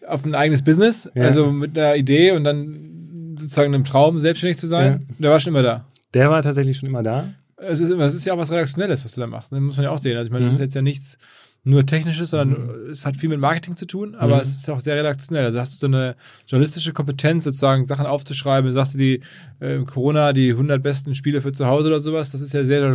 auf 0.06 0.25
ein 0.25 0.34
eigenes 0.34 0.62
Business, 0.62 1.11
ja. 1.14 1.25
also 1.25 1.50
mit 1.50 1.78
einer 1.78 1.96
Idee 1.96 2.32
und 2.32 2.44
dann 2.44 3.37
sozusagen 3.38 3.75
einem 3.75 3.84
Traum, 3.84 4.18
selbstständig 4.18 4.58
zu 4.58 4.66
sein. 4.66 5.06
Ja. 5.08 5.14
Der 5.18 5.30
war 5.30 5.40
schon 5.40 5.52
immer 5.52 5.62
da. 5.62 5.87
Der 6.12 6.30
war 6.30 6.42
tatsächlich 6.42 6.76
schon 6.76 6.88
immer 6.88 7.02
da. 7.02 7.28
Es 7.56 7.80
ist, 7.80 7.90
immer, 7.90 8.04
es 8.04 8.14
ist 8.14 8.25
ja 8.25 8.34
auch 8.34 8.38
was 8.38 8.50
Redaktionelles, 8.50 9.04
was 9.04 9.14
du 9.14 9.20
da 9.20 9.26
machst. 9.26 9.52
Das 9.52 9.58
ne? 9.58 9.64
muss 9.64 9.76
man 9.76 9.84
ja 9.84 9.90
auch 9.90 9.99
sehen. 9.99 10.16
Also 10.16 10.28
ich 10.28 10.32
meine, 10.32 10.44
mhm. 10.44 10.49
das 10.49 10.56
ist 10.56 10.61
jetzt 10.61 10.75
ja 10.75 10.82
nichts 10.82 11.18
nur 11.66 11.87
Technisches, 11.87 12.30
sondern 12.30 12.66
mhm. 12.84 12.90
es 12.90 13.06
hat 13.06 13.16
viel 13.16 13.30
mit 13.30 13.40
Marketing 13.40 13.75
zu 13.75 13.87
tun, 13.87 14.14
aber 14.14 14.37
mhm. 14.37 14.42
es 14.42 14.54
ist 14.54 14.68
auch 14.68 14.80
sehr 14.80 14.96
redaktionell. 14.96 15.46
Also 15.46 15.58
hast 15.58 15.75
du 15.75 15.78
so 15.78 15.87
eine 15.87 16.14
journalistische 16.46 16.93
Kompetenz, 16.93 17.45
sozusagen 17.45 17.86
Sachen 17.86 18.04
aufzuschreiben. 18.04 18.71
Sagst 18.73 18.95
du 18.95 18.99
die 18.99 19.21
äh, 19.60 19.78
Corona, 19.78 20.34
die 20.34 20.50
100 20.50 20.82
besten 20.82 21.14
Spiele 21.14 21.40
für 21.40 21.52
zu 21.52 21.67
Hause 21.67 21.88
oder 21.88 22.00
sowas, 22.00 22.30
das 22.30 22.43
ist 22.43 22.52
ja 22.52 22.64
sehr, 22.64 22.95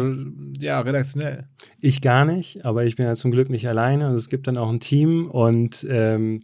ja, 0.60 0.80
redaktionell. 0.82 1.45
Ich 1.82 2.02
gar 2.02 2.26
nicht, 2.26 2.63
aber 2.63 2.86
ich 2.86 2.95
bin 2.95 3.08
ja 3.08 3.15
zum 3.15 3.32
Glück 3.32 3.50
nicht 3.50 3.67
alleine. 3.67 4.06
Also 4.06 4.19
es 4.19 4.30
gibt 4.30 4.45
dann 4.45 4.58
auch 4.58 4.69
ein 4.69 4.80
Team 4.80 5.28
und 5.30 5.86
ähm, 5.89 6.41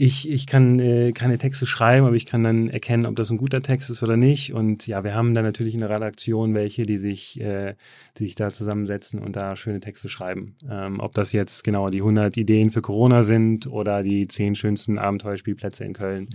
ich, 0.00 0.30
ich 0.30 0.46
kann 0.46 0.78
äh, 0.78 1.10
keine 1.10 1.38
Texte 1.38 1.66
schreiben, 1.66 2.06
aber 2.06 2.14
ich 2.14 2.24
kann 2.24 2.44
dann 2.44 2.68
erkennen, 2.68 3.04
ob 3.04 3.16
das 3.16 3.30
ein 3.30 3.36
guter 3.36 3.60
Text 3.60 3.90
ist 3.90 4.00
oder 4.00 4.16
nicht. 4.16 4.52
Und 4.52 4.86
ja, 4.86 5.02
wir 5.02 5.12
haben 5.12 5.34
dann 5.34 5.44
natürlich 5.44 5.74
in 5.74 5.80
der 5.80 5.90
Redaktion 5.90 6.54
welche, 6.54 6.84
die 6.84 6.98
sich, 6.98 7.40
äh, 7.40 7.74
die 8.16 8.26
sich 8.26 8.36
da 8.36 8.50
zusammensetzen 8.50 9.18
und 9.18 9.34
da 9.34 9.56
schöne 9.56 9.80
Texte 9.80 10.08
schreiben. 10.08 10.54
Ähm, 10.70 11.00
ob 11.00 11.14
das 11.14 11.32
jetzt 11.32 11.64
genau 11.64 11.90
die 11.90 11.98
100 11.98 12.36
Ideen 12.36 12.70
für 12.70 12.80
Corona 12.80 13.24
sind 13.24 13.66
oder 13.66 14.04
die 14.04 14.28
10 14.28 14.54
schönsten 14.54 14.98
Abenteuerspielplätze 15.00 15.82
in 15.82 15.94
Köln 15.94 16.28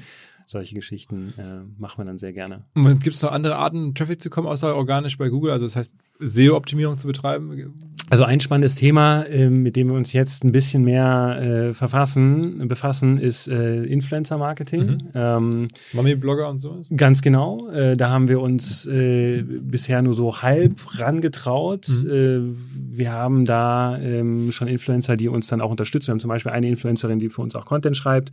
solche 0.45 0.75
Geschichten 0.75 1.33
äh, 1.37 1.61
machen 1.79 1.99
wir 1.99 2.05
dann 2.05 2.17
sehr 2.17 2.33
gerne. 2.33 2.57
Gibt 2.75 3.15
es 3.15 3.21
noch 3.21 3.31
andere 3.31 3.55
Arten, 3.55 3.95
Traffic 3.95 4.21
zu 4.21 4.29
kommen, 4.29 4.47
außer 4.47 4.75
organisch 4.75 5.17
bei 5.17 5.29
Google? 5.29 5.51
Also 5.51 5.65
das 5.65 5.75
heißt, 5.75 5.95
SEO-Optimierung 6.19 6.97
zu 6.97 7.07
betreiben? 7.07 7.73
Also 8.09 8.25
ein 8.25 8.39
spannendes 8.39 8.75
Thema, 8.75 9.23
äh, 9.23 9.49
mit 9.49 9.75
dem 9.75 9.89
wir 9.89 9.95
uns 9.95 10.13
jetzt 10.13 10.43
ein 10.43 10.51
bisschen 10.51 10.83
mehr 10.83 11.39
äh, 11.41 11.73
verfassen, 11.73 12.67
befassen, 12.67 13.17
ist 13.17 13.47
äh, 13.47 13.83
Influencer-Marketing. 13.85 14.85
Mhm. 14.85 15.09
Ähm, 15.15 15.67
Mami-Blogger 15.93 16.49
und 16.49 16.59
sowas? 16.59 16.89
Ganz 16.95 17.21
genau. 17.21 17.69
Äh, 17.69 17.97
da 17.97 18.09
haben 18.09 18.27
wir 18.27 18.39
uns 18.41 18.85
äh, 18.85 19.41
bisher 19.41 20.01
nur 20.01 20.13
so 20.13 20.41
halb 20.41 20.99
rangetraut. 20.99 21.87
Mhm. 21.87 22.57
Wir 22.91 23.11
haben 23.11 23.45
da 23.45 23.97
ähm, 23.97 24.51
schon 24.51 24.67
Influencer, 24.67 25.15
die 25.15 25.29
uns 25.29 25.47
dann 25.47 25.61
auch 25.61 25.71
unterstützen. 25.71 26.07
Wir 26.07 26.11
haben 26.11 26.19
zum 26.19 26.29
Beispiel 26.29 26.51
eine 26.51 26.67
Influencerin, 26.67 27.19
die 27.19 27.29
für 27.29 27.41
uns 27.41 27.55
auch 27.55 27.65
Content 27.65 27.97
schreibt, 27.97 28.31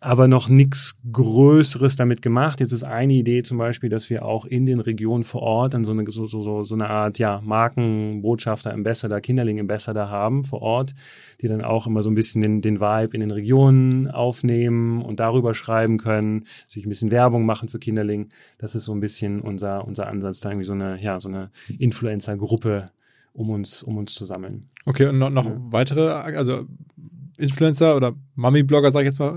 aber 0.00 0.28
noch 0.28 0.48
nichts 0.48 0.96
Größeres 1.10 1.53
damit 1.96 2.22
gemacht. 2.22 2.60
Jetzt 2.60 2.72
ist 2.72 2.84
eine 2.84 3.12
Idee 3.12 3.42
zum 3.42 3.58
Beispiel, 3.58 3.90
dass 3.90 4.10
wir 4.10 4.24
auch 4.24 4.44
in 4.44 4.66
den 4.66 4.80
Regionen 4.80 5.24
vor 5.24 5.42
Ort 5.42 5.74
dann 5.74 5.84
so 5.84 5.92
eine, 5.92 6.04
so, 6.08 6.26
so, 6.26 6.62
so 6.62 6.74
eine 6.74 6.90
Art 6.90 7.18
ja, 7.18 7.40
Markenbotschafter, 7.44 8.72
Ambassador, 8.72 9.20
Kinderling 9.20 9.60
Ambassador 9.60 10.08
haben 10.08 10.44
vor 10.44 10.62
Ort, 10.62 10.94
die 11.40 11.48
dann 11.48 11.62
auch 11.62 11.86
immer 11.86 12.02
so 12.02 12.10
ein 12.10 12.14
bisschen 12.14 12.42
den, 12.42 12.60
den 12.60 12.80
Vibe 12.80 13.14
in 13.14 13.20
den 13.20 13.30
Regionen 13.30 14.10
aufnehmen 14.10 15.02
und 15.02 15.20
darüber 15.20 15.54
schreiben 15.54 15.98
können, 15.98 16.44
sich 16.66 16.86
ein 16.86 16.88
bisschen 16.88 17.10
Werbung 17.10 17.46
machen 17.46 17.68
für 17.68 17.78
Kinderling. 17.78 18.28
Das 18.58 18.74
ist 18.74 18.84
so 18.84 18.92
ein 18.92 19.00
bisschen 19.00 19.40
unser, 19.40 19.86
unser 19.86 20.08
Ansatz, 20.08 20.40
da 20.40 20.50
irgendwie 20.50 20.66
so 20.66 20.72
eine, 20.72 21.00
ja, 21.00 21.18
so 21.18 21.28
eine 21.28 21.50
Influencer-Gruppe 21.78 22.90
um 23.32 23.50
uns, 23.50 23.82
um 23.82 23.96
uns 23.96 24.14
zu 24.14 24.24
sammeln. 24.24 24.68
Okay, 24.86 25.06
und 25.06 25.18
noch, 25.18 25.30
noch 25.30 25.46
ja. 25.46 25.56
weitere, 25.58 26.08
also 26.10 26.66
Influencer 27.36 27.96
oder 27.96 28.14
Mami-Blogger, 28.36 28.92
sag 28.92 29.00
ich 29.00 29.06
jetzt 29.06 29.18
mal, 29.18 29.34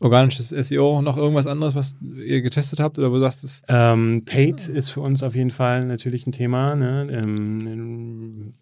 organisches 0.00 0.48
SEO 0.48 1.00
noch 1.00 1.16
irgendwas 1.16 1.46
anderes, 1.46 1.74
was 1.74 1.96
ihr 2.16 2.42
getestet 2.42 2.80
habt 2.80 2.98
oder 2.98 3.10
wo 3.10 3.14
du 3.14 3.20
sagst 3.20 3.44
das? 3.44 3.62
Ähm, 3.68 4.22
Paid 4.26 4.68
ist 4.68 4.90
für 4.90 5.00
uns 5.00 5.22
auf 5.22 5.34
jeden 5.36 5.50
Fall 5.50 5.84
natürlich 5.84 6.26
ein 6.26 6.32
Thema. 6.32 6.74
Ne? 6.74 7.08
Ähm, 7.10 8.52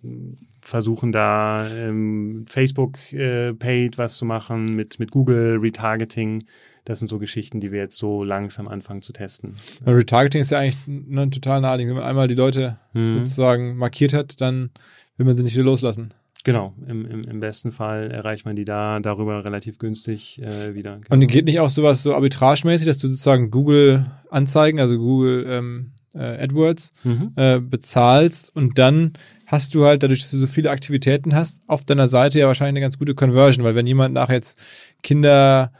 versuchen 0.61 1.13
da 1.13 1.67
ähm, 1.69 2.45
Facebook 2.47 2.99
äh, 3.13 3.55
Paid 3.55 3.97
was 3.97 4.17
zu 4.17 4.25
machen 4.25 4.77
mit, 4.77 4.99
mit 4.99 5.11
Google 5.11 5.57
Retargeting. 5.59 6.45
Das 6.85 6.99
sind 6.99 7.09
so 7.09 7.19
Geschichten, 7.19 7.61
die 7.61 7.73
wir 7.73 7.81
jetzt 7.81 7.97
so 7.97 8.23
langsam 8.23 8.69
anfangen 8.69 9.03
zu 9.03 9.13
testen. 9.13 9.55
Ja, 9.87 9.93
Retargeting 9.93 10.43
ist 10.43 10.51
ja 10.51 10.59
eigentlich 10.59 10.79
ne, 10.87 11.31
total 11.31 11.61
naheliegend. 11.61 11.91
Wenn 11.91 12.01
man 12.01 12.09
einmal 12.09 12.29
die 12.29 12.35
Leute 12.35 12.79
mhm. 12.93 13.19
sozusagen 13.19 13.77
markiert 13.77 14.13
hat, 14.13 14.41
dann 14.41 14.71
will 15.17 15.27
man 15.27 15.37
sie 15.37 15.43
nicht 15.43 15.55
wieder 15.55 15.65
loslassen. 15.65 16.13
Genau, 16.43 16.75
im, 16.87 17.05
im, 17.05 17.25
im 17.25 17.41
besten 17.41 17.71
Fall 17.71 18.11
erreicht 18.11 18.47
man 18.47 18.57
die 18.57 18.65
da 18.65 18.99
darüber 19.01 19.45
relativ 19.45 19.79
günstig 19.79 20.41
äh, 20.41 20.75
wieder. 20.75 20.99
Genau. 20.99 21.07
Und 21.11 21.27
geht 21.27 21.45
nicht 21.45 21.61
auch 21.61 21.69
sowas 21.69 22.03
so 22.03 22.15
arbitragemäßig, 22.15 22.87
dass 22.87 22.99
du 22.99 23.09
sozusagen 23.09 23.51
Google 23.51 24.07
Anzeigen, 24.31 24.81
also 24.81 24.97
Google 24.97 25.45
ähm, 25.49 25.93
äh, 26.15 26.43
AdWords, 26.43 26.93
mhm. 27.05 27.33
äh, 27.37 27.61
bezahlst 27.61 28.55
und 28.57 28.79
dann 28.79 29.13
hast 29.47 29.75
du 29.75 29.85
halt, 29.85 30.03
dadurch, 30.03 30.21
dass 30.21 30.31
du 30.31 30.39
so 30.39 30.47
viele 30.47 30.71
Aktivitäten 30.71 31.35
hast, 31.35 31.61
auf 31.67 31.85
deiner 31.85 32.07
Seite 32.07 32.39
ja 32.39 32.47
wahrscheinlich 32.47 32.73
eine 32.73 32.87
ganz 32.87 32.99
gute 32.99 33.15
Conversion, 33.15 33.65
weil 33.65 33.75
wenn 33.75 33.87
jemand 33.87 34.15
nach 34.15 34.31
jetzt 34.31 34.59
Kinder 35.03 35.73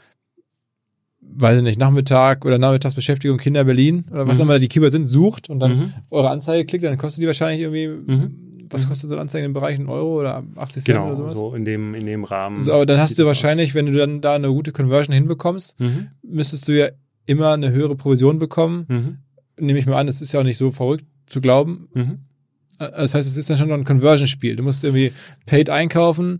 weiß 1.33 1.59
ich 1.59 1.63
nicht, 1.63 1.79
Nachmittag 1.79 2.43
oder 2.43 2.57
Nachmittagsbeschäftigung 2.57 3.37
Kinder 3.37 3.63
Berlin 3.63 4.03
oder 4.11 4.27
was 4.27 4.37
mhm. 4.37 4.41
auch 4.41 4.45
immer 4.45 4.59
die 4.59 4.67
Keywords 4.67 4.93
sind, 4.93 5.07
sucht 5.07 5.49
und 5.49 5.59
dann 5.59 5.77
mhm. 5.77 5.93
eure 6.09 6.29
Anzeige 6.29 6.65
klickt, 6.65 6.83
dann 6.83 6.97
kostet 6.97 7.23
die 7.23 7.27
wahrscheinlich 7.27 7.61
irgendwie 7.61 7.87
mhm 7.87 8.50
was 8.71 8.85
Mhm. 8.85 8.89
kostet 8.89 9.09
so 9.09 9.15
eine 9.15 9.21
Anzeige 9.21 9.45
im 9.45 9.53
Bereich? 9.53 9.77
Ein 9.79 9.87
Euro 9.87 10.19
oder 10.19 10.43
80 10.55 10.83
Cent 10.83 10.97
Genau, 10.97 11.07
oder 11.07 11.17
sowas? 11.17 11.33
so 11.35 11.53
in 11.55 11.65
dem, 11.65 11.93
in 11.95 12.05
dem 12.05 12.23
Rahmen. 12.23 12.63
So, 12.63 12.73
aber 12.73 12.85
dann 12.85 12.99
hast 12.99 13.17
du 13.19 13.25
wahrscheinlich, 13.25 13.75
wenn 13.75 13.85
du 13.85 13.91
dann 13.93 14.21
da 14.21 14.35
eine 14.35 14.47
gute 14.49 14.71
Conversion 14.71 15.13
hinbekommst, 15.13 15.75
Aus. 15.79 15.87
Mhm. 15.87 16.07
müsstest 16.23 16.67
du 16.67 16.77
ja 16.77 16.89
immer 17.25 17.51
eine 17.53 17.71
höhere 17.71 17.95
Provision 17.95 18.39
bekommen. 18.39 18.85
Mhm. 18.87 19.17
Nehme 19.65 19.79
ich 19.79 19.85
mal 19.85 19.97
an, 19.99 20.07
das 20.07 20.21
ist 20.21 20.31
ja 20.31 20.39
auch 20.39 20.43
nicht 20.43 20.57
so 20.57 20.71
verrückt 20.71 21.05
zu 21.27 21.39
glauben. 21.41 21.87
Mhm. 21.93 22.19
Äh, 22.79 22.89
Das 22.91 23.13
heißt, 23.13 23.27
es 23.29 23.37
ist 23.37 23.49
dann 23.49 23.57
schon 23.57 23.67
noch 23.69 23.75
ein 23.77 23.85
Conversion-Spiel. 23.85 24.55
Du 24.55 24.63
musst 24.63 24.83
irgendwie 24.83 25.11
Paid 25.45 25.69
einkaufen, 25.69 26.39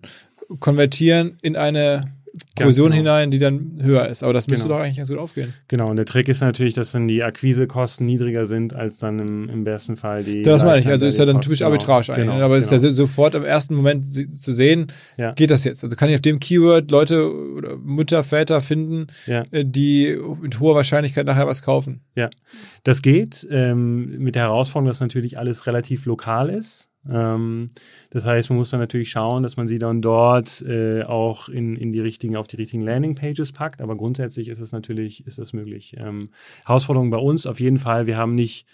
konvertieren 0.60 1.38
in 1.42 1.56
eine 1.56 2.14
Provision 2.56 2.92
genau. 2.92 2.98
hinein, 2.98 3.32
die 3.32 3.38
dann 3.40 3.78
höher 3.82 4.08
ist. 4.08 4.24
Aber 4.24 4.32
das 4.34 4.48
müsste 4.48 4.64
Genau. 4.68 4.78
doch 4.78 4.84
eigentlich 4.84 4.98
ganz 4.98 5.10
gut 5.10 5.18
aufgehen. 5.18 5.54
Genau, 5.68 5.90
und 5.90 5.98
der 5.98 6.06
Trick 6.06 6.30
ist 6.30 6.42
natürlich, 6.42 6.74
dass 6.74 6.92
dann 6.94 7.08
die 7.08 7.24
Akquisekosten 7.24 8.06
niedriger 8.06 8.46
sind, 8.46 8.74
als 8.74 9.00
dann 9.00 9.20
im, 9.20 9.50
im 9.50 9.64
besten 9.66 9.98
Fall 9.98 10.24
die. 10.24 10.42
Das 10.42 10.64
meine 10.64 10.80
ich. 10.80 10.88
Also 10.88 11.06
ist 11.06 11.18
ja 11.18 11.26
dann 11.26 11.36
Lifetime 11.36 11.42
typisch 11.44 11.62
Arbitrage 11.64 11.98
Cost. 11.98 12.10
eigentlich. 12.12 12.26
Genau, 12.26 12.38
ne? 12.38 12.44
Aber 12.46 12.56
es 12.58 12.66
ist 12.66 12.72
ja 12.72 12.78
genau. 12.78 12.90
so- 12.90 12.96
sofort 12.96 13.36
im 13.36 13.44
ersten 13.44 13.76
Moment 13.76 14.06
zu 14.06 14.54
sehen, 14.54 14.88
Ja. 15.18 15.34
geht 15.34 15.52
das 15.52 15.64
jetzt. 15.66 15.84
Also 15.84 15.96
kann 15.96 16.08
ich 16.10 16.16
auf 16.16 16.22
dem 16.22 16.40
Keyword 16.40 16.90
Leute 16.92 17.34
oder 17.54 17.76
Mutter, 17.78 18.24
Väter 18.24 18.62
finden, 18.62 19.08
Ja. 19.28 19.44
äh, 19.52 19.66
die 19.66 20.18
mit 20.42 20.60
hoher 20.60 20.76
Wahrscheinlichkeit 20.76 21.26
nachher 21.26 21.48
was 21.48 21.62
kaufen. 21.62 22.02
Das 22.84 23.02
geht 23.02 23.46
ähm, 23.52 24.18
mit 24.20 24.36
der 24.36 24.44
Herausforderung, 24.44 24.88
dass 24.88 25.02
natürlich 25.02 25.38
alles 25.38 25.68
relativ 25.68 26.06
lokal 26.06 26.50
ist. 26.50 26.88
Ähm, 27.10 27.72
das 28.12 28.26
heißt, 28.26 28.50
man 28.50 28.60
muss 28.60 28.70
dann 28.70 28.80
natürlich 28.80 29.10
schauen, 29.10 29.44
dass 29.44 29.58
man 29.58 29.68
sie 29.68 29.80
dann 29.80 30.02
dort 30.02 30.62
äh, 30.62 31.04
auch 31.04 31.50
in, 31.50 31.76
in 31.76 31.92
die 31.92 32.00
richtigen, 32.00 32.36
auf 32.36 32.48
die 32.48 32.58
richtigen 32.58 32.84
Landingpages 32.84 33.52
packt. 33.52 33.82
Aber 33.82 33.96
grundsätzlich 33.96 34.50
ist 34.50 34.60
es 34.60 34.72
natürlich, 34.72 35.26
ist 35.26 35.40
das 35.40 35.54
möglich. 35.54 35.96
Ähm, 35.98 36.30
Herausforderung 36.66 37.10
bei 37.10 37.18
uns 37.18 37.46
auf 37.46 37.60
jeden 37.60 37.78
Fall. 37.78 38.06
Wir 38.08 38.18
haben 38.18 38.36
nicht 38.36 38.68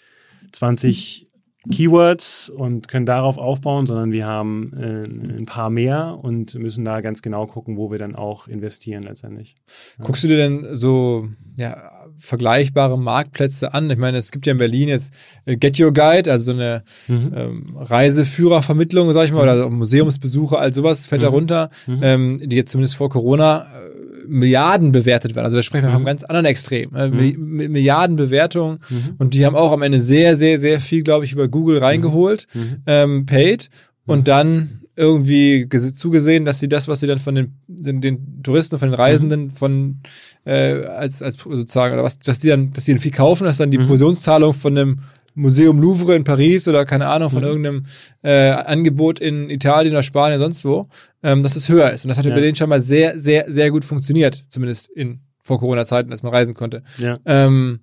20 0.52 1.28
Keywords 1.70 2.50
und 2.50 2.88
können 2.88 3.04
darauf 3.04 3.36
aufbauen, 3.36 3.86
sondern 3.86 4.12
wir 4.12 4.26
haben 4.26 4.72
äh, 4.74 5.04
ein 5.38 5.44
paar 5.44 5.70
mehr 5.70 6.18
und 6.22 6.54
müssen 6.54 6.84
da 6.84 7.00
ganz 7.00 7.20
genau 7.20 7.46
gucken, 7.46 7.76
wo 7.76 7.90
wir 7.90 7.98
dann 7.98 8.14
auch 8.14 8.48
investieren 8.48 9.02
letztendlich. 9.02 9.56
Guckst 10.00 10.24
du 10.24 10.28
dir 10.28 10.36
denn 10.36 10.74
so 10.74 11.28
ja, 11.56 11.97
vergleichbare 12.18 12.98
Marktplätze 12.98 13.74
an? 13.74 13.88
Ich 13.90 13.96
meine, 13.98 14.18
es 14.18 14.30
gibt 14.32 14.46
ja 14.46 14.52
in 14.52 14.58
Berlin 14.58 14.88
jetzt 14.88 15.12
äh, 15.46 15.56
Get 15.56 15.78
Your 15.80 15.92
Guide, 15.92 16.30
also 16.30 16.46
so 16.46 16.58
eine 16.58 16.82
Mhm. 17.08 17.32
ähm, 17.36 17.76
Reiseführervermittlung, 17.76 19.12
sag 19.12 19.24
ich 19.26 19.32
mal, 19.32 19.42
oder 19.42 19.68
Museumsbesuche, 19.70 20.58
all 20.58 20.74
sowas 20.74 21.06
fällt 21.06 21.22
da 21.22 21.28
Mhm. 21.28 21.34
runter, 21.34 21.70
Mhm. 21.86 22.00
ähm, 22.02 22.40
die 22.42 22.56
jetzt 22.56 22.72
zumindest 22.72 22.96
vor 22.96 23.08
Corona 23.10 23.62
äh, 23.62 24.26
Milliarden 24.28 24.92
bewertet 24.92 25.34
werden. 25.34 25.46
Also 25.46 25.56
wir 25.56 25.62
sprechen 25.62 25.86
Mhm. 25.86 25.90
von 25.92 25.96
einem 25.96 26.04
ganz 26.06 26.24
anderen 26.24 26.46
Extrem. 26.46 26.94
Äh, 26.94 27.08
Mhm. 27.08 27.16
Mi- 27.18 27.36
Mi- 27.38 27.68
Milliarden 27.68 28.16
Bewertungen 28.16 28.78
Mhm. 28.90 29.14
und 29.18 29.34
die 29.34 29.46
haben 29.46 29.56
auch 29.56 29.72
am 29.72 29.82
Ende 29.82 30.00
sehr, 30.00 30.36
sehr, 30.36 30.58
sehr 30.58 30.80
viel, 30.80 31.02
glaube 31.02 31.24
ich, 31.24 31.32
über 31.32 31.48
Google 31.48 31.78
reingeholt, 31.78 32.46
Mhm. 32.52 32.76
ähm, 32.86 33.26
paid 33.26 33.70
Mhm. 34.06 34.12
und 34.12 34.28
dann 34.28 34.70
irgendwie 34.98 35.66
ges- 35.70 35.94
zugesehen, 35.94 36.44
dass 36.44 36.60
sie 36.60 36.68
das, 36.68 36.88
was 36.88 37.00
sie 37.00 37.06
dann 37.06 37.18
von 37.20 37.34
den, 37.34 37.52
den, 37.66 38.00
den 38.00 38.42
Touristen, 38.42 38.78
von 38.78 38.88
den 38.90 38.94
Reisenden, 38.94 39.44
Mhm. 39.44 39.50
von 39.50 40.00
äh, 40.44 40.82
als, 40.84 41.22
als 41.22 41.36
sozusagen, 41.36 41.94
oder 41.94 42.02
was, 42.02 42.18
dass 42.18 42.38
die 42.40 42.48
dann, 42.48 42.72
dass 42.72 42.84
die 42.84 42.92
dann 42.92 43.00
viel 43.00 43.12
kaufen, 43.12 43.44
dass 43.44 43.56
dann 43.58 43.70
die 43.70 43.78
Mhm. 43.78 43.84
Provisionszahlung 43.86 44.52
von 44.52 44.76
einem 44.76 44.98
Museum 45.34 45.80
Louvre 45.80 46.16
in 46.16 46.24
Paris 46.24 46.66
oder 46.66 46.84
keine 46.84 47.06
Ahnung, 47.06 47.30
von 47.30 47.42
Mhm. 47.42 47.48
irgendeinem 47.48 47.86
äh, 48.22 48.50
Angebot 48.50 49.20
in 49.20 49.48
Italien 49.50 49.92
oder 49.94 50.02
Spanien, 50.02 50.40
sonst 50.40 50.64
wo, 50.64 50.88
ähm, 51.22 51.42
dass 51.44 51.54
es 51.54 51.68
höher 51.68 51.92
ist. 51.92 52.04
Und 52.04 52.08
das 52.08 52.18
hat 52.18 52.24
Ja. 52.24 52.32
über 52.32 52.40
den 52.40 52.56
schon 52.56 52.68
mal 52.68 52.80
sehr, 52.80 53.18
sehr, 53.20 53.44
sehr 53.50 53.70
gut 53.70 53.84
funktioniert, 53.84 54.44
zumindest 54.48 54.88
in 54.90 55.20
vor 55.40 55.60
Corona-Zeiten, 55.60 56.10
als 56.10 56.22
man 56.22 56.32
reisen 56.34 56.54
konnte. 56.54 56.82
Ja. 56.98 57.18
Ähm, 57.24 57.80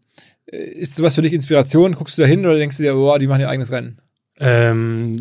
äh, 0.51 0.57
ist 0.57 0.95
sowas 0.97 1.15
für 1.15 1.21
dich 1.21 1.33
Inspiration? 1.33 1.93
Guckst 1.93 2.17
du 2.17 2.21
da 2.23 2.27
hin 2.27 2.45
oder 2.45 2.57
denkst 2.57 2.77
du 2.77 2.83
dir, 2.83 2.93
boah, 2.93 3.17
die 3.19 3.25
machen 3.27 3.39
ihr 3.41 3.49
eigenes 3.49 3.71
Rennen? 3.71 3.97
Ähm, 4.37 5.15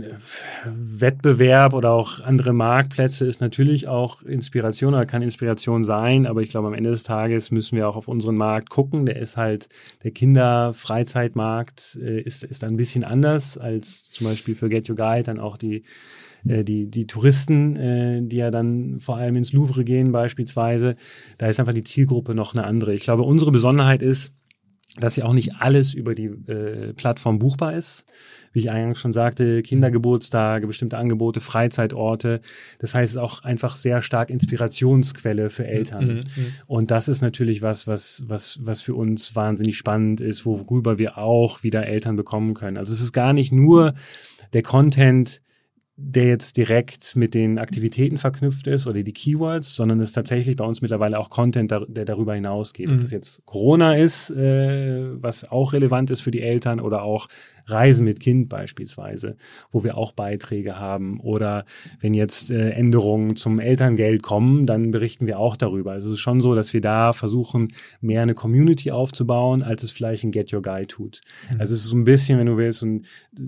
Wettbewerb 0.65 1.73
oder 1.73 1.93
auch 1.93 2.21
andere 2.21 2.53
Marktplätze 2.53 3.27
ist 3.27 3.41
natürlich 3.41 3.87
auch 3.87 4.23
Inspiration 4.23 4.93
oder 4.93 5.07
kann 5.07 5.23
Inspiration 5.23 5.85
sein, 5.85 6.27
aber 6.27 6.43
ich 6.43 6.51
glaube, 6.51 6.67
am 6.67 6.75
Ende 6.75 6.91
des 6.91 7.05
Tages 7.05 7.53
müssen 7.53 7.77
wir 7.77 7.89
auch 7.89 7.95
auf 7.95 8.09
unseren 8.09 8.35
Markt 8.35 8.71
gucken. 8.71 9.07
Der 9.07 9.17
ist 9.17 9.37
halt, 9.37 9.69
der 10.03 10.11
Kinder-Freizeitmarkt 10.11 11.97
äh, 12.03 12.23
ist, 12.23 12.43
ist 12.43 12.65
ein 12.65 12.77
bisschen 12.77 13.05
anders 13.05 13.57
als 13.57 14.11
zum 14.11 14.27
Beispiel 14.27 14.57
für 14.57 14.69
Get 14.69 14.91
Your 14.91 14.97
Guide, 14.97 15.23
dann 15.23 15.39
auch 15.39 15.57
die 15.57 15.85
äh, 16.47 16.65
die, 16.65 16.91
die 16.91 17.07
Touristen, 17.07 17.77
äh, 17.77 18.21
die 18.23 18.37
ja 18.37 18.51
dann 18.51 18.99
vor 18.99 19.17
allem 19.17 19.37
ins 19.37 19.53
Louvre 19.53 19.85
gehen 19.85 20.11
beispielsweise, 20.11 20.97
da 21.39 21.47
ist 21.47 21.61
einfach 21.61 21.73
die 21.75 21.85
Zielgruppe 21.85 22.35
noch 22.35 22.55
eine 22.55 22.65
andere. 22.65 22.95
Ich 22.95 23.05
glaube, 23.05 23.23
unsere 23.23 23.53
Besonderheit 23.53 24.03
ist, 24.03 24.33
dass 24.97 25.17
ja 25.17 25.25
auch 25.25 25.33
nicht 25.33 25.55
alles 25.59 25.95
über 25.95 26.15
die 26.15 26.27
äh, 26.27 26.93
Plattform 26.93 27.39
buchbar 27.39 27.75
ist. 27.75 28.05
Wie 28.55 28.61
ich 28.61 28.71
eingangs 28.71 29.01
schon 29.01 29.13
sagte, 29.13 29.61
Kindergeburtstage, 29.61 30.67
bestimmte 30.67 30.97
Angebote, 30.97 31.41
Freizeitorte. 31.41 32.41
Das 32.79 32.95
heißt, 32.95 33.11
es 33.11 33.17
ist 33.17 33.23
auch 33.23 33.43
einfach 33.43 33.77
sehr 33.77 34.01
stark 34.01 34.31
Inspirationsquelle 34.31 35.51
für 35.51 35.67
Eltern. 35.67 36.07
Mhm, 36.07 36.19
mhm. 36.21 36.53
Und 36.67 36.91
das 36.91 37.09
ist 37.09 37.21
natürlich 37.21 37.61
was, 37.61 37.87
was, 37.87 38.25
was, 38.27 38.59
was 38.63 38.81
für 38.81 38.95
uns 38.95 39.37
wahnsinnig 39.37 39.77
spannend 39.77 40.23
ist, 40.23 40.47
worüber 40.47 40.99
wir 40.99 41.19
auch 41.19 41.63
wieder 41.63 41.87
Eltern 41.87 42.17
bekommen 42.17 42.55
können. 42.55 42.79
Also 42.79 42.95
es 42.95 43.03
ist 43.03 43.13
gar 43.13 43.35
nicht 43.35 43.53
nur 43.53 43.95
der 44.55 44.63
Content, 44.63 45.43
der 45.97 46.27
jetzt 46.27 46.57
direkt 46.57 47.15
mit 47.15 47.35
den 47.35 47.61
Aktivitäten 47.61 48.19
verknüpft 48.19 48.67
ist 48.67 48.89
oder 48.89 49.05
die 49.05 49.13
Keywords, 49.13 49.77
sondern 49.77 50.01
es 50.01 50.09
ist 50.09 50.15
tatsächlich 50.15 50.57
bei 50.57 50.65
uns 50.65 50.83
mittlerweile 50.83 51.21
auch 51.21 51.31
Content, 51.31 51.71
der 51.71 52.05
darüber 52.05 52.35
hinausgeht. 52.35 52.89
Ob 52.89 52.97
Mhm. 52.97 53.01
das 53.01 53.13
jetzt 53.13 53.47
Corona 53.47 53.95
ist, 53.95 54.31
äh, 54.31 55.23
was 55.23 55.49
auch 55.49 55.73
relevant 55.73 56.11
ist 56.11 56.23
für 56.23 56.33
die 56.33 56.43
Eltern 56.43 56.81
oder 56.81 57.03
auch 57.03 57.29
Reisen 57.67 58.05
mit 58.05 58.21
Kind 58.21 58.49
beispielsweise, 58.49 59.37
wo 59.73 59.85
wir 59.85 59.97
auch 59.97 60.13
Beiträge 60.13 60.79
haben 60.79 61.21
oder 61.21 61.65
wenn 62.01 62.15
jetzt 62.15 62.51
äh, 62.51 62.71
Änderungen 62.71 63.37
zum 63.37 63.59
Elterngeld 63.61 64.23
kommen, 64.23 64.67
dann 64.67 64.91
berichten 64.91 65.27
wir 65.27 65.39
auch 65.39 65.57
darüber. 65.57 65.93
Also 65.93 66.09
es 66.09 66.15
ist 66.15 66.21
schon 66.21 66.41
so, 66.41 66.55
dass 66.55 66.73
wir 66.73 66.81
da 66.81 67.13
versuchen, 67.13 67.69
mehr 68.01 68.23
eine 68.23 68.35
Community 68.35 68.91
aufzubauen, 68.91 69.63
als 69.63 69.83
es 69.83 69.91
vielleicht 69.91 70.25
ein 70.25 70.31
Get 70.31 70.53
Your 70.53 70.63
Guide 70.63 70.87
tut. 70.89 71.21
Also 71.59 71.75
es 71.75 71.81
ist 71.85 71.91
so 71.91 71.97
ein 71.97 72.05
bisschen, 72.05 72.39
wenn 72.39 72.47
du 72.47 72.57
willst, 72.57 72.83
eine 72.83 73.01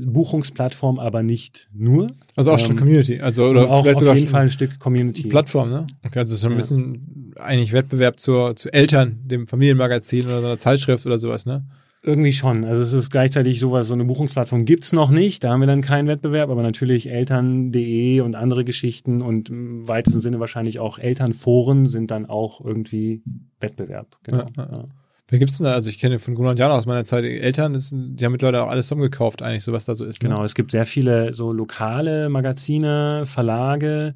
Buchungsplattform, 0.06 0.98
aber 0.98 1.22
nicht 1.22 1.68
nur. 1.74 2.08
Also 2.36 2.52
auch 2.52 2.58
schon 2.58 2.72
Ähm, 2.72 2.76
Community, 2.78 3.20
also 3.20 3.46
Oder 3.48 3.70
auch 3.70 3.82
vielleicht 3.82 3.98
auf 3.98 4.02
jeden 4.14 4.18
schon 4.18 4.28
Fall 4.28 4.42
ein 4.42 4.50
Stück 4.50 4.78
Community. 4.78 5.28
Plattform, 5.28 5.70
ne? 5.70 5.86
Okay, 6.04 6.18
also 6.20 6.34
so 6.36 6.46
ein 6.46 6.52
Ja. 6.52 6.56
bisschen 6.56 7.34
eigentlich 7.36 7.72
Wettbewerb 7.72 8.18
zur, 8.18 8.56
zu 8.56 8.72
Eltern, 8.72 9.20
dem 9.24 9.46
Familienmagazin 9.46 10.26
oder 10.26 10.40
so 10.40 10.46
einer 10.46 10.58
Zeitschrift 10.58 11.04
oder 11.06 11.18
sowas, 11.18 11.44
ne? 11.46 11.64
Irgendwie 12.06 12.32
schon. 12.32 12.64
Also 12.64 12.82
es 12.82 12.92
ist 12.92 13.10
gleichzeitig 13.10 13.58
sowas, 13.58 13.88
so 13.88 13.94
eine 13.94 14.04
Buchungsplattform 14.04 14.64
gibt's 14.64 14.92
noch 14.92 15.10
nicht. 15.10 15.42
Da 15.42 15.50
haben 15.50 15.58
wir 15.58 15.66
dann 15.66 15.80
keinen 15.80 16.06
Wettbewerb, 16.06 16.50
aber 16.50 16.62
natürlich 16.62 17.10
Eltern.de 17.10 18.20
und 18.20 18.36
andere 18.36 18.64
Geschichten 18.64 19.22
und 19.22 19.50
im 19.50 19.88
weitesten 19.88 20.20
Sinne 20.20 20.38
wahrscheinlich 20.38 20.78
auch 20.78 21.00
Elternforen 21.00 21.88
sind 21.88 22.12
dann 22.12 22.26
auch 22.26 22.64
irgendwie 22.64 23.22
Wettbewerb. 23.58 24.18
Genau. 24.22 24.46
Ja, 24.56 24.68
ja. 24.70 24.84
Wer 25.28 25.40
gibt's 25.40 25.56
denn 25.58 25.64
da? 25.64 25.72
Also 25.74 25.90
ich 25.90 25.98
kenne 25.98 26.20
von 26.20 26.36
Gunnar 26.36 26.52
und 26.52 26.58
Jana 26.58 26.74
aus 26.74 26.86
meiner 26.86 27.04
Zeit, 27.04 27.24
Eltern, 27.24 27.76
sind- 27.80 28.16
die 28.20 28.24
haben 28.24 28.30
mittlerweile 28.32 28.62
auch 28.62 28.68
alles 28.68 28.86
zusammengekauft 28.86 29.42
eigentlich, 29.42 29.64
so 29.64 29.72
was 29.72 29.84
da 29.84 29.96
so 29.96 30.04
ist. 30.04 30.22
Ne? 30.22 30.28
Genau, 30.28 30.44
es 30.44 30.54
gibt 30.54 30.70
sehr 30.70 30.86
viele 30.86 31.34
so 31.34 31.52
lokale 31.52 32.28
Magazine, 32.28 33.24
Verlage, 33.26 34.14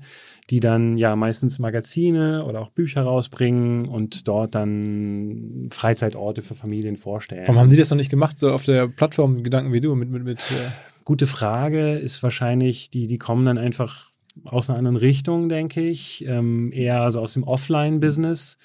die 0.50 0.60
dann 0.60 0.96
ja 0.96 1.16
meistens 1.16 1.58
Magazine 1.58 2.44
oder 2.44 2.60
auch 2.60 2.70
Bücher 2.70 3.02
rausbringen 3.02 3.88
und 3.88 4.28
dort 4.28 4.54
dann 4.54 5.68
Freizeitorte 5.72 6.42
für 6.42 6.54
Familien 6.54 6.96
vorstellen. 6.96 7.42
Warum 7.46 7.60
haben 7.60 7.70
die 7.70 7.76
das 7.76 7.90
noch 7.90 7.96
nicht 7.96 8.10
gemacht, 8.10 8.38
so 8.38 8.52
auf 8.52 8.62
der 8.64 8.86
Plattform 8.86 9.42
Gedanken 9.42 9.72
wie 9.72 9.80
du, 9.80 9.94
mit, 9.96 10.10
mit, 10.10 10.22
mit 10.22 10.38
äh, 10.38 10.70
Gute 11.04 11.26
Frage 11.26 11.94
ist 11.94 12.22
wahrscheinlich, 12.22 12.88
die, 12.90 13.08
die 13.08 13.18
kommen 13.18 13.44
dann 13.44 13.58
einfach 13.58 14.10
aus 14.44 14.70
einer 14.70 14.78
anderen 14.78 14.96
Richtung, 14.96 15.48
denke 15.48 15.80
ich, 15.80 16.24
ähm, 16.28 16.70
eher 16.72 17.10
so 17.10 17.18
aus 17.20 17.32
dem 17.32 17.42
Offline-Business, 17.42 18.58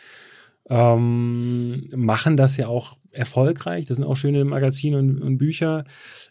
ähm, 0.70 1.88
machen 1.96 2.38
das 2.38 2.58
ja 2.58 2.68
auch 2.68 2.98
erfolgreich. 3.12 3.86
Das 3.86 3.96
sind 3.98 4.06
auch 4.06 4.16
schöne 4.16 4.44
Magazine 4.46 4.98
und, 4.98 5.22
und 5.22 5.38
Bücher. 5.38 5.86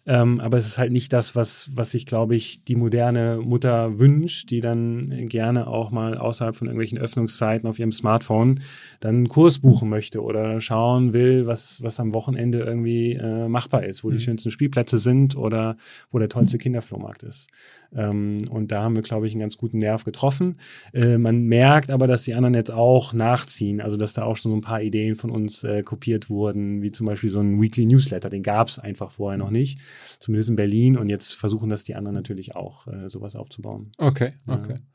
Ähm, 0.07 0.39
aber 0.41 0.59
es 0.59 0.67
ist 0.67 0.77
halt 0.77 0.93
nicht 0.93 1.13
das, 1.13 1.35
was, 1.35 1.71
was 1.75 1.93
sich, 1.93 2.05
glaube 2.05 2.37
ich, 2.37 2.65
die 2.65 2.77
moderne 2.77 3.41
Mutter 3.43 3.99
wünscht, 3.99 4.51
die 4.51 4.61
dann 4.61 5.29
gerne 5.29 5.67
auch 5.67 5.91
mal 5.91 6.19
außerhalb 6.19 6.55
von 6.55 6.67
irgendwelchen 6.67 6.99
Öffnungszeiten 6.99 7.69
auf 7.69 7.79
ihrem 7.79 7.93
Smartphone 7.93 8.61
dann 9.01 9.15
einen 9.15 9.29
Kurs 9.29 9.61
buchen 9.61 9.89
möchte 9.89 10.23
oder 10.23 10.61
schauen 10.61 11.13
will, 11.13 11.47
was, 11.47 11.83
was 11.83 12.01
am 12.01 12.13
Wochenende 12.13 12.59
irgendwie 12.59 13.15
äh, 13.15 13.49
machbar 13.49 13.85
ist, 13.85 14.05
wo 14.05 14.11
die 14.11 14.17
Mhm. 14.17 14.21
schönsten 14.21 14.51
Spielplätze 14.51 14.99
sind 14.99 15.37
oder 15.37 15.77
wo 16.11 16.19
der 16.19 16.29
tollste 16.29 16.59
Kinderflohmarkt 16.59 17.23
ist. 17.23 17.49
Ähm, 17.97 18.39
und 18.51 18.73
da 18.73 18.83
haben 18.83 18.97
wir, 18.97 19.03
glaube 19.03 19.27
ich, 19.27 19.33
einen 19.33 19.41
ganz 19.41 19.57
guten 19.57 19.79
Nerv 19.79 20.05
getroffen. 20.05 20.59
Äh, 20.93 21.19
man 21.19 21.45
merkt 21.45 21.91
aber, 21.91 22.07
dass 22.07 22.23
die 22.23 22.35
anderen 22.35 22.55
jetzt 22.55 22.73
auch 22.73 23.13
nachziehen, 23.13 23.81
also 23.81 23.97
dass 23.97 24.13
da 24.13 24.25
auch 24.25 24.37
schon 24.37 24.53
so 24.53 24.57
ein 24.57 24.63
paar 24.63 24.83
Ideen 24.83 25.15
von 25.15 25.31
uns 25.31 25.65
äh, 25.65 25.83
kopiert 25.83 26.31
wurden, 26.31 26.83
wie 26.83 26.93
zum 26.93 27.07
Beispiel 27.07 27.31
so 27.31 27.41
ein 27.41 27.61
Weekly 27.61 27.87
Newsletter, 27.87 28.31
den 28.31 28.43
gab 28.43 28.69
es 28.69 28.79
einfach 28.79 29.11
vorher 29.11 29.39
noch 29.39 29.51
nicht, 29.51 29.81
zumindest 30.19 30.51
in 30.51 30.57
Berlin. 30.57 30.97
Und 30.97 31.09
jetzt 31.09 31.35
versuchen 31.35 31.71
das 31.71 31.85
die 31.85 31.95
anderen 31.95 32.15
natürlich 32.15 32.57
auch, 32.57 32.87
äh, 32.87 33.09
sowas 33.09 33.37
aufzubauen. 33.37 33.93
Okay, 33.99 34.33
Ja. 34.47 34.94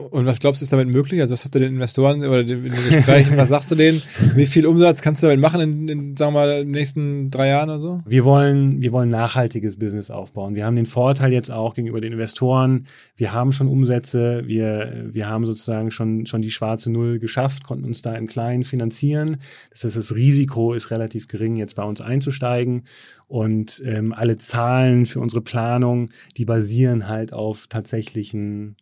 Und 0.00 0.26
was 0.26 0.38
glaubst 0.38 0.62
du, 0.62 0.64
ist 0.64 0.72
damit 0.72 0.86
möglich? 0.86 1.20
Also 1.20 1.32
was 1.32 1.44
habt 1.44 1.56
ihr 1.56 1.60
den 1.60 1.74
Investoren 1.74 2.24
oder 2.24 2.44
den, 2.44 2.62
den 2.62 2.70
Gesprächen, 2.70 3.36
was 3.36 3.48
sagst 3.48 3.68
du 3.72 3.74
denen? 3.74 4.00
Wie 4.36 4.46
viel 4.46 4.64
Umsatz 4.64 5.02
kannst 5.02 5.24
du 5.24 5.26
damit 5.26 5.40
machen 5.40 5.60
in, 5.60 5.88
in 5.88 6.16
sagen 6.16 6.34
wir 6.34 6.38
mal, 6.38 6.58
den 6.60 6.70
nächsten 6.70 7.32
drei 7.32 7.48
Jahren 7.48 7.68
oder 7.68 7.80
so? 7.80 8.00
Wir 8.06 8.24
wollen, 8.24 8.80
wir 8.80 8.92
wollen 8.92 9.08
nachhaltiges 9.08 9.76
Business 9.76 10.12
aufbauen. 10.12 10.54
Wir 10.54 10.66
haben 10.66 10.76
den 10.76 10.86
Vorteil 10.86 11.32
jetzt 11.32 11.50
auch 11.50 11.74
gegenüber 11.74 12.00
den 12.00 12.12
Investoren. 12.12 12.86
Wir 13.16 13.32
haben 13.32 13.50
schon 13.50 13.66
Umsätze. 13.66 14.44
Wir, 14.46 15.08
wir 15.10 15.28
haben 15.28 15.44
sozusagen 15.44 15.90
schon, 15.90 16.26
schon 16.26 16.42
die 16.42 16.52
schwarze 16.52 16.92
Null 16.92 17.18
geschafft, 17.18 17.64
konnten 17.64 17.84
uns 17.84 18.00
da 18.00 18.14
im 18.14 18.28
Kleinen 18.28 18.62
finanzieren. 18.62 19.38
Das 19.70 19.82
heißt, 19.82 19.96
das 19.96 20.14
Risiko 20.14 20.74
ist 20.74 20.92
relativ 20.92 21.26
gering, 21.26 21.56
jetzt 21.56 21.74
bei 21.74 21.82
uns 21.82 22.00
einzusteigen. 22.00 22.84
Und 23.26 23.82
ähm, 23.84 24.12
alle 24.12 24.38
Zahlen 24.38 25.06
für 25.06 25.18
unsere 25.18 25.42
Planung, 25.42 26.10
die 26.36 26.44
basieren 26.44 27.08
halt 27.08 27.32
auf 27.32 27.66
tatsächlichen 27.66 28.76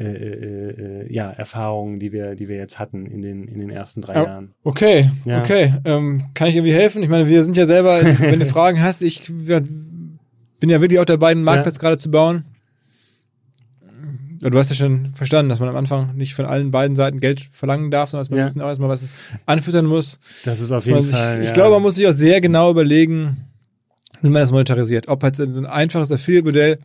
äh, 0.00 0.04
äh, 0.04 1.02
äh, 1.06 1.12
ja, 1.12 1.30
Erfahrungen, 1.30 1.98
die 1.98 2.12
wir, 2.12 2.34
die 2.34 2.48
wir 2.48 2.56
jetzt 2.56 2.78
hatten 2.78 3.06
in 3.06 3.20
den, 3.22 3.46
in 3.46 3.60
den 3.60 3.70
ersten 3.70 4.00
drei 4.00 4.14
Ja, 4.14 4.24
Jahren. 4.24 4.54
Okay, 4.64 5.10
Ja. 5.24 5.40
okay. 5.40 5.74
Ähm, 5.84 6.22
kann 6.34 6.48
ich 6.48 6.56
irgendwie 6.56 6.72
helfen? 6.72 7.02
Ich 7.02 7.08
meine, 7.08 7.28
wir 7.28 7.44
sind 7.44 7.56
ja 7.56 7.66
selber, 7.66 8.00
wenn 8.18 8.40
du 8.40 8.46
Fragen 8.46 8.82
hast, 8.82 9.02
ich 9.02 9.24
bin 9.28 10.18
ja 10.70 10.80
wirklich 10.80 11.00
auch 11.00 11.04
dabei, 11.04 11.30
einen 11.32 11.42
Marktplatz 11.44 11.78
gerade 11.78 11.98
zu 11.98 12.10
bauen. 12.10 12.44
Ja, 14.42 14.48
Du 14.48 14.58
hast 14.58 14.70
ja 14.70 14.76
schon 14.76 15.12
verstanden, 15.12 15.50
dass 15.50 15.60
man 15.60 15.68
am 15.68 15.76
Anfang 15.76 16.16
nicht 16.16 16.34
von 16.34 16.46
allen 16.46 16.70
beiden 16.70 16.96
Seiten 16.96 17.18
Geld 17.18 17.48
verlangen 17.52 17.90
darf, 17.90 18.10
sondern 18.10 18.22
dass 18.22 18.30
man 18.30 18.38
Ja. 18.38 18.44
ein 18.44 18.46
bisschen 18.46 18.62
auch 18.62 18.68
erstmal 18.68 18.88
was 18.88 19.06
anfüttern 19.46 19.84
muss. 19.84 20.18
Das 20.44 20.60
ist 20.60 20.72
auf 20.72 20.86
jeden 20.86 21.02
sich, 21.02 21.14
Fall. 21.14 21.42
ich 21.42 21.48
ja. 21.48 21.54
glaube, 21.54 21.74
man 21.74 21.82
muss 21.82 21.96
sich 21.96 22.06
auch 22.06 22.12
sehr 22.14 22.40
genau 22.40 22.70
überlegen, 22.70 23.36
wie 24.22 24.28
man 24.30 24.40
das 24.40 24.50
monetarisiert. 24.50 25.08
Ob 25.08 25.22
jetzt 25.24 25.36
so 25.38 25.44
ein 25.44 25.66
einfaches 25.66 26.10
Affiliate-Modell, 26.10 26.78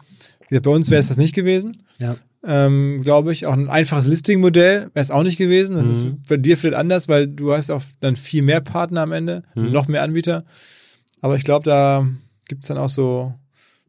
bei 0.49 0.69
uns 0.69 0.89
wäre 0.91 0.99
es 0.99 1.07
das 1.07 1.17
nicht 1.17 1.33
gewesen, 1.33 1.77
ja. 1.97 2.15
Ähm, 2.45 3.01
glaube 3.03 3.31
ich. 3.31 3.45
Auch 3.45 3.53
ein 3.53 3.69
einfaches 3.69 4.07
Listing-Modell 4.07 4.81
wäre 4.93 5.03
es 5.03 5.11
auch 5.11 5.23
nicht 5.23 5.37
gewesen. 5.37 5.75
Das 5.75 5.85
Mhm. 5.85 5.91
ist 5.91 6.27
bei 6.27 6.37
dir 6.37 6.57
vielleicht 6.57 6.77
anders, 6.77 7.07
weil 7.09 7.27
du 7.27 7.53
hast 7.53 7.69
auch 7.71 7.81
dann 8.01 8.15
viel 8.15 8.41
mehr 8.43 8.61
Partner 8.61 9.01
am 9.01 9.11
Ende, 9.11 9.43
Mhm. 9.55 9.71
noch 9.71 9.87
mehr 9.87 10.03
Anbieter. 10.03 10.45
Aber 11.21 11.35
ich 11.37 11.43
glaube, 11.43 11.63
da 11.65 12.07
gibt 12.47 12.63
es 12.63 12.67
dann 12.67 12.77
auch 12.77 12.89
so, 12.89 13.33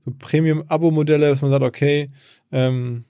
so 0.04 0.12
Premium-Abo-Modelle, 0.18 1.28
dass 1.28 1.42
man 1.42 1.50
sagt, 1.50 1.62
okay, 1.64 2.08
ähm, 2.52 3.04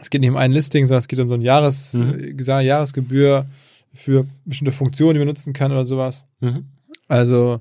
es 0.00 0.10
geht 0.10 0.20
nicht 0.20 0.30
um 0.30 0.36
ein 0.36 0.52
Listing, 0.52 0.84
sondern 0.86 0.98
es 0.98 1.08
geht 1.08 1.18
um 1.18 1.28
so 1.28 1.34
ein 1.34 1.40
Jahres, 1.42 1.94
Mhm. 1.94 2.36
äh, 2.38 2.60
Jahresgebühr 2.62 3.46
für 3.94 4.26
bestimmte 4.44 4.72
Funktionen, 4.72 5.14
die 5.14 5.18
man 5.20 5.28
nutzen 5.28 5.52
kann 5.54 5.72
oder 5.72 5.84
sowas. 5.84 6.24
Mhm. 6.40 6.66
Also, 7.08 7.60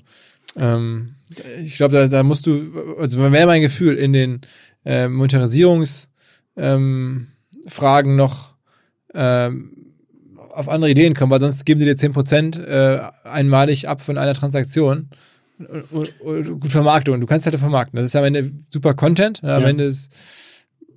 ähm, 0.57 1.15
ich 1.63 1.75
glaube, 1.75 1.95
da, 1.95 2.07
da 2.07 2.23
musst 2.23 2.45
du, 2.47 2.95
also 2.99 3.19
wäre 3.31 3.45
mein 3.45 3.61
Gefühl, 3.61 3.95
in 3.95 4.11
den 4.13 4.41
äh, 4.85 5.07
Monetarisierungsfragen 5.07 6.16
ähm, 6.57 7.27
Fragen 7.67 8.15
noch 8.15 8.53
ähm, 9.13 9.73
auf 10.51 10.67
andere 10.69 10.89
Ideen 10.91 11.13
kommen, 11.13 11.31
weil 11.31 11.39
sonst 11.39 11.65
geben 11.65 11.79
sie 11.79 11.85
dir 11.85 11.95
10% 11.95 12.63
äh, 12.63 13.01
einmalig 13.23 13.87
ab 13.87 14.01
von 14.01 14.17
einer 14.17 14.33
Transaktion. 14.33 15.09
Und, 15.59 15.91
und, 16.21 16.47
und 16.49 16.59
gut 16.59 16.71
Vermarktung. 16.71 17.19
Du 17.19 17.25
kannst 17.27 17.45
halt 17.47 17.57
vermarkten. 17.59 17.97
Das 17.97 18.05
ist 18.05 18.15
am 18.15 18.23
Ende 18.23 18.51
super 18.71 18.93
Content. 18.93 19.43
Am 19.43 19.61
Ja. 19.63 19.67
Ende 19.69 19.85
ist, 19.85 20.13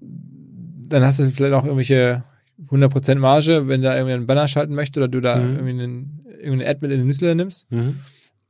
dann 0.00 1.02
hast 1.04 1.18
du 1.18 1.30
vielleicht 1.30 1.54
auch 1.54 1.64
irgendwelche 1.64 2.24
100% 2.68 3.14
Marge, 3.16 3.68
wenn 3.68 3.82
da 3.82 3.94
irgendwie 3.94 4.14
einen 4.14 4.26
Banner 4.26 4.48
schalten 4.48 4.74
möchte 4.74 5.00
oder 5.00 5.08
du 5.08 5.20
da 5.20 5.36
Mhm. 5.36 5.54
irgendwie 5.56 5.70
einen, 5.82 6.26
irgendeine 6.40 6.68
Ad 6.70 6.78
mit 6.82 6.90
in 6.90 6.98
den 6.98 7.06
Newsletter 7.06 7.34
nimmst. 7.34 7.70
Mhm. 7.72 8.00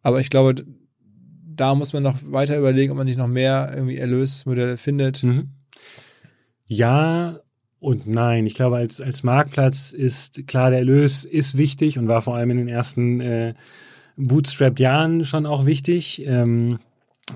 Aber 0.02 0.20
ich 0.20 0.30
glaube, 0.30 0.64
da 1.44 1.74
muss 1.74 1.92
man 1.92 2.02
noch 2.02 2.16
weiter 2.32 2.56
überlegen, 2.58 2.90
ob 2.92 2.96
man 2.98 3.06
nicht 3.06 3.18
noch 3.18 3.28
mehr 3.28 3.70
irgendwie 3.74 3.98
Erlösmodelle 3.98 4.76
findet. 4.78 5.22
Mhm. 5.22 5.50
Ja 6.72 7.40
und 7.80 8.06
nein. 8.06 8.46
Ich 8.46 8.54
glaube, 8.54 8.76
als, 8.76 9.00
als 9.00 9.24
Marktplatz 9.24 9.90
ist 9.92 10.46
klar, 10.46 10.70
der 10.70 10.78
Erlös 10.78 11.24
ist 11.24 11.56
wichtig 11.56 11.98
und 11.98 12.06
war 12.06 12.22
vor 12.22 12.36
allem 12.36 12.50
in 12.50 12.58
den 12.58 12.68
ersten 12.68 13.20
äh, 13.20 13.54
Bootstrapped-Jahren 14.16 15.24
schon 15.24 15.46
auch 15.46 15.66
wichtig. 15.66 16.24
Ähm, 16.24 16.78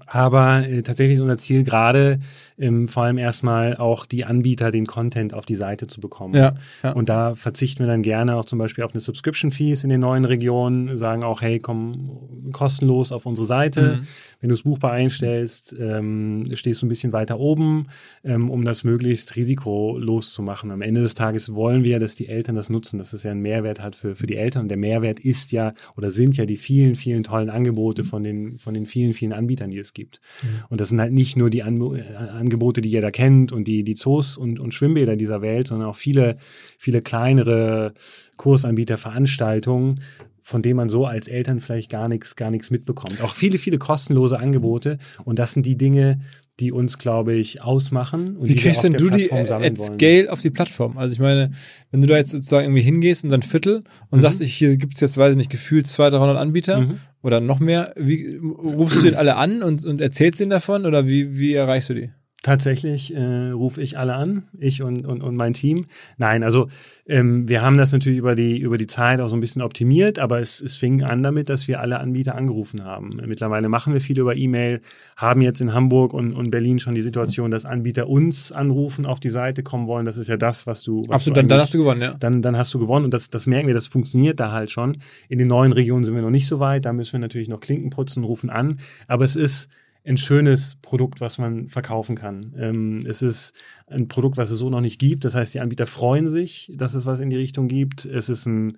aber 0.07 0.67
äh, 0.67 0.83
tatsächlich 0.83 1.17
ist 1.17 1.23
unser 1.23 1.39
Ziel 1.39 1.65
gerade 1.65 2.19
ähm, 2.59 2.89
vor 2.89 3.05
allem 3.05 3.19
erstmal 3.19 3.77
auch 3.77 4.07
die 4.07 4.25
Anbieter 4.25 4.71
den 4.71 4.87
Content 4.87 5.35
auf 5.35 5.47
die 5.47 5.57
Seite 5.57 5.87
zu 5.87 6.01
bekommen. 6.01 6.35
Ja, 6.35 6.55
ja. 6.83 6.93
Und 6.93 7.09
da 7.09 7.35
verzichten 7.35 7.81
wir 7.81 7.87
dann 7.87 8.03
gerne 8.03 8.37
auch 8.37 8.45
zum 8.45 8.59
Beispiel 8.59 8.85
auf 8.85 8.93
eine 8.93 9.01
Subscription 9.01 9.51
Fees 9.51 9.85
in 9.85 9.91
den 9.91 10.01
neuen 10.01 10.25
Regionen, 10.25 10.97
sagen 10.99 11.25
auch, 11.25 11.43
hey, 11.43 11.59
komm 11.59 12.53
kostenlos 12.53 13.13
auf 13.13 13.27
unsere 13.27 13.47
Seite. 13.47 13.99
Mhm. 14.01 14.07
Wenn 14.41 14.49
du 14.51 14.55
es 14.55 14.63
buchbar 14.63 14.93
einstellst, 14.93 15.75
ähm, 15.79 16.55
stehst 16.55 16.83
du 16.83 16.87
ein 16.87 16.91
bisschen 16.91 17.13
weiter 17.13 17.41
oben, 17.41 17.87
ähm, 18.25 18.51
um 18.51 18.65
das 18.65 18.85
möglichst 18.85 19.37
risikolos 19.37 20.33
zu 20.33 20.43
machen. 20.43 20.71
Am 20.71 20.83
Ende 20.83 21.01
des 21.01 21.15
Tages 21.15 21.55
wollen 21.55 21.83
wir, 21.83 21.99
dass 21.99 22.15
die 22.15 22.29
Eltern 22.29 22.55
das 22.55 22.69
nutzen, 22.69 22.99
dass 22.99 23.15
es 23.15 23.23
ja 23.23 23.31
einen 23.31 23.41
Mehrwert 23.41 23.81
hat 23.81 23.97
für, 23.97 24.15
für 24.15 24.27
die 24.27 24.37
Eltern. 24.37 24.63
Und 24.63 24.69
der 24.69 24.77
Mehrwert 24.77 25.19
ist 25.19 25.53
ja 25.53 25.73
oder 25.97 26.11
sind 26.11 26.37
ja 26.37 26.45
die 26.45 26.59
vielen, 26.59 26.95
vielen 26.95 27.23
tollen 27.23 27.49
Angebote 27.49 28.05
von 28.05 28.23
den, 28.23 28.59
von 28.59 28.75
den 28.75 28.85
vielen, 28.87 29.15
vielen 29.15 29.33
Anbietern, 29.33 29.71
die 29.71 29.79
es 29.85 29.95
gibt. 29.95 30.21
Und 30.69 30.81
das 30.81 30.89
sind 30.89 31.01
halt 31.01 31.13
nicht 31.13 31.37
nur 31.37 31.51
die 31.51 31.63
Anbo 31.63 31.95
äh, 31.95 32.03
Angebote, 32.03 32.81
die 32.81 32.89
jeder 32.89 33.11
kennt 33.11 33.53
und 33.53 33.67
die, 33.69 33.85
die 33.85 33.95
Zoos 33.95 34.37
und, 34.37 34.59
und 34.59 34.75
Schwimmbäder 34.75 35.17
dieser 35.17 35.43
Welt, 35.43 35.69
sondern 35.69 35.89
auch 35.89 35.97
viele, 35.97 36.37
viele 36.79 37.03
kleinere 37.03 37.95
Kursanbieter, 38.37 38.99
Veranstaltungen, 38.99 40.01
von 40.43 40.61
denen 40.61 40.77
man 40.77 40.91
so 40.91 41.07
als 41.07 41.27
Eltern 41.27 41.59
vielleicht 41.59 41.91
gar 41.91 42.09
nichts, 42.09 42.37
gar 42.37 42.51
nichts 42.51 42.71
mitbekommt. 42.71 43.23
Auch 43.23 43.35
viele, 43.35 43.59
viele 43.59 43.79
kostenlose 43.79 44.39
Angebote. 44.39 44.99
Und 45.25 45.39
das 45.39 45.53
sind 45.53 45.65
die 45.65 45.79
Dinge, 45.79 46.21
die 46.61 46.71
uns, 46.71 46.99
glaube 46.99 47.35
ich, 47.35 47.63
ausmachen. 47.63 48.37
Und 48.37 48.49
Wie 48.49 48.55
die 48.55 48.61
kriegst 48.63 48.85
denn 48.85 48.93
du 48.93 49.11
die 49.11 49.27
Plattform 49.27 49.47
sammeln 49.47 49.73
at. 49.73 49.79
Scale 49.81 50.31
auf 50.33 50.41
die 50.41 50.51
Plattform? 50.51 50.97
Also 50.99 51.13
ich 51.15 51.19
meine, 51.19 51.51
wenn 51.91 52.01
du 52.01 52.07
da 52.07 52.17
jetzt 52.17 52.31
sozusagen 52.31 52.67
irgendwie 52.67 52.83
hingehst 52.83 53.25
und 53.25 53.31
dann 53.31 53.43
Viertel 53.43 53.83
und 54.11 54.19
Mhm. 54.19 54.23
sagst, 54.23 54.41
ich, 54.41 54.55
hier 54.55 54.77
gibt's 54.77 55.01
jetzt, 55.01 55.17
weiß 55.19 55.33
ich 55.33 55.37
nicht, 55.37 55.51
gefühlt 55.51 55.87
200, 55.89 56.21
300 56.21 56.37
Anbieter 56.39 56.81
Mhm. 56.83 56.99
oder 57.23 57.41
noch 57.41 57.59
mehr, 57.59 57.93
wie 57.97 58.37
rufst 58.37 58.99
du 58.99 59.03
den 59.03 59.15
alle 59.17 59.35
an 59.37 59.63
und, 59.65 59.85
und 59.85 60.01
erzählst 60.01 60.39
denen 60.39 60.51
davon 60.51 60.87
oder 60.87 61.09
wie, 61.09 61.39
wie 61.39 61.55
erreichst 61.55 61.91
du 61.91 61.95
die? 61.95 62.11
Tatsächlich 62.45 63.17
äh, 63.17 63.53
rufe 63.53 63.81
ich 63.81 63.97
alle 63.97 64.17
an, 64.17 64.43
ich 64.59 64.83
und, 64.83 65.07
und, 65.07 65.25
und 65.25 65.35
mein 65.35 65.55
Team. 65.55 65.87
Nein, 66.19 66.45
also 66.45 66.69
ähm, 67.07 67.49
wir 67.49 67.63
haben 67.63 67.79
das 67.79 67.91
natürlich 67.91 68.19
über 68.19 68.35
die, 68.35 68.59
über 68.59 68.77
die 68.77 68.87
Zeit 68.87 69.23
auch 69.23 69.29
so 69.29 69.35
ein 69.35 69.41
bisschen 69.41 69.63
optimiert, 69.63 70.19
aber 70.19 70.41
es, 70.41 70.61
es 70.61 70.77
fing 70.77 71.03
an 71.03 71.23
damit, 71.23 71.49
dass 71.49 71.69
wir 71.69 71.81
alle 71.81 72.01
Anbieter 72.01 72.35
angerufen 72.35 72.85
haben. 72.85 73.19
Mittlerweile 73.25 73.71
machen 73.71 73.95
wir 73.95 74.03
viel 74.03 74.19
über 74.19 74.37
E-Mail, 74.37 74.83
haben 75.17 75.41
jetzt 75.41 75.63
in 75.63 75.73
Hamburg 75.73 76.13
und, 76.13 76.35
und 76.35 76.51
Berlin 76.51 76.79
schon 76.81 76.95
die 76.95 77.01
Situation, 77.01 77.51
dass 77.51 77.65
Anbieter 77.65 78.11
uns 78.11 78.53
anrufen, 78.53 79.07
auf 79.07 79.21
die 79.21 79.31
Seite 79.31 79.63
kommen 79.63 79.87
wollen. 79.87 80.05
Das 80.05 80.19
ist 80.19 80.29
ja 80.29 80.37
das, 80.37 80.67
was 80.67 80.83
du. 80.83 81.01
Was 81.09 81.15
Absolut, 81.15 81.39
du 81.39 81.41
dann, 81.41 81.49
dann 81.49 81.61
hast 81.61 81.73
du 81.73 81.79
gewonnen, 81.79 82.03
ja. 82.03 82.15
dann, 82.21 82.43
dann 82.43 82.59
hast 82.59 82.75
du 82.75 82.79
gewonnen. 82.79 83.07
Und 83.07 83.15
das, 83.15 83.31
das 83.31 83.47
merken 83.47 83.69
wir, 83.69 83.75
das 83.75 83.87
funktioniert 83.87 84.39
da 84.39 84.53
halt 84.53 84.71
schon. 84.71 84.99
In 85.31 85.39
den 85.39 85.49
neuen 85.49 85.73
Regionen 85.73 86.05
sind 86.05 86.15
wir 86.15 86.21
noch 86.21 86.29
nicht 86.29 86.47
so 86.47 86.61
weit. 86.61 86.85
Da 86.85 86.93
müssen 86.93 87.15
wir 87.15 87.21
natürlich 87.21 87.49
noch 87.49 87.61
Klinken 87.61 87.89
putzen, 87.89 88.23
rufen 88.23 88.51
an. 88.51 88.81
Aber 89.09 89.25
es 89.25 89.35
ist 89.35 89.71
ein 90.07 90.17
schönes 90.19 90.77
Produkt, 90.83 91.21
was 91.21 91.39
man 91.39 91.69
verkaufen 91.69 92.15
kann. 92.15 92.53
Ähm, 92.59 93.07
es 93.07 93.23
ist 93.23 93.55
ein 93.87 94.07
Produkt, 94.09 94.37
was 94.37 94.51
es 94.51 94.59
so 94.59 94.69
noch 94.69 94.83
nicht 94.83 94.99
gibt. 94.99 95.25
Das 95.25 95.35
heißt, 95.35 95.55
die 95.55 95.61
Anbieter 95.61 95.87
freuen 95.87 96.29
sich, 96.29 96.71
dass 96.77 96.95
es 96.95 97.07
was 97.07 97.21
in 97.21 97.31
die 97.31 97.37
Richtung 97.37 97.69
gibt. 97.69 98.05
Es 98.05 98.29
ist 98.29 98.45
ein, 98.45 98.77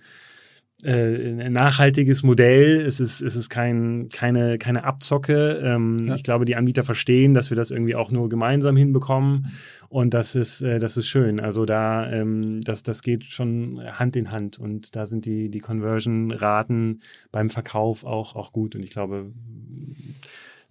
äh, 0.84 1.42
ein 1.42 1.52
nachhaltiges 1.52 2.22
Modell. 2.22 2.80
Es 2.80 3.00
ist, 3.00 3.22
es 3.22 3.34
ist 3.34 3.50
kein, 3.50 4.06
keine, 4.12 4.56
keine 4.58 4.84
Abzocke. 4.84 5.60
Ähm, 5.64 6.06
Ja. 6.06 6.14
Ich 6.14 6.22
glaube, 6.22 6.44
die 6.44 6.54
Anbieter 6.54 6.84
verstehen, 6.84 7.34
dass 7.34 7.50
wir 7.50 7.56
das 7.56 7.72
irgendwie 7.72 7.96
auch 7.96 8.12
nur 8.12 8.28
gemeinsam 8.28 8.76
hinbekommen. 8.76 9.48
Und 9.88 10.14
das 10.14 10.36
ist, 10.36 10.62
äh, 10.62 10.78
das 10.78 10.96
ist 10.96 11.08
schön. 11.08 11.40
Also 11.40 11.64
da, 11.64 12.08
ähm, 12.08 12.60
das, 12.60 12.84
das 12.84 13.02
geht 13.02 13.24
schon 13.24 13.80
Hand 13.98 14.14
in 14.14 14.30
Hand. 14.30 14.60
Und 14.60 14.94
da 14.94 15.06
sind 15.06 15.26
die, 15.26 15.48
die 15.48 15.60
Conversion-Raten 15.60 17.00
beim 17.32 17.48
Verkauf 17.48 18.04
auch, 18.04 18.36
auch 18.36 18.52
gut. 18.52 18.76
Und 18.76 18.84
ich 18.84 18.90
glaube, 18.90 19.32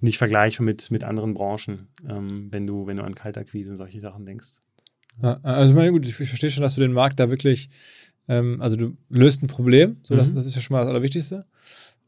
nicht 0.06 0.18
vergleichbar 0.18 0.64
mit, 0.66 0.90
mit 0.92 1.04
anderen 1.04 1.34
Branchen, 1.34 1.88
ähm, 2.08 2.48
wenn 2.52 2.66
du, 2.66 2.88
wenn 2.88 2.98
du 2.98 3.04
an 3.04 3.16
Kaltakquise 3.16 3.72
und 3.72 3.78
solche 3.78 4.00
Sachen 4.00 4.26
denkst. 4.26 4.54
Ja, 5.22 5.40
also 5.44 5.72
ich 5.72 5.76
meine, 5.76 5.92
gut, 5.92 6.06
ich, 6.08 6.16
verstehe 6.16 6.52
schon, 6.52 6.64
dass 6.64 6.76
du 6.76 6.82
den 6.82 6.94
Markt 6.94 7.20
da 7.20 7.30
wirklich, 7.30 7.70
ähm, 8.28 8.62
also 8.62 8.76
du 8.76 8.98
löst 9.10 9.44
ein 9.44 9.48
Problem, 9.48 9.98
so 10.04 10.16
das, 10.16 10.32
Mhm. 10.32 10.36
das 10.36 10.46
ist 10.46 10.56
ja 10.56 10.62
schon 10.62 10.76
mal 10.76 10.82
das 10.82 10.90
Allerwichtigste. 10.90 11.46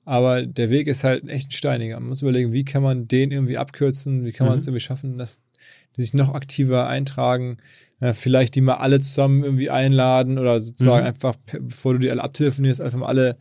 Aber 0.06 0.46
der 0.46 0.70
Weg 0.70 0.88
ist 0.88 1.04
halt 1.04 1.28
echt 1.28 1.50
ein 1.50 1.52
steiniger. 1.52 2.00
Man 2.00 2.08
muss 2.10 2.22
überlegen, 2.22 2.54
wie 2.54 2.64
kann 2.64 2.82
man 2.82 3.10
den 3.10 3.32
irgendwie 3.32 3.58
abkürzen, 3.58 4.24
wie 4.24 4.32
kann 4.32 4.48
man 4.48 4.56
Mhm. 4.56 4.60
es 4.60 4.68
irgendwie 4.68 4.80
schaffen, 4.80 5.18
dass 5.18 5.42
die 5.98 6.02
sich 6.02 6.14
noch 6.14 6.34
aktiver 6.34 6.88
eintragen, 6.88 7.58
äh, 8.00 8.14
vielleicht 8.14 8.56
die 8.56 8.62
mal 8.62 8.76
alle 8.76 9.00
zusammen 9.00 9.44
irgendwie 9.44 9.70
einladen 9.70 10.38
oder 10.38 10.60
sozusagen 10.62 11.04
Mhm. 11.04 11.08
einfach, 11.08 11.36
bevor 11.60 11.94
du 11.94 12.00
die 12.00 12.10
alle 12.10 12.24
abtelefonierst, 12.24 12.80
einfach 12.80 13.00
mal 13.00 13.08
alle, 13.08 13.38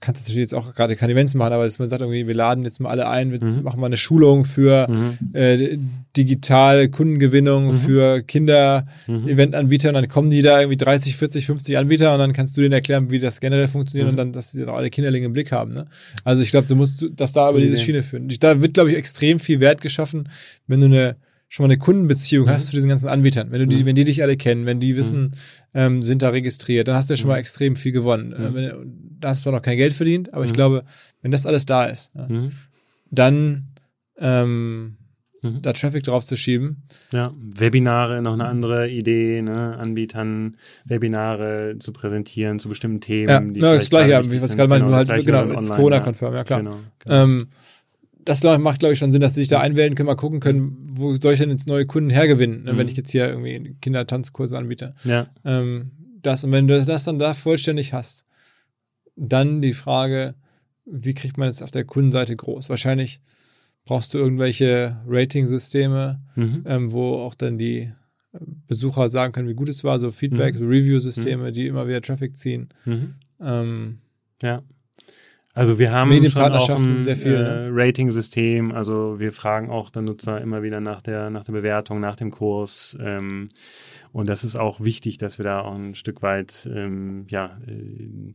kannst 0.00 0.22
du 0.22 0.30
natürlich 0.30 0.50
jetzt 0.50 0.54
auch 0.54 0.74
gerade 0.74 0.94
keine 0.94 1.12
Events 1.12 1.34
machen, 1.34 1.52
aber 1.52 1.64
dass 1.64 1.78
man 1.80 1.88
sagt 1.88 2.00
irgendwie, 2.02 2.26
wir 2.28 2.34
laden 2.34 2.62
jetzt 2.64 2.80
mal 2.80 2.90
alle 2.90 3.08
ein, 3.08 3.32
wir 3.32 3.42
Mhm. 3.44 3.62
machen 3.64 3.80
mal 3.80 3.86
eine 3.86 3.96
Schulung 3.96 4.44
für 4.44 4.88
Mhm. 4.88 5.18
äh, 5.34 5.78
digitale 6.16 6.88
Kundengewinnung 6.88 7.68
Mhm. 7.68 7.72
für 7.74 8.22
Kinder, 8.22 8.84
Mhm. 9.06 9.28
Eventanbieter 9.28 9.88
und 9.88 9.94
dann 9.94 10.08
kommen 10.08 10.30
die 10.30 10.42
da 10.42 10.60
irgendwie 10.60 10.76
30, 10.76 11.16
40, 11.16 11.46
50 11.46 11.76
Anbieter 11.78 12.12
und 12.12 12.18
dann 12.20 12.32
kannst 12.32 12.56
du 12.56 12.60
denen 12.60 12.72
erklären, 12.72 13.10
wie 13.10 13.18
das 13.18 13.40
generell 13.40 13.68
funktioniert 13.68 14.06
Mhm. 14.06 14.10
und 14.10 14.16
dann, 14.16 14.32
dass 14.32 14.52
sie 14.52 14.60
dann 14.60 14.68
auch 14.68 14.76
alle 14.76 14.90
Kinderlinge 14.90 15.26
im 15.26 15.32
Blick 15.32 15.50
haben. 15.52 15.72
Ne? 15.74 15.86
Also 16.24 16.42
ich 16.42 16.50
glaube, 16.50 16.66
du 16.66 16.76
musst 16.76 17.04
das 17.16 17.32
da 17.32 17.50
über 17.50 17.60
diese. 17.60 17.76
Schiene 17.78 18.02
führen. 18.02 18.28
Da 18.40 18.60
wird, 18.60 18.74
glaube 18.74 18.90
ich, 18.90 18.96
extrem 18.96 19.38
viel 19.40 19.60
Wert 19.60 19.80
geschaffen, 19.80 20.28
wenn 20.66 20.80
du 20.80 20.86
eine 20.86 21.16
schon 21.48 21.64
mal 21.64 21.72
eine 21.72 21.78
Kundenbeziehung 21.78 22.46
Mhm. 22.46 22.50
hast 22.50 22.66
zu 22.68 22.72
diesen 22.76 22.88
ganzen 22.90 23.08
Anbietern, 23.08 23.50
wenn 23.50 23.60
du 23.60 23.66
die, 23.66 23.82
Mhm. 23.82 23.86
wenn 23.86 23.94
die 23.96 24.04
dich 24.04 24.22
alle 24.22 24.36
kennen, 24.36 24.66
wenn 24.66 24.80
die 24.80 24.96
wissen, 24.96 25.32
ähm, 25.74 26.02
sind 26.02 26.22
da 26.22 26.28
registriert, 26.28 26.88
dann 26.88 26.94
hast 26.94 27.08
du 27.08 27.14
ja 27.14 27.16
schon 27.18 27.28
Mhm. 27.28 27.32
mal 27.32 27.38
extrem 27.38 27.76
viel 27.76 27.92
gewonnen. 27.92 28.32
Äh, 28.32 28.50
Mhm. 28.50 28.54
wenn, 28.54 28.92
da 29.20 29.28
hast 29.30 29.40
du 29.40 29.44
zwar 29.44 29.52
noch 29.54 29.62
kein 29.62 29.76
Geld 29.78 29.94
verdient, 29.94 30.34
aber 30.34 30.44
ich 30.44 30.52
Mhm. 30.52 30.56
glaube, 30.56 30.84
wenn 31.22 31.30
das 31.30 31.46
alles 31.46 31.64
da 31.66 31.84
ist, 31.86 32.14
ja, 32.14 32.28
Mhm. 32.28 32.52
dann 33.10 33.64
ähm, 34.20 34.96
Mhm. 35.44 35.62
da 35.62 35.72
Traffic 35.72 36.02
drauf 36.02 36.24
zu 36.26 36.36
schieben. 36.36 36.82
Ja, 37.12 37.32
Webinare, 37.56 38.20
noch 38.20 38.32
eine 38.32 38.46
andere 38.46 38.90
Idee, 38.90 39.40
ne? 39.42 39.76
Anbietern 39.78 40.50
Webinare 40.84 41.76
zu 41.78 41.92
präsentieren 41.92 42.58
zu 42.58 42.68
bestimmten 42.68 43.00
Themen. 43.00 43.28
Ja, 43.28 43.38
die 43.40 43.60
ja 43.60 43.66
das 43.66 43.70
vielleicht 43.74 43.90
gleiche, 43.90 44.10
ja, 44.10 44.18
wichtig 44.18 44.32
wie 44.38 44.42
was 44.42 44.56
gerade 44.56 44.68
meinte, 44.68 44.86
nur 44.86 44.96
halt, 44.96 45.24
genau, 45.24 45.42
online, 45.42 45.68
Corona-konform, 45.68 46.34
ja 46.34 46.42
klar. 46.44 46.58
Genau, 46.60 46.80
genau. 46.98 47.24
Ähm, 47.24 47.48
das 48.28 48.42
macht, 48.60 48.80
glaube 48.80 48.92
ich, 48.92 48.98
schon 48.98 49.10
Sinn, 49.12 49.20
dass 49.20 49.34
sie 49.34 49.40
sich 49.40 49.48
da 49.48 49.60
einwählen 49.60 49.94
können, 49.94 50.06
mal 50.06 50.14
gucken 50.14 50.40
können, 50.40 50.86
wo 50.92 51.16
soll 51.16 51.32
ich 51.34 51.40
denn 51.40 51.50
jetzt 51.50 51.66
neue 51.66 51.86
Kunden 51.86 52.10
hergewinnen, 52.10 52.64
ne, 52.64 52.72
Mhm. 52.72 52.78
wenn 52.78 52.88
ich 52.88 52.96
jetzt 52.96 53.10
hier 53.10 53.28
irgendwie 53.28 53.76
Kindertanzkurse 53.80 54.56
anbiete. 54.56 54.94
ja, 55.04 55.26
Ähm, 55.44 55.90
das, 56.22 56.44
und 56.44 56.52
wenn 56.52 56.66
du 56.68 56.82
das 56.84 57.04
dann 57.04 57.18
da 57.18 57.32
vollständig 57.34 57.92
hast, 57.92 58.24
dann 59.16 59.62
die 59.62 59.72
Frage, 59.74 60.34
wie 60.84 61.14
kriegt 61.14 61.38
man 61.38 61.48
es 61.48 61.62
auf 61.62 61.70
der 61.70 61.84
Kundenseite 61.84 62.34
groß? 62.36 62.68
Wahrscheinlich 62.70 63.20
brauchst 63.84 64.12
du 64.14 64.18
irgendwelche 64.18 64.96
Rating-Systeme, 65.06 66.20
mhm. 66.36 66.62
ähm, 66.66 66.92
wo 66.92 67.14
auch 67.16 67.34
dann 67.34 67.56
die 67.58 67.78
äh, 68.32 68.38
Besucher 68.66 69.08
sagen 69.08 69.32
können, 69.32 69.48
wie 69.48 69.54
gut 69.54 69.68
es 69.68 69.84
war, 69.84 69.98
so 69.98 70.10
Feedback, 70.10 70.54
Mhm. 70.54 70.58
so 70.58 70.64
Review-Systeme, 70.66 71.52
die 71.52 71.66
immer 71.66 71.86
wieder 71.88 72.02
Traffic 72.02 72.36
ziehen. 72.36 72.68
Mhm. 72.84 73.14
Ähm, 73.40 73.98
Ja. 74.42 74.62
Also 75.58 75.80
wir 75.80 75.90
haben 75.90 76.24
schon 76.28 76.52
auch 76.52 76.70
ein 76.70 77.02
sehr 77.02 77.16
viel, 77.16 77.34
äh, 77.34 77.68
ne? 77.68 77.68
Rating-System. 77.72 78.70
Also 78.70 79.18
wir 79.18 79.32
fragen 79.32 79.70
auch 79.70 79.90
den 79.90 80.04
Nutzer 80.04 80.40
immer 80.40 80.62
wieder 80.62 80.80
nach 80.80 81.02
der, 81.02 81.30
nach 81.30 81.42
der 81.42 81.52
Bewertung, 81.52 81.98
nach 81.98 82.14
dem 82.14 82.30
Kurs. 82.30 82.96
Ähm, 83.00 83.48
und 84.12 84.28
das 84.28 84.44
ist 84.44 84.54
auch 84.54 84.80
wichtig, 84.80 85.18
dass 85.18 85.38
wir 85.38 85.44
da 85.44 85.62
auch 85.62 85.74
ein 85.74 85.96
Stück 85.96 86.22
weit 86.22 86.70
ähm, 86.72 87.26
ja, 87.28 87.58
äh, 87.66 88.34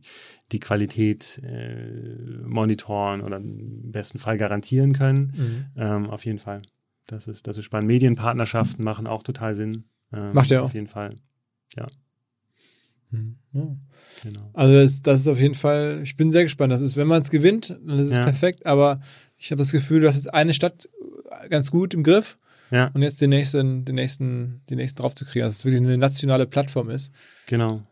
die 0.52 0.60
Qualität 0.60 1.40
äh, 1.42 2.42
monitoren 2.44 3.22
oder 3.22 3.38
im 3.38 3.90
besten 3.90 4.18
Fall 4.18 4.36
garantieren 4.36 4.92
können. 4.92 5.32
mhm. 5.34 5.64
Ähm, 5.76 6.10
auf 6.10 6.26
jeden 6.26 6.38
Fall. 6.38 6.60
Das 7.06 7.26
ist, 7.26 7.46
das 7.46 7.56
ist 7.56 7.64
spannend. 7.64 7.88
Medienpartnerschaften 7.88 8.84
machen 8.84 9.06
auch 9.06 9.22
total 9.22 9.54
Sinn. 9.54 9.84
Ähm, 10.12 10.34
Macht 10.34 10.50
ja 10.50 10.60
auch. 10.60 10.64
Auf 10.66 10.74
jeden 10.74 10.88
Fall. 10.88 11.14
Mhm. 11.74 11.86
Ja. 13.52 13.76
Genau. 14.22 14.50
Also 14.52 14.72
das, 14.74 15.02
das 15.02 15.20
ist 15.22 15.28
auf 15.28 15.40
jeden 15.40 15.54
Fall, 15.54 16.00
ich 16.02 16.16
bin 16.16 16.32
sehr 16.32 16.42
gespannt. 16.44 16.72
Das 16.72 16.80
ist, 16.80 16.96
wenn 16.96 17.06
man 17.06 17.22
es 17.22 17.30
gewinnt, 17.30 17.70
dann 17.86 17.98
ist 17.98 18.08
es 18.10 18.16
Ja. 18.16 18.22
perfekt, 18.24 18.66
aber 18.66 19.00
ich 19.38 19.50
habe 19.50 19.58
das 19.58 19.70
Gefühl, 19.72 20.00
du 20.00 20.06
hast 20.08 20.16
jetzt 20.16 20.32
eine 20.34 20.54
Stadt 20.54 20.88
ganz 21.50 21.70
gut 21.70 21.94
im 21.94 22.02
Griff 22.02 22.38
Ja, 22.70 22.88
und 22.94 23.02
jetzt 23.02 23.20
den 23.20 23.30
nächsten, 23.30 23.84
den 23.84 23.94
nächsten, 23.96 24.62
den 24.70 24.78
nächsten 24.78 25.00
drauf 25.00 25.14
zu 25.14 25.24
kriegen, 25.24 25.44
dass 25.44 25.58
es 25.58 25.64
wirklich 25.64 25.82
eine 25.82 25.98
nationale 25.98 26.46
Plattform 26.46 26.90
ist. 26.90 27.12
Genau. 27.46 27.82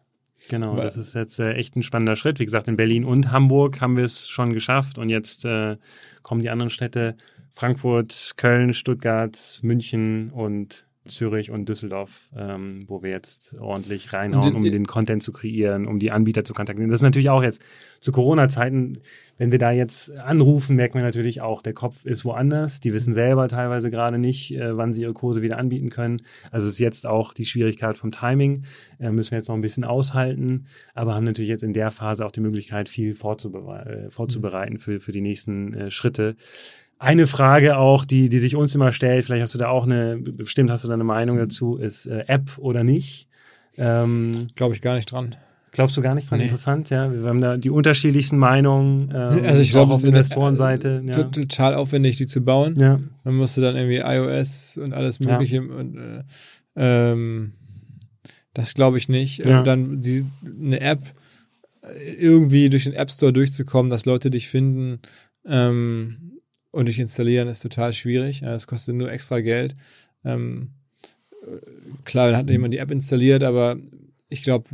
Genau, 0.49 0.77
Weil- 0.77 0.83
das 0.83 0.97
ist 0.97 1.15
jetzt 1.15 1.39
äh, 1.39 1.53
echt 1.53 1.77
ein 1.77 1.83
spannender 1.85 2.17
Schritt. 2.17 2.41
Wie 2.41 2.45
gesagt, 2.45 2.67
in 2.67 2.77
Berlin 2.77 3.05
und 3.05 3.31
Hamburg 3.31 3.81
haben 3.81 3.97
wir 3.97 4.05
es 4.05 4.29
schon 4.29 4.53
geschafft 4.53 4.99
und 4.99 5.09
jetzt 5.09 5.45
äh, 5.45 5.77
kommen 6.23 6.43
die 6.43 6.51
anderen 6.51 6.71
Städte 6.71 7.17
Frankfurt, 7.53 8.33
Köln, 8.37 8.73
Stuttgart, 8.75 9.61
München 9.63 10.31
und 10.31 10.87
Zürich 11.07 11.51
und 11.51 11.69
Düsseldorf, 11.69 12.29
ähm, 12.37 12.85
wo 12.87 13.03
wir 13.03 13.11
jetzt 13.11 13.57
ordentlich 13.61 14.12
reinhauen, 14.12 14.55
um 14.55 14.62
den- 14.62 14.73
den 14.73 14.87
Content 14.87 15.23
zu 15.23 15.33
kreieren, 15.33 15.87
um 15.87 15.99
die 15.99 16.11
Anbieter 16.12 16.45
zu 16.45 16.55
kontaktieren. 16.55 16.91
Das 16.91 17.01
ist 17.01 17.05
natürlich 17.05 17.31
auch 17.31 17.43
jetzt 17.43 17.62
zu 18.01 18.12
Corona-Zeiten, 18.12 18.99
wenn 19.38 19.51
wir 19.51 19.59
da 19.59 19.73
jetzt 19.73 20.12
anrufen, 20.12 20.77
merken 20.77 20.95
wir 20.95 21.03
natürlich 21.03 21.41
auch, 21.41 21.62
der 21.62 21.73
Kopf 21.73 22.05
ist 22.05 22.25
woanders. 22.25 22.79
Die 22.79 22.93
wissen 22.93 23.12
selber 23.12 23.49
teilweise 23.49 23.91
gerade 23.91 24.19
nicht, 24.19 24.53
äh, 24.55 24.77
wann 24.77 24.93
sie 24.93 25.03
ihre 25.03 25.15
Kurse 25.15 25.43
wieder 25.43 25.59
anbieten 25.59 25.91
können. 25.91 26.23
Also 26.53 26.69
ist 26.69 26.79
jetzt 26.79 27.07
auch 27.07 27.35
die 27.35 27.47
Schwierigkeit 27.47 27.97
vom 27.97 28.12
Timing. 28.12 28.65
Äh, 29.01 29.11
müssen 29.11 29.33
wir 29.33 29.38
jetzt 29.38 29.49
noch 29.49 29.57
ein 29.57 29.61
bisschen 29.62 29.83
aushalten, 29.85 30.67
aber 30.95 31.15
haben 31.17 31.25
natürlich 31.25 31.49
jetzt 31.51 31.65
in 31.65 31.73
der 31.73 31.91
Phase 31.91 32.25
auch 32.25 32.31
die 32.31 32.41
Möglichkeit, 32.41 32.88
viel 32.88 33.15
vorzubere 33.15 34.05
äh, 34.07 34.11
vorzubereiten 34.11 34.79
für, 34.79 35.01
für 35.01 35.12
die 35.12 35.21
nächsten 35.23 35.75
äh, 35.75 35.91
Schritte. 35.91 36.37
Eine 37.03 37.27
Frage 37.27 37.77
auch, 37.77 38.05
die, 38.05 38.29
die 38.29 38.38
sich 38.38 38.55
uns 38.57 38.75
immer 38.75 38.93
stellt, 38.93 39.25
vielleicht 39.25 39.43
hast 39.43 39.55
du 39.55 39.59
da 39.59 39.69
auch 39.69 39.85
eine, 39.85 40.19
bestimmt 40.19 40.71
hast 40.71 40.85
du 40.85 40.88
da 40.88 40.95
eine 40.95 41.05
Meinung 41.05 41.37
dazu, 41.37 41.77
ist 41.77 42.07
äh, 42.07 42.25
App 42.29 42.59
oder 42.59 42.85
nicht? 42.85 43.29
Ähm, 43.77 44.47
Glaube 44.55 44.75
ich 44.75 44.83
gar 44.83 44.95
nicht 44.95 45.11
dran. 45.11 45.35
glaubst 45.73 45.97
du 45.97 46.03
gar 46.03 46.15
nicht 46.15 46.31
dran? 46.31 46.38
Nee. 46.38 46.45
Interessant, 46.45 46.91
ja. 46.91 47.11
Wir 47.12 47.29
haben 47.29 47.41
da 47.41 47.57
die 47.57 47.71
unterschiedlichsten 47.71 48.37
Meinungen. 48.38 49.11
Ähm, 49.15 49.45
also 49.47 49.62
ich 49.62 49.71
glaube, 49.73 49.95
auf 49.95 50.05
Investorenseite. 50.05 51.03
äh, 51.05 51.09
Ja. 51.09 51.12
to- 51.25 51.41
total 51.41 51.75
aufwendig, 51.75 52.17
die 52.19 52.27
zu 52.27 52.41
bauen. 52.43 52.75
ja. 52.79 53.01
Man 53.25 53.35
musste 53.37 53.61
dann 53.62 53.75
irgendwie 53.77 53.99
iOS 53.99 54.79
und 54.79 54.93
alles 54.93 55.19
Ja. 55.21 55.33
Mögliche 55.33 55.62
und 55.62 55.97
äh, 55.97 56.23
ähm, 56.77 57.53
das 58.55 58.75
glaube 58.75 58.99
ich 58.99 59.09
nicht. 59.09 59.38
Ja. 59.45 59.59
Und 59.61 59.67
dann 59.67 60.03
die, 60.03 60.25
eine 60.45 60.81
App 60.81 61.01
äh, 61.83 62.12
irgendwie 62.12 62.69
durch 62.71 62.85
den 62.85 62.93
App 62.93 63.11
Store 63.11 63.33
durchzukommen, 63.33 63.91
dass 63.91 64.05
Leute 64.05 64.31
dich 64.31 64.49
finden 64.49 65.01
ähm, 65.47 66.17
und 66.73 66.87
dich 66.87 66.99
installieren, 66.99 67.47
ist 67.49 67.61
total 67.61 67.93
schwierig. 67.93 68.41
Ja, 68.41 68.49
das 68.49 68.67
kostet 68.67 68.97
nur 68.97 69.11
extra 69.13 69.41
Geld. 69.41 69.75
Ähm, 70.25 70.71
äh, 71.43 71.57
klar, 72.05 72.31
dann 72.31 72.37
hat 72.39 72.51
jemand 72.51 72.75
die 72.75 72.79
App 72.79 72.91
installiert, 72.91 73.45
aber 73.45 73.77
ich 74.29 74.43
glaube, 74.43 74.69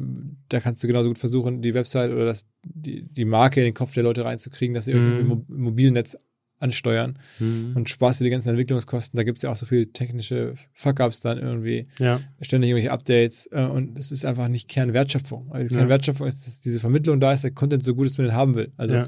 da 0.49 0.61
kannst 0.61 0.83
du 0.83 0.87
genauso 0.87 1.09
gut 1.09 1.19
versuchen, 1.19 1.61
die 1.63 1.75
Website 1.75 2.13
oder 2.13 2.25
das, 2.27 2.47
die, 2.65 3.03
die 3.03 3.25
Marke 3.25 3.61
in 3.61 3.65
den 3.67 3.75
Kopf 3.75 3.93
der 3.95 4.05
Leute 4.05 4.25
reinzukriegen, 4.25 4.75
dass 4.75 4.85
sie 4.87 4.93
irgendwie 4.93 5.23
Mhm. 5.23 5.29
Mo 5.29 5.45
Mobilnetz 5.49 6.17
ansteuern 6.61 7.19
Mhm. 7.39 7.73
und 7.77 7.89
sparst 7.89 8.19
dir 8.21 8.25
die 8.25 8.31
ganzen 8.31 8.49
Entwicklungskosten. 8.51 9.17
Da 9.17 9.23
gibt 9.23 9.39
es 9.39 9.43
ja 9.43 9.51
auch 9.51 9.57
so 9.57 9.65
viele 9.67 9.93
technische 9.93 10.55
Fuck-Ups 10.73 11.21
dann 11.21 11.39
irgendwie, 11.39 11.87
ja. 11.99 12.21
ständig 12.41 12.71
irgendwelche 12.71 12.91
Updates 12.93 13.49
äh, 13.53 13.63
und 13.63 13.97
es 13.97 14.11
ist 14.11 14.25
einfach 14.25 14.49
nicht 14.49 14.69
Kernwertschöpfung. 14.69 15.51
Ja. 15.55 15.65
Kernwertschöpfung 15.67 16.27
ist, 16.27 16.47
dass 16.47 16.61
diese 16.61 16.81
Vermittlung 16.81 17.21
da 17.21 17.33
ist, 17.33 17.45
der 17.45 17.53
Content 17.53 17.85
so 17.85 17.95
gut 17.95 18.07
ist, 18.07 18.19
man 18.19 18.27
den 18.29 18.35
haben 18.37 18.55
will. 18.57 18.73
Also 18.77 18.95
ja. 18.97 19.05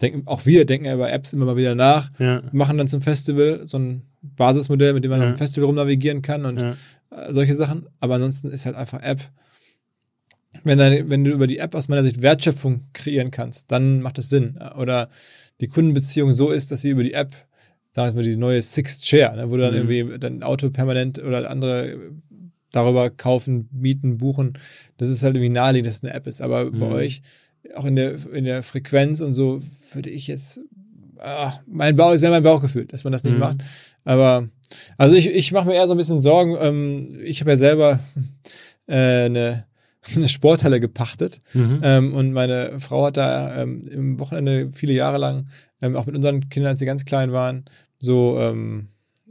Denken, 0.00 0.22
auch 0.26 0.46
wir 0.46 0.64
denken 0.64 0.86
ja 0.86 0.94
über 0.94 1.10
Apps 1.10 1.32
immer 1.32 1.44
mal 1.46 1.56
wieder 1.56 1.74
nach, 1.74 2.10
Ja. 2.18 2.42
machen 2.52 2.78
dann 2.78 2.88
zum 2.88 3.00
Festival 3.02 3.62
so 3.64 3.78
ein 3.78 4.02
Basismodell, 4.22 4.92
mit 4.94 5.04
dem 5.04 5.10
man 5.10 5.20
Ja. 5.20 5.28
am 5.30 5.36
Festival 5.36 5.66
rumnavigieren 5.66 6.22
kann 6.22 6.44
und 6.44 6.60
Ja. 6.60 6.74
äh, 7.10 7.32
solche 7.32 7.54
Sachen. 7.54 7.86
Aber 8.00 8.14
ansonsten 8.14 8.50
ist 8.50 8.66
halt 8.66 8.76
einfach 8.76 9.02
App. 9.02 9.20
Wenn, 10.64 10.78
deine, 10.78 11.08
wenn 11.10 11.24
du 11.24 11.30
über 11.30 11.46
die 11.46 11.58
App 11.58 11.74
aus 11.74 11.88
meiner 11.88 12.02
Sicht 12.04 12.22
Wertschöpfung 12.22 12.84
kreieren 12.92 13.30
kannst, 13.30 13.70
dann 13.70 14.00
macht 14.00 14.18
es 14.18 14.28
Sinn. 14.30 14.58
Oder 14.78 15.08
die 15.60 15.68
Kundenbeziehung 15.68 16.32
so 16.32 16.50
ist, 16.50 16.70
dass 16.70 16.82
sie 16.82 16.90
über 16.90 17.02
die 17.04 17.12
App, 17.12 17.34
sagen 17.92 18.16
wir 18.16 18.22
mal, 18.22 18.28
die 18.28 18.36
neue 18.36 18.62
Sixth 18.62 19.02
Chair, 19.04 19.34
ne, 19.36 19.50
wo 19.50 19.56
du 19.56 19.62
dann 19.62 19.72
Mhm. 19.84 19.90
irgendwie 19.90 20.18
dein 20.18 20.42
Auto 20.42 20.70
permanent 20.70 21.18
oder 21.18 21.48
andere 21.50 21.96
darüber 22.72 23.08
kaufen, 23.10 23.68
mieten, 23.72 24.18
buchen, 24.18 24.58
das 24.98 25.08
ist 25.10 25.22
halt 25.22 25.34
irgendwie 25.36 25.48
naheliegend, 25.50 25.86
dass 25.86 25.96
es 25.96 26.04
eine 26.04 26.12
App 26.14 26.26
ist. 26.26 26.40
Aber 26.42 26.66
bei 26.70 26.76
Mhm. 26.86 26.92
euch, 26.92 27.22
auch 27.74 27.84
in 27.84 27.96
der, 27.96 28.14
in 28.32 28.44
der 28.44 28.62
Frequenz 28.62 29.20
und 29.20 29.34
so, 29.34 29.60
würde 29.92 30.10
ich 30.10 30.26
jetzt, 30.26 30.60
ach, 31.18 31.60
mein 31.66 31.96
Bauch, 31.96 32.12
es 32.12 32.22
wäre 32.22 32.32
mein 32.32 32.42
Bauchgefühl, 32.42 32.86
dass 32.86 33.04
man 33.04 33.12
das 33.12 33.24
nicht 33.24 33.34
Mhm. 33.34 33.38
macht. 33.40 33.56
Aber, 34.04 34.48
also 34.96 35.14
ich, 35.16 35.28
ich 35.28 35.52
mache 35.52 35.66
mir 35.66 35.74
eher 35.74 35.86
so 35.86 35.94
ein 35.94 35.98
bisschen 35.98 36.20
Sorgen. 36.20 36.56
Ähm, 36.60 37.18
ich 37.22 37.40
habe 37.40 37.50
ja 37.52 37.56
selber 37.58 38.00
äh, 38.86 39.24
eine, 39.26 39.64
eine 40.14 40.28
Sporthalle 40.28 40.80
gepachtet 40.80 41.40
Mhm. 41.54 41.80
ähm, 41.82 42.14
und 42.14 42.32
meine 42.32 42.80
Frau 42.80 43.06
hat 43.06 43.16
da 43.16 43.62
ähm, 43.62 43.86
im 43.88 44.18
Wochenende 44.20 44.70
viele 44.72 44.92
Jahre 44.94 45.18
lang, 45.18 45.46
ähm, 45.82 45.96
auch 45.96 46.06
mit 46.06 46.16
unseren 46.16 46.48
Kindern, 46.48 46.70
als 46.70 46.78
sie 46.78 46.86
ganz 46.86 47.04
klein 47.04 47.32
waren, 47.32 47.64
so 47.98 48.38
ähm, 48.40 48.88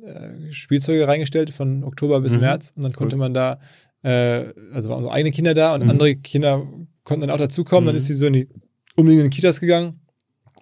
äh, 0.07 0.51
Spielzeuge 0.53 1.07
reingestellt 1.07 1.49
von 1.51 1.83
Oktober 1.83 2.21
bis 2.21 2.33
Mhm. 2.35 2.41
März 2.41 2.73
und 2.75 2.83
dann 2.83 2.91
Cool. 2.91 2.97
konnte 2.97 3.17
man 3.17 3.33
da, 3.33 3.59
äh, 4.03 4.45
also 4.73 4.89
waren 4.89 4.97
unsere 4.99 5.13
eigenen 5.13 5.33
Kinder 5.33 5.53
da 5.53 5.73
und 5.75 5.83
Mhm. 5.83 5.89
andere 5.89 6.15
Kinder 6.15 6.65
konnten 7.03 7.21
dann 7.21 7.29
auch 7.31 7.37
dazukommen. 7.37 7.85
Dann 7.85 7.95
Mhm. 7.95 7.97
ist 7.97 8.07
sie 8.07 8.13
so 8.13 8.25
in 8.27 8.33
die 8.33 8.47
umliegenden 8.95 9.29
Kitas 9.29 9.59
gegangen, 9.59 9.99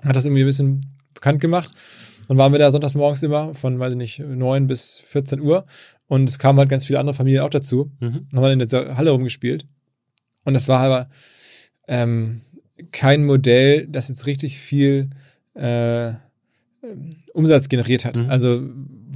hat 0.03 0.15
das 0.15 0.25
irgendwie 0.25 0.43
ein 0.43 0.47
bisschen 0.47 0.81
bekannt 1.13 1.39
gemacht. 1.41 1.71
Dann 2.27 2.37
waren 2.37 2.51
wir 2.51 2.59
da 2.59 2.71
sonntags 2.71 2.95
morgens 2.95 3.21
immer 3.23 3.53
von, 3.53 3.77
weiß 3.79 3.91
ich 3.93 3.97
nicht, 3.97 4.19
9 4.19 4.65
bis 4.67 4.95
14 5.05 5.39
Uhr 5.39 5.65
und 6.07 6.27
es 6.27 6.39
kamen 6.39 6.57
halt 6.59 6.69
ganz 6.69 6.85
viele 6.85 6.99
andere 6.99 7.13
Familien 7.13 7.43
auch 7.43 7.49
dazu 7.49 7.91
Mhm. 7.99 8.27
haben 8.33 8.41
wir 8.41 8.51
in 8.51 8.59
der 8.59 8.97
Halle 8.97 9.11
rumgespielt. 9.11 9.65
Und 10.43 10.53
das 10.55 10.67
war 10.67 10.79
aber 10.79 11.09
ähm, 11.87 12.41
kein 12.91 13.25
Modell, 13.25 13.87
das 13.87 14.09
jetzt 14.09 14.25
richtig 14.25 14.57
viel 14.59 15.11
äh, 15.55 16.07
ähm, 16.09 16.15
Umsatz 17.33 17.69
generiert 17.69 18.05
hat. 18.05 18.17
Mhm. 18.17 18.29
Also, 18.29 18.61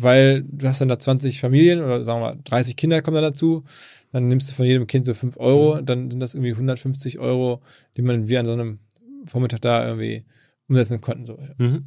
weil 0.01 0.43
du 0.43 0.67
hast 0.67 0.81
dann 0.81 0.87
da 0.87 0.99
20 0.99 1.39
Familien 1.39 1.79
oder 1.83 2.03
sagen 2.03 2.21
wir 2.21 2.35
mal 2.35 2.39
30 2.43 2.75
Kinder 2.75 3.01
kommen 3.01 3.15
da 3.15 3.21
dazu, 3.21 3.63
dann 4.11 4.27
nimmst 4.27 4.49
du 4.49 4.53
von 4.53 4.65
jedem 4.65 4.87
Kind 4.87 5.05
so 5.05 5.13
5 5.13 5.37
Euro, 5.37 5.79
Mhm. 5.81 5.85
dann 5.85 6.11
sind 6.11 6.19
das 6.19 6.33
irgendwie 6.33 6.53
150 6.55 7.19
Euro, 7.19 7.61
die 7.97 8.01
man 8.01 8.27
wir 8.27 8.39
an 8.39 8.45
so 8.45 8.53
einem 8.53 8.79
Vormittag 9.25 9.61
da 9.61 9.85
irgendwie 9.87 10.23
umsetzen 10.67 11.01
konnten. 11.01 11.25
So. 11.25 11.37
Mhm. 11.57 11.85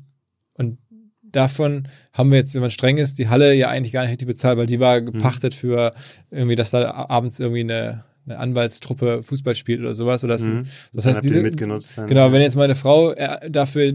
Und 0.54 0.78
davon 1.22 1.88
haben 2.12 2.30
wir 2.30 2.38
jetzt, 2.38 2.54
wenn 2.54 2.60
man 2.60 2.70
streng 2.70 2.98
ist, 2.98 3.18
die 3.18 3.28
Halle 3.28 3.54
ja 3.54 3.68
eigentlich 3.68 3.92
gar 3.92 4.02
nicht 4.02 4.10
richtig 4.10 4.28
bezahlt, 4.28 4.58
weil 4.58 4.66
die 4.66 4.80
war 4.80 5.00
gepachtet 5.00 5.54
für 5.54 5.94
irgendwie, 6.30 6.56
dass 6.56 6.70
da 6.70 6.90
abends 7.08 7.40
irgendwie 7.40 7.60
eine, 7.60 8.04
eine 8.26 8.38
Anwaltstruppe 8.38 9.22
Fußball 9.22 9.54
spielt 9.54 9.80
oder 9.80 9.94
sowas. 9.94 10.22
Oder 10.24 10.34
das, 10.34 10.42
Mhm. 10.44 10.64
das 10.92 11.06
heißt, 11.06 11.24
diese, 11.24 11.42
mitgenutzt. 11.42 11.96
Dann. 11.98 12.06
genau, 12.08 12.30
wenn 12.32 12.42
jetzt 12.42 12.54
meine 12.56 12.74
Frau 12.74 13.12
äh, 13.12 13.50
dafür 13.50 13.94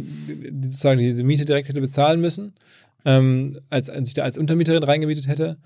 sozusagen 0.64 0.98
diese 1.00 1.24
Miete 1.24 1.46
direkt 1.46 1.70
hätte 1.70 1.80
bezahlen 1.80 2.20
müssen, 2.20 2.54
ähm, 3.08 3.58
als, 3.72 3.90
als 3.90 4.10
ich 4.10 4.14
da 4.14 4.22
als 4.24 4.38
Untermieterin 4.38 4.84
reingemietet 4.84 5.28
hätte. 5.28 5.58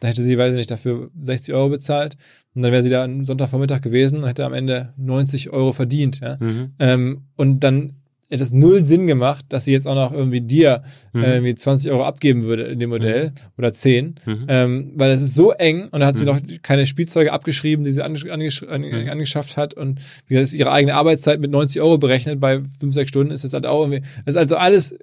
Da 0.00 0.08
hätte 0.08 0.22
sie, 0.22 0.36
weiß 0.36 0.50
ich 0.52 0.56
nicht, 0.58 0.70
dafür 0.70 1.10
60 1.20 1.54
Euro 1.54 1.70
bezahlt. 1.70 2.16
Und 2.54 2.62
dann 2.62 2.70
wäre 2.72 2.82
sie 2.82 2.90
da 2.90 3.02
am 3.04 3.24
Sonntagvormittag 3.24 3.80
gewesen 3.80 4.18
und 4.22 4.28
hätte 4.28 4.44
am 4.44 4.52
Ende 4.52 4.92
90 4.98 5.50
Euro 5.50 5.72
verdient. 5.72 6.20
Ja? 6.20 6.36
Mhm. 6.40 6.72
Ähm, 6.78 7.22
und 7.36 7.60
dann 7.60 7.94
hätte 8.28 8.42
es 8.42 8.52
null 8.52 8.84
Sinn 8.84 9.06
gemacht, 9.06 9.44
dass 9.50 9.64
sie 9.66 9.72
jetzt 9.72 9.86
auch 9.86 9.94
noch 9.94 10.12
irgendwie 10.12 10.40
dir 10.40 10.82
Mhm. 11.12 11.22
äh, 11.22 11.34
irgendwie 11.36 11.54
20 11.54 11.90
Euro 11.92 12.04
abgeben 12.04 12.42
würde 12.42 12.64
in 12.64 12.80
dem 12.80 12.90
Modell 12.90 13.32
oder 13.56 13.72
10. 13.72 14.16
Mhm. 14.26 14.44
Ähm, 14.48 14.92
weil 14.96 15.10
es 15.12 15.22
ist 15.22 15.34
so 15.36 15.52
eng 15.52 15.88
und 15.90 16.00
da 16.00 16.06
hat 16.06 16.16
sie 16.18 16.24
Mhm. 16.24 16.30
noch 16.30 16.40
keine 16.62 16.86
Spielzeuge 16.86 17.32
abgeschrieben, 17.32 17.84
die 17.84 17.92
sie 17.92 18.02
angesch 18.02 18.26
angesch 18.28 18.62
an 18.64 18.82
Mhm. 18.82 19.08
angeschafft 19.08 19.56
hat 19.56 19.74
und 19.74 20.00
wie 20.26 20.34
gesagt, 20.34 20.58
ihre 20.58 20.72
eigene 20.72 20.94
Arbeitszeit 20.94 21.38
mit 21.40 21.50
90 21.50 21.80
Euro 21.80 21.98
berechnet. 21.98 22.40
Bei 22.40 22.60
5, 22.80 22.92
6 22.94 23.08
Stunden 23.10 23.32
ist 23.32 23.44
das 23.44 23.52
halt 23.54 23.66
auch 23.66 23.82
irgendwie, 23.82 24.00
das 24.24 24.34
ist 24.34 24.38
also 24.38 24.56
alles 24.56 24.98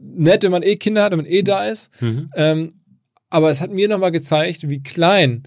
nett, 0.00 0.42
wenn 0.42 0.50
man 0.50 0.62
eh 0.62 0.76
Kinder 0.76 1.02
hat 1.04 1.12
und 1.12 1.18
man 1.18 1.26
eh 1.26 1.42
da 1.42 1.66
ist. 1.66 1.90
Mhm. 2.02 2.30
Ähm, 2.34 2.72
aber 3.28 3.50
es 3.50 3.60
hat 3.60 3.70
mir 3.72 3.88
nochmal 3.88 4.10
gezeigt, 4.12 4.68
wie 4.68 4.82
klein 4.82 5.44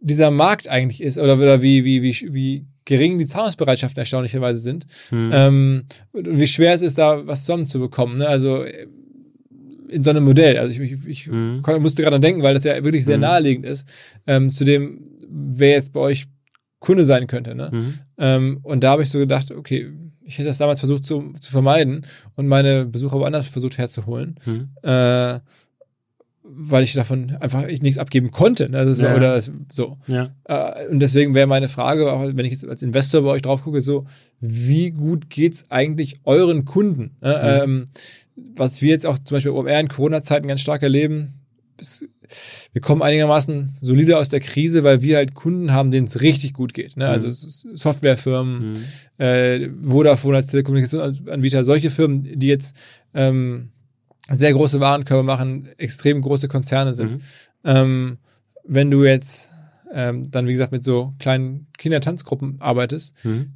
dieser 0.00 0.30
Markt 0.30 0.68
eigentlich 0.68 1.02
ist 1.02 1.18
oder, 1.18 1.34
oder 1.36 1.62
wie, 1.62 1.84
wie, 1.84 2.02
wie, 2.02 2.34
wie 2.34 2.66
gering 2.84 3.18
die 3.18 3.26
Zahlungsbereitschaften 3.26 3.98
erstaunlicherweise 3.98 4.60
sind. 4.60 4.86
Mhm. 5.10 5.30
Ähm, 5.32 5.84
und 6.12 6.38
wie 6.38 6.46
schwer 6.46 6.74
es 6.74 6.82
ist, 6.82 6.98
da 6.98 7.26
was 7.26 7.40
zusammenzubekommen. 7.40 8.18
Ne? 8.18 8.28
Also 8.28 8.64
in 9.88 10.02
so 10.04 10.10
einem 10.10 10.24
Modell. 10.24 10.58
Also 10.58 10.80
ich, 10.82 10.92
ich, 10.92 11.06
ich 11.06 11.26
Mhm. 11.28 11.62
musste 11.80 12.02
gerade 12.02 12.20
denken, 12.20 12.42
weil 12.42 12.54
das 12.54 12.64
ja 12.64 12.82
wirklich 12.84 13.04
sehr 13.04 13.16
Mhm. 13.16 13.22
naheliegend 13.22 13.66
ist, 13.66 13.88
ähm, 14.26 14.50
zu 14.50 14.64
dem, 14.64 15.04
wer 15.28 15.70
jetzt 15.70 15.92
bei 15.92 16.00
euch 16.00 16.26
Kunde 16.80 17.06
sein 17.06 17.26
könnte. 17.26 17.54
Ne? 17.54 17.70
Mhm. 17.72 17.94
Ähm, 18.18 18.58
und 18.62 18.84
da 18.84 18.90
habe 18.90 19.02
ich 19.02 19.08
so 19.10 19.18
gedacht, 19.18 19.50
okay, 19.50 19.88
ich 20.24 20.38
hätte 20.38 20.48
das 20.48 20.58
damals 20.58 20.80
versucht 20.80 21.04
zu, 21.06 21.32
zu 21.38 21.50
vermeiden 21.52 22.06
und 22.36 22.46
meine 22.48 22.86
Besucher 22.86 23.18
woanders 23.18 23.46
versucht 23.46 23.78
herzuholen, 23.78 24.36
Mhm. 24.46 24.68
äh, 24.82 25.40
weil 26.46 26.84
ich 26.84 26.92
davon 26.92 27.36
einfach 27.40 27.66
ich 27.66 27.80
nichts 27.80 27.98
abgeben 27.98 28.30
konnte. 28.30 28.68
Ne? 28.68 28.78
Also 28.78 28.92
so, 28.92 29.04
Ja. 29.06 29.14
Oder 29.16 29.34
es- 29.36 29.50
so. 29.72 29.96
Ja. 30.06 30.28
Äh, 30.44 30.88
und 30.88 31.00
deswegen 31.00 31.34
wäre 31.34 31.46
meine 31.46 31.68
Frage, 31.68 32.12
auch 32.12 32.22
wenn 32.22 32.44
ich 32.44 32.52
jetzt 32.52 32.68
als 32.68 32.82
Investor 32.82 33.22
bei 33.22 33.30
euch 33.30 33.42
drauf 33.42 33.62
gucke, 33.62 33.80
so, 33.80 34.04
wie 34.40 34.90
gut 34.90 35.30
geht's 35.30 35.64
eigentlich 35.70 36.20
euren 36.24 36.64
Kunden? 36.66 37.16
Äh, 37.22 37.62
ähm, 37.62 37.86
was 38.36 38.82
wir 38.82 38.90
jetzt 38.90 39.06
auch 39.06 39.18
zum 39.18 39.36
Beispiel 39.36 39.52
OMR 39.52 39.80
in 39.80 39.88
Corona-Zeiten 39.88 40.46
ganz 40.46 40.60
stark 40.60 40.82
erleben, 40.82 41.34
ist, 41.80 42.04
wir 42.72 42.80
kommen 42.82 43.02
einigermaßen 43.02 43.76
solide 43.80 44.18
aus 44.18 44.28
der 44.28 44.40
Krise, 44.40 44.82
weil 44.84 45.02
wir 45.02 45.16
halt 45.16 45.34
Kunden 45.34 45.72
haben, 45.72 45.90
denen 45.90 46.06
es 46.06 46.20
richtig 46.20 46.52
gut 46.54 46.74
geht. 46.74 46.96
Ne? 46.96 47.06
Also 47.08 47.26
Mhm. 47.26 47.32
es 47.32 47.44
ist 47.44 47.66
Softwarefirmen, 47.74 48.70
Mhm. 48.72 49.24
äh, 49.24 49.68
Vodafone 49.82 50.36
als 50.36 50.46
Telekommunikationsanbieter, 50.48 51.64
solche 51.64 51.90
Firmen, 51.90 52.38
die 52.38 52.48
jetzt 52.48 52.76
ähm, 53.14 53.70
sehr 54.30 54.52
große 54.52 54.80
Warenkörbe 54.80 55.22
machen, 55.22 55.68
extrem 55.76 56.22
große 56.22 56.48
Konzerne 56.48 56.94
sind. 56.94 57.12
Mhm. 57.12 57.20
Ähm, 57.64 58.18
wenn 58.64 58.90
du 58.90 59.04
jetzt 59.04 59.50
ähm, 59.92 60.30
dann, 60.30 60.46
wie 60.48 60.52
gesagt, 60.52 60.72
mit 60.72 60.82
so 60.82 61.12
kleinen 61.20 61.66
Kindertanzgruppen 61.78 62.56
arbeitest, 62.60 63.14
Mhm. 63.24 63.52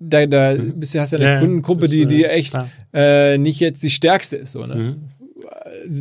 da, 0.00 0.26
da 0.26 0.54
Mhm. 0.54 0.80
bist 0.80 0.94
du, 0.94 1.00
hast 1.00 1.12
du 1.12 1.16
eine 1.16 1.24
Ja, 1.26 1.38
Kundengruppe, 1.38 1.82
das, 1.82 1.90
die, 1.90 2.02
äh, 2.02 2.06
die 2.06 2.24
echt 2.24 2.56
äh, 2.92 3.38
nicht 3.38 3.60
jetzt 3.60 3.82
die 3.82 3.90
stärkste 3.90 4.36
ist. 4.36 4.52
So, 4.52 4.66
ne? 4.66 4.74
Mhm. 4.74 5.23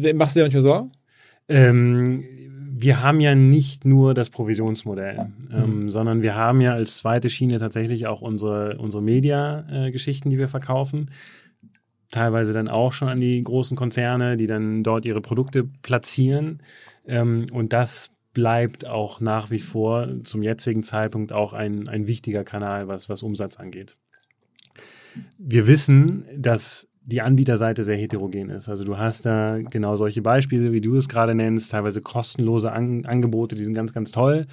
Äh, 0.04 0.14
Machst 0.14 0.36
du 0.36 0.40
dir 0.40 0.44
manchmal 0.46 0.64
Sorgen? 0.64 0.92
Ähm, 1.48 2.24
wir 2.76 3.02
haben 3.02 3.20
ja 3.20 3.36
nicht 3.36 3.86
nur 3.86 4.14
das 4.14 4.30
Provisionsmodell, 4.30 5.32
ähm, 5.54 5.80
Mhm. 5.80 5.92
sondern 5.92 6.22
wir 6.22 6.36
haben 6.36 6.60
ja 6.62 6.74
als 6.74 6.98
zweite 6.98 7.30
Schiene 7.30 7.58
tatsächlich 7.58 8.08
auch 8.08 8.22
unsere, 8.22 8.78
unsere 8.78 9.04
Media-Geschichten, 9.04 10.30
die 10.30 10.38
wir 10.38 10.48
verkaufen. 10.48 11.12
Teilweise 12.12 12.54
dann 12.54 12.68
auch 12.68 12.94
schon 12.94 13.08
an 13.10 13.20
die 13.20 13.44
großen 13.44 13.78
Konzerne, 13.78 14.38
die 14.38 14.48
dann 14.48 14.84
dort 14.84 15.06
ihre 15.06 15.22
Produkte 15.22 15.64
platzieren. 15.82 16.62
Ähm, 17.08 17.46
und 17.52 17.74
das 17.74 18.10
bleibt 18.34 18.88
auch 18.88 19.22
nach 19.22 19.52
wie 19.52 19.60
vor 19.60 20.08
zum 20.24 20.42
jetzigen 20.44 20.84
Zeitpunkt 20.84 21.32
auch 21.32 21.54
ein, 21.54 21.88
ein 21.88 22.08
wichtiger 22.08 22.44
Kanal, 22.44 22.88
was, 22.88 23.08
was 23.10 23.24
Umsatz 23.24 23.58
angeht. 23.58 23.98
Wir 25.38 25.68
wissen, 25.68 26.26
dass 26.36 26.88
die 27.06 27.22
Anbieterseite 27.22 27.84
sehr 27.84 27.98
heterogen 27.98 28.50
ist. 28.50 28.70
Also 28.70 28.86
du 28.86 28.98
hast 28.98 29.26
da 29.26 29.58
genau 29.70 29.96
solche 29.98 30.22
Beispiele, 30.22 30.72
wie 30.72 30.80
du 30.80 30.96
es 30.96 31.10
gerade 31.10 31.36
nennst, 31.36 31.72
teilweise 31.72 32.02
kostenlose 32.02 32.72
An 32.72 33.06
Angebote, 33.06 33.56
die 33.56 33.66
sind 33.66 33.74
ganz, 33.74 33.94
ganz 33.94 34.12
toll. 34.12 34.44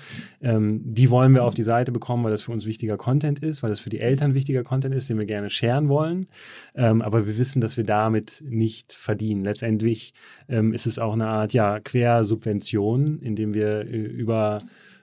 Ähm, 0.41 0.81
die 0.85 1.11
wollen 1.11 1.33
wir 1.33 1.45
auf 1.45 1.55
die 1.55 1.63
Seite 1.63 1.93
bekommen, 1.93 2.25
weil 2.25 2.33
das 2.33 2.43
für 2.43 2.53
uns 2.53 2.67
wichtiger 2.67 2.97
Content 2.97 3.39
ist, 3.39 3.63
weil 3.63 3.71
das 3.71 3.79
für 3.79 3.91
die 3.91 4.01
Eltern 4.01 4.35
wichtiger 4.35 4.65
Content 4.65 4.95
ist, 4.95 5.09
den 5.09 5.19
wir 5.19 5.27
gerne 5.27 5.49
sharen 5.49 5.89
wollen. 5.89 6.27
Ähm, 6.75 7.03
aber 7.03 7.27
wir 7.27 7.39
wissen, 7.39 7.61
dass 7.61 7.77
wir 7.77 7.85
damit 7.85 8.43
nicht 8.45 8.93
verdienen. 8.93 9.45
Letztendlich 9.45 10.13
ähm, 10.49 10.73
ist 10.73 10.87
es 10.87 10.99
auch 10.99 11.13
eine 11.13 11.29
Art 11.29 11.53
ja, 11.53 11.79
Quersubvention, 11.79 13.21
indem 13.21 13.55
wir 13.55 13.83
äh, 13.83 13.97
über 13.97 14.59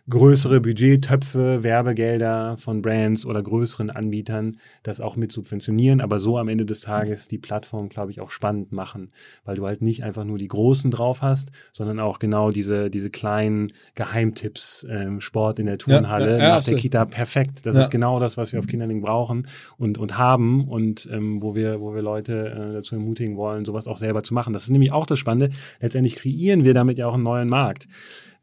größere 0.10 0.62
Budgettöpfe, 0.62 1.64
Werbegelder 1.64 2.56
von 2.58 2.82
Brands 2.82 3.26
oder 3.26 3.44
größeren 3.44 3.90
Anbietern 3.90 4.58
das 4.84 5.02
auch 5.02 5.16
mit 5.18 5.32
subventionieren, 5.34 6.00
aber 6.00 6.18
so 6.18 6.38
am 6.38 6.48
Ende 6.48 6.66
des 6.66 6.82
Tages 6.82 7.28
die 7.28 7.38
Plattform, 7.38 7.90
glaube 7.90 8.12
ich, 8.12 8.22
auch 8.22 8.32
spannend 8.32 8.72
machen, 8.72 9.12
weil 9.44 9.56
du 9.58 9.66
halt 9.66 9.82
nicht 9.82 10.04
einfach 10.04 10.24
nur 10.24 10.38
die 10.38 10.48
Großen 10.48 10.92
drauf 10.92 11.22
hast, 11.22 11.52
sondern 11.74 12.00
auch 12.00 12.20
genau 12.20 12.52
diese, 12.52 12.90
diese 12.90 13.10
kleinen 13.10 13.74
Geheimtipps, 13.96 14.88
ähm, 14.90 15.20
Sport 15.20 15.60
in 15.60 15.66
der 15.66 15.78
Turnhalle, 15.78 16.32
Ja, 16.32 16.38
ja, 16.38 16.48
nach 16.50 16.58
absolut. 16.58 16.78
der 16.78 16.82
Kita, 16.82 17.06
perfekt. 17.06 17.66
Das 17.66 17.76
Ja. 17.76 17.82
ist 17.82 17.90
genau 17.92 18.20
das, 18.20 18.38
was 18.38 18.54
wir 18.54 18.60
auf 18.60 18.68
Kinderling 18.68 19.02
brauchen 19.02 19.48
und, 19.78 19.98
und 19.98 20.18
haben 20.18 20.68
und 20.68 21.08
ähm, 21.12 21.42
wo 21.42 21.54
wir, 21.54 21.82
wo 21.82 21.94
wir 21.94 22.02
Leute 22.02 22.40
äh, 22.40 22.74
dazu 22.74 22.96
ermutigen 22.96 23.36
wollen, 23.36 23.66
sowas 23.66 23.88
auch 23.88 23.98
selber 23.98 24.24
zu 24.24 24.34
machen. 24.34 24.54
Das 24.54 24.64
ist 24.64 24.70
nämlich 24.70 24.92
auch 24.94 25.06
das 25.06 25.20
Spannende. 25.20 25.56
Letztendlich 25.82 26.16
kreieren 26.16 26.64
wir 26.64 26.74
damit 26.74 26.98
ja 26.98 27.08
auch 27.08 27.14
einen 27.16 27.24
neuen 27.24 27.50
Markt 27.50 27.88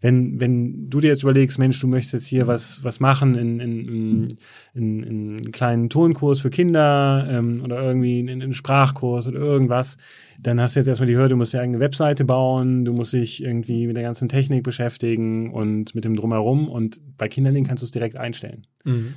wenn, 0.04 0.38
wenn 0.38 0.90
du 0.90 1.00
dir 1.00 1.08
jetzt 1.08 1.22
überlegst, 1.22 1.58
Mensch, 1.58 1.80
du 1.80 1.86
möchtest 1.86 2.12
jetzt 2.12 2.26
hier 2.26 2.46
was, 2.46 2.84
was 2.84 3.00
machen 3.00 3.36
in, 3.36 3.58
in, 3.58 3.88
in, 3.88 4.36
in, 4.74 5.02
in 5.02 5.28
einen 5.30 5.50
kleinen 5.50 5.88
Turnkurs 5.88 6.40
für 6.40 6.50
Kinder 6.50 7.26
ähm, 7.30 7.62
oder 7.64 7.82
irgendwie 7.82 8.20
in, 8.20 8.28
in 8.28 8.42
einen 8.42 8.52
Sprachkurs 8.52 9.26
oder 9.28 9.38
irgendwas, 9.38 9.96
dann 10.38 10.60
hast 10.60 10.76
du 10.76 10.80
jetzt 10.80 10.88
erstmal 10.88 11.06
die 11.06 11.16
Hürde, 11.16 11.30
du 11.30 11.36
musst 11.36 11.54
dir 11.54 11.62
eigene 11.62 11.80
Webseite 11.80 12.26
bauen, 12.26 12.84
du 12.84 12.92
musst 12.92 13.14
dich 13.14 13.42
irgendwie 13.42 13.86
mit 13.86 13.96
der 13.96 14.02
ganzen 14.02 14.28
Technik 14.28 14.62
beschäftigen 14.62 15.50
und 15.50 15.94
mit 15.94 16.04
dem 16.04 16.16
Drumherum 16.16 16.68
und 16.68 17.00
bei 17.16 17.28
Kinderling 17.28 17.64
kannst 17.64 17.82
du 17.82 17.86
es 17.86 17.90
direkt 17.90 18.18
einstellen. 18.18 18.66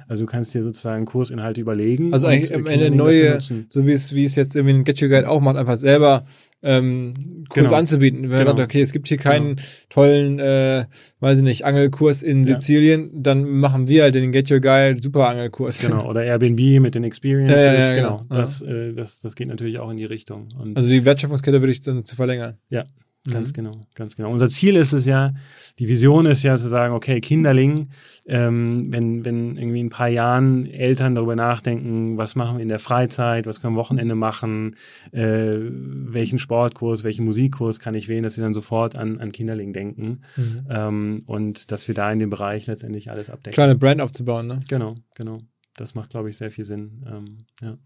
Also 0.08 0.24
du 0.24 0.32
kannst 0.32 0.54
dir 0.54 0.64
sozusagen 0.64 1.04
Kursinhalte 1.04 1.60
überlegen. 1.60 2.14
Also 2.14 2.28
eigentlich 2.28 2.52
äh, 2.52 2.56
am 2.56 2.66
Ende 2.66 2.86
Kinderling 2.86 2.98
dafür 2.98 3.32
neue, 3.32 3.66
so 3.70 3.86
wie 3.86 3.92
es, 3.92 4.16
wie 4.16 4.24
es 4.24 4.36
jetzt 4.36 4.56
irgendwie 4.56 4.76
ein 4.76 4.84
Get 4.86 5.02
Your 5.02 5.10
Guide 5.10 5.28
auch 5.28 5.42
macht, 5.42 5.58
einfach 5.58 5.76
selber 5.76 6.24
ähm, 6.64 7.14
Kurse 7.50 7.68
Genau. 7.70 7.78
anzubieten. 7.80 8.22
Wenn 8.24 8.30
man 8.30 8.40
Genau. 8.40 8.52
sagt, 8.58 8.60
okay, 8.62 8.82
es 8.82 8.92
gibt 8.92 9.08
hier 9.08 9.18
keinen 9.18 9.60
tollen, 9.90 10.40
äh, 10.40 10.86
weiß 11.20 11.38
ich 11.38 11.44
nicht, 11.44 11.66
Angelkurs 11.66 12.24
in 12.24 12.46
Ja. 12.46 12.60
Sizilien, 12.60 13.10
dann 13.14 13.48
machen 13.48 13.88
wir 13.88 14.04
halt 14.04 14.16
den 14.16 14.32
Get 14.32 14.50
Your 14.52 14.60
Guide 14.60 15.02
Super 15.02 15.30
Angelkurs. 15.30 15.80
Genau, 15.82 16.06
oder 16.10 16.24
Airbnb 16.24 16.80
mit 16.82 16.96
den 16.96 17.04
Experiences, 17.04 17.62
Ja, 17.62 17.74
ja, 17.74 17.80
ja, 17.80 17.96
genau. 17.96 18.18
genau. 18.28 18.42
Das, 18.42 18.62
äh, 18.62 18.94
das, 18.94 19.20
das 19.22 19.36
geht 19.36 19.48
natürlich 19.48 19.78
auch 19.80 19.90
in 19.92 19.98
die 19.98 20.06
Richtung. 20.06 20.50
Und 20.60 20.78
Also 20.78 20.90
die 20.90 21.06
Wertschöpfungskette 21.06 21.62
würde 21.62 21.72
ich 21.72 21.82
dann 21.82 22.06
zu 22.06 22.16
verlängern. 22.16 22.58
Ja, 22.70 22.86
ganz 23.32 23.50
Mhm. 23.50 23.54
genau, 23.54 23.82
ganz 23.96 24.16
genau. 24.16 24.32
Unser 24.32 24.50
Ziel 24.50 24.76
ist 24.76 24.94
es 24.94 25.06
ja, 25.06 25.34
die 25.80 25.88
Vision 25.88 26.26
ist 26.26 26.44
ja 26.44 26.56
zu 26.58 26.68
sagen, 26.68 26.94
okay, 26.94 27.22
Kinderling, 27.22 27.90
ähm, 28.26 28.92
wenn, 28.92 29.24
wenn 29.26 29.58
irgendwie 29.58 29.80
in 29.80 29.88
ein 29.88 29.90
paar 29.90 30.08
Jahren 30.08 30.66
Eltern 30.66 31.16
darüber 31.16 31.36
nachdenken, 31.36 32.18
was 32.18 32.36
machen 32.36 32.58
wir 32.58 32.64
in 32.64 32.70
der 32.70 32.80
Freizeit, 32.80 33.46
was 33.46 33.62
können 33.62 33.74
wir 33.74 33.80
am 33.80 33.86
Wochenende 33.86 34.16
machen, 34.16 34.76
äh, 35.12 35.58
welchen 35.60 36.40
Sportkurs, 36.40 37.04
welchen 37.04 37.26
Musikkurs 37.26 37.80
kann 37.80 37.96
ich 37.96 38.08
wählen, 38.08 38.24
dass 38.24 38.36
sie 38.36 38.42
dann 38.42 38.54
sofort 38.54 38.98
an, 38.98 39.20
an 39.20 39.32
Kinderling 39.32 39.74
denken 39.74 40.22
ähm, 40.70 41.22
und 41.28 41.72
dass 41.72 41.88
wir 41.88 41.96
da 41.96 42.12
in 42.12 42.20
dem 42.20 42.30
Bereich 42.30 42.68
letztendlich 42.68 43.12
alles 43.12 43.30
abdecken. 43.30 43.54
Kleine 43.54 43.76
Brand 43.76 44.02
aufzubauen, 44.02 44.48
ne? 44.48 44.58
Genau, 44.68 44.96
genau. 45.16 45.40
Das 45.76 45.94
macht, 45.96 46.10
glaube 46.10 46.30
ich, 46.30 46.38
sehr 46.38 46.50
viel 46.52 46.66
Sinn. 46.66 47.06
Ähm, 47.08 47.38
ja. 47.62 47.78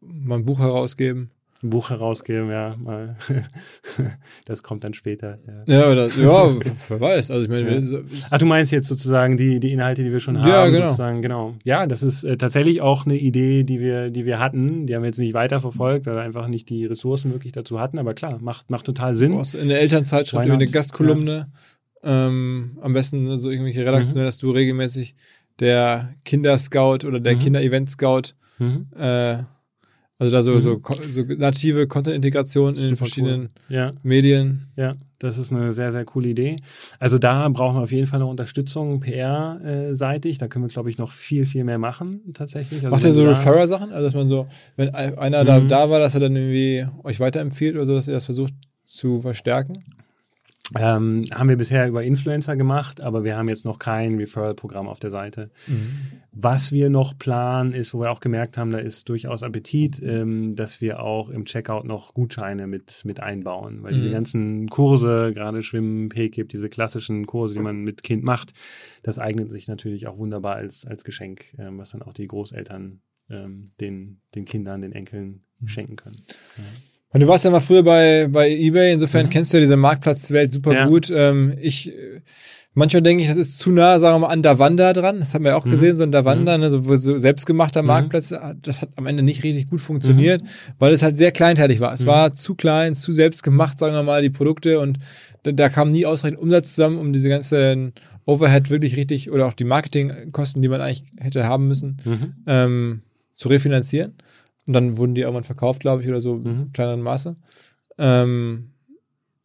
Mal 0.00 0.38
ein 0.38 0.44
Buch 0.44 0.58
herausgeben. 0.58 1.30
Ein 1.62 1.70
Buch 1.70 1.88
herausgeben, 1.90 2.50
ja, 2.50 2.74
mal. 2.78 3.16
das 4.44 4.62
kommt 4.62 4.84
dann 4.84 4.92
später. 4.94 5.38
Ja. 5.66 5.74
Ja, 5.80 5.90
oder, 5.90 6.06
ja, 6.08 6.54
wer 6.88 7.00
weiß. 7.00 7.30
Also 7.30 7.44
ich 7.44 7.48
meine, 7.48 7.78
Ja. 7.78 7.98
Ach, 8.30 8.38
du 8.38 8.46
meinst 8.46 8.72
jetzt 8.72 8.88
sozusagen 8.88 9.36
die, 9.36 9.58
die 9.58 9.72
Inhalte, 9.72 10.04
die 10.04 10.12
wir 10.12 10.20
schon 10.20 10.38
haben? 10.38 10.48
Ja, 10.48 10.66
genau. 10.68 10.82
Sozusagen, 10.84 11.22
genau. 11.22 11.54
Ja, 11.64 11.86
das 11.86 12.02
ist 12.02 12.24
äh, 12.24 12.36
tatsächlich 12.36 12.82
auch 12.82 13.06
eine 13.06 13.16
Idee, 13.16 13.64
die 13.64 13.80
wir, 13.80 14.10
die 14.10 14.26
wir 14.26 14.38
hatten. 14.38 14.86
Die 14.86 14.94
haben 14.94 15.02
wir 15.02 15.08
jetzt 15.08 15.18
nicht 15.18 15.34
weiterverfolgt, 15.34 16.06
weil 16.06 16.16
wir 16.16 16.22
einfach 16.22 16.46
nicht 16.48 16.68
die 16.68 16.84
Ressourcen 16.84 17.32
wirklich 17.32 17.52
dazu 17.52 17.80
hatten. 17.80 17.98
Aber 17.98 18.12
klar, 18.14 18.38
macht, 18.40 18.70
macht 18.70 18.84
total 18.86 19.14
Sinn. 19.14 19.30
Du 19.32 19.38
brauchst 19.38 19.54
in 19.54 19.68
der 19.68 19.80
Elternzeitschrift 19.80 20.44
eine? 20.48 20.66
Gastkolumne. 20.66 21.50
Ähm, 22.02 22.78
am 22.82 22.92
besten 22.92 23.38
so 23.38 23.50
irgendwelche 23.50 23.80
Redaktionen, 23.84 24.22
Mhm. 24.22 24.26
dass 24.26 24.38
du 24.38 24.50
regelmäßig 24.50 25.14
der 25.58 26.14
Kinderscout 26.24 26.98
oder 27.06 27.18
der 27.18 27.34
Mhm. 27.36 27.38
Kinderevent-Scout 27.40 28.34
Mhm. 28.58 28.86
äh, 28.96 29.38
Also 30.18 30.32
da 30.34 30.42
so, 30.42 30.52
Mhm. 30.52 30.60
so, 30.60 30.80
so 31.12 31.22
native 31.36 31.86
Content-Integration 31.88 32.74
in 32.74 32.82
den 32.82 32.96
verschiedenen 32.96 33.42
Cool. 33.68 33.76
Ja, 33.76 33.90
Medien. 34.02 34.68
ja, 34.76 34.94
das 35.18 35.36
ist 35.36 35.52
eine 35.52 35.72
sehr, 35.72 35.92
sehr 35.92 36.06
coole 36.06 36.28
Idee. 36.28 36.56
Also 36.98 37.18
da 37.18 37.46
brauchen 37.50 37.76
wir 37.76 37.82
auf 37.82 37.92
jeden 37.92 38.06
Fall 38.06 38.20
noch 38.20 38.30
Unterstützung 38.30 39.00
PR-seitig. 39.00 40.38
Da 40.38 40.48
können 40.48 40.64
wir, 40.64 40.68
glaube 40.72 40.90
ich, 40.90 40.98
noch 40.98 41.12
viel, 41.12 41.44
viel 41.46 41.64
mehr 41.64 41.78
machen 41.78 42.20
tatsächlich. 42.34 42.78
Also 42.84 42.90
Macht 42.90 43.04
ihr 43.04 43.12
so 43.12 43.24
da- 43.24 43.30
Referrer-Sachen? 43.32 43.92
Also 43.92 44.04
dass 44.04 44.14
man 44.14 44.28
so, 44.28 44.46
wenn 44.76 44.94
ein- 44.94 45.18
einer 45.18 45.44
da, 45.44 45.60
Mhm. 45.60 45.68
da 45.68 45.90
war, 45.90 46.00
dass 46.00 46.14
er 46.14 46.20
dann 46.20 46.34
irgendwie 46.36 46.86
euch 47.04 47.20
weiterempfiehlt 47.20 47.74
oder 47.74 47.86
so, 47.86 47.94
dass 47.94 48.08
ihr 48.08 48.14
das 48.14 48.24
versucht 48.24 48.54
zu 48.84 49.20
verstärken? 49.20 49.84
Ähm, 50.76 51.24
haben 51.32 51.48
wir 51.48 51.56
bisher 51.56 51.86
über 51.86 52.02
Influencer 52.02 52.56
gemacht, 52.56 53.00
aber 53.00 53.22
wir 53.22 53.36
haben 53.36 53.48
jetzt 53.48 53.64
noch 53.64 53.78
kein 53.78 54.16
Referral-Programm 54.16 54.88
auf 54.88 54.98
der 54.98 55.10
Seite. 55.12 55.50
Was 56.32 56.72
wir 56.72 56.90
noch 56.90 57.16
planen, 57.16 57.72
ist, 57.72 57.94
wo 57.94 58.00
wir 58.00 58.10
auch 58.10 58.18
gemerkt 58.20 58.58
haben, 58.58 58.70
da 58.70 58.78
ist 58.78 59.08
durchaus 59.08 59.42
Appetit, 59.44 60.02
ähm, 60.02 60.54
dass 60.56 60.80
wir 60.80 61.00
auch 61.00 61.30
im 61.30 61.44
Checkout 61.44 61.84
noch 61.84 62.14
Gutscheine 62.14 62.66
mit, 62.66 63.02
mit 63.04 63.20
einbauen. 63.20 63.82
Weil 63.84 63.94
diese 63.94 64.08
Mhm. 64.08 64.12
ganzen 64.12 64.68
Kurse, 64.68 65.32
gerade 65.32 65.62
Schwimmen, 65.62 66.08
PKIP, 66.08 66.48
diese 66.48 66.68
klassischen 66.68 67.26
Kurse, 67.26 67.54
die 67.54 67.60
man 67.60 67.82
mit 67.82 68.02
Kind 68.02 68.24
macht, 68.24 68.52
das 69.02 69.18
eignet 69.18 69.50
sich 69.50 69.68
natürlich 69.68 70.08
auch 70.08 70.18
wunderbar 70.18 70.56
als, 70.56 70.84
als 70.84 71.04
Geschenk, 71.04 71.54
ähm, 71.58 71.78
was 71.78 71.90
dann 71.90 72.02
auch 72.02 72.12
die 72.12 72.26
Großeltern 72.26 73.00
ähm, 73.30 73.70
den, 73.80 74.20
den 74.34 74.44
Kindern, 74.44 74.82
den 74.82 74.92
Enkeln 74.92 75.42
Mhm. 75.58 75.68
schenken 75.68 75.96
können. 75.96 76.22
Und 77.12 77.20
du 77.20 77.28
warst 77.28 77.44
ja 77.44 77.50
mal 77.50 77.60
früher 77.60 77.82
bei, 77.82 78.28
bei 78.30 78.50
eBay, 78.50 78.92
insofern 78.92 79.26
Mhm. 79.26 79.30
kennst 79.30 79.52
du 79.52 79.58
ja 79.58 79.60
diese 79.62 79.76
Marktplatzwelt 79.76 80.52
super 80.52 80.72
Ja. 80.74 80.86
gut. 80.86 81.10
Ähm, 81.14 81.54
ich, 81.60 81.88
äh, 81.88 82.20
manchmal 82.74 83.00
denke 83.02 83.22
ich, 83.22 83.28
das 83.28 83.38
ist 83.38 83.58
zu 83.58 83.70
nah, 83.70 83.98
sagen 84.00 84.16
wir 84.16 84.26
mal, 84.26 84.32
an 84.32 84.42
Davanda 84.42 84.92
dran. 84.92 85.20
Das 85.20 85.32
haben 85.32 85.44
wir 85.44 85.52
ja 85.52 85.56
auch 85.56 85.64
Mhm. 85.64 85.70
gesehen, 85.70 85.96
so 85.96 86.02
ein 86.02 86.10
Davanda, 86.12 86.58
ne, 86.58 86.68
so, 86.68 86.80
so 86.96 87.16
selbstgemachter 87.18 87.82
Mhm. 87.82 87.86
Marktplatz, 87.88 88.34
das 88.60 88.82
hat 88.82 88.90
am 88.96 89.06
Ende 89.06 89.22
nicht 89.22 89.44
richtig 89.44 89.70
gut 89.70 89.80
funktioniert, 89.80 90.42
weil 90.78 90.92
es 90.92 91.02
halt 91.02 91.16
sehr 91.16 91.32
kleinteilig 91.32 91.80
war. 91.80 91.92
Es 91.94 92.02
Mhm. 92.02 92.06
war 92.06 92.32
zu 92.32 92.54
klein, 92.56 92.94
zu 92.96 93.12
selbst 93.12 93.42
gemacht, 93.44 93.78
sagen 93.78 93.94
wir 93.94 94.02
mal, 94.02 94.20
die 94.20 94.30
Produkte 94.30 94.80
und 94.80 94.98
da, 95.44 95.52
da 95.52 95.68
kam 95.68 95.92
nie 95.92 96.04
ausreichend 96.06 96.40
Umsatz 96.40 96.74
zusammen, 96.74 96.98
um 96.98 97.12
diese 97.12 97.28
ganzen 97.28 97.92
Overhead 98.26 98.68
wirklich 98.68 98.96
richtig 98.96 99.30
oder 99.30 99.46
auch 99.46 99.52
die 99.54 99.64
Marketingkosten, 99.64 100.60
die 100.60 100.68
man 100.68 100.80
eigentlich 100.80 101.04
hätte 101.18 101.44
haben 101.44 101.68
müssen, 101.68 101.98
Mhm. 102.04 102.32
ähm, 102.48 103.02
zu 103.36 103.48
refinanzieren. 103.48 104.14
Und 104.66 104.72
dann 104.72 104.96
wurden 104.98 105.14
die 105.14 105.20
irgendwann 105.22 105.44
verkauft, 105.44 105.80
glaube 105.80 106.02
ich, 106.02 106.08
oder 106.08 106.20
so 106.20 106.36
Mhm. 106.36 106.46
in 106.46 106.72
kleineren 106.72 107.02
Maße. 107.02 107.36
Ähm, 107.98 108.70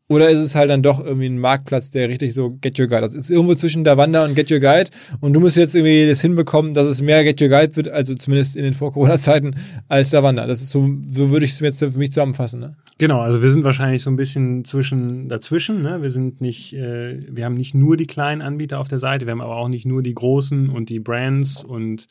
oder 0.07 0.29
ist 0.29 0.41
es 0.41 0.55
halt 0.55 0.69
dann 0.69 0.83
doch 0.83 0.99
irgendwie 0.99 1.27
ein 1.27 1.39
Marktplatz, 1.39 1.91
der 1.91 2.09
richtig 2.09 2.33
so 2.33 2.57
Get 2.59 2.77
Your 2.77 2.87
Guide, 2.87 3.03
also 3.03 3.17
es 3.17 3.25
ist 3.25 3.29
irgendwo 3.29 3.55
zwischen 3.55 3.85
Davanda 3.85 4.25
und 4.25 4.35
Get 4.35 4.51
Your 4.51 4.59
Guide 4.59 4.89
und 5.21 5.31
du 5.31 5.39
musst 5.39 5.55
jetzt 5.55 5.73
irgendwie 5.73 6.05
das 6.05 6.19
hinbekommen, 6.19 6.73
dass 6.73 6.85
es 6.87 7.01
mehr 7.01 7.23
Get 7.23 7.41
Your 7.41 7.47
Guide 7.47 7.77
wird, 7.77 7.87
also 7.87 8.13
zumindest 8.15 8.57
in 8.57 8.63
den 8.63 8.73
Vor-Corona-Zeiten, 8.73 9.55
als 9.87 10.09
Davanda. 10.09 10.47
Das 10.47 10.61
ist 10.61 10.71
so, 10.71 10.85
so 11.07 11.29
würde 11.31 11.45
ich 11.45 11.53
es 11.53 11.61
jetzt 11.61 11.79
für 11.79 11.97
mich 11.97 12.11
zusammenfassen. 12.11 12.59
Ne? 12.59 12.75
Genau, 12.97 13.21
also 13.21 13.41
wir 13.41 13.49
sind 13.49 13.63
wahrscheinlich 13.63 14.01
so 14.01 14.09
ein 14.09 14.17
bisschen 14.17 14.65
zwischen 14.65 15.29
dazwischen. 15.29 15.81
Ne? 15.81 16.01
Wir 16.01 16.09
sind 16.09 16.41
nicht, 16.41 16.73
äh, 16.73 17.19
wir 17.29 17.45
haben 17.45 17.55
nicht 17.55 17.73
nur 17.73 17.95
die 17.95 18.07
kleinen 18.07 18.41
Anbieter 18.41 18.81
auf 18.81 18.89
der 18.89 18.99
Seite, 18.99 19.25
wir 19.27 19.31
haben 19.31 19.39
aber 19.39 19.55
auch 19.55 19.69
nicht 19.69 19.85
nur 19.85 20.03
die 20.03 20.13
großen 20.13 20.69
und 20.69 20.89
die 20.89 20.99
Brands 20.99 21.63
und 21.63 22.07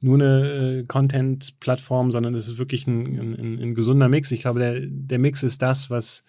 nur 0.00 0.14
eine 0.14 0.80
äh, 0.80 0.84
Content-Plattform, 0.84 2.10
sondern 2.10 2.34
es 2.34 2.48
ist 2.48 2.58
wirklich 2.58 2.86
ein, 2.86 3.18
ein, 3.18 3.58
ein 3.60 3.74
gesunder 3.74 4.08
Mix. 4.08 4.30
Ich 4.30 4.40
glaube, 4.40 4.60
der, 4.60 4.80
der 4.80 5.18
Mix 5.18 5.42
ist 5.42 5.62
das, 5.62 5.90
was 5.90 6.22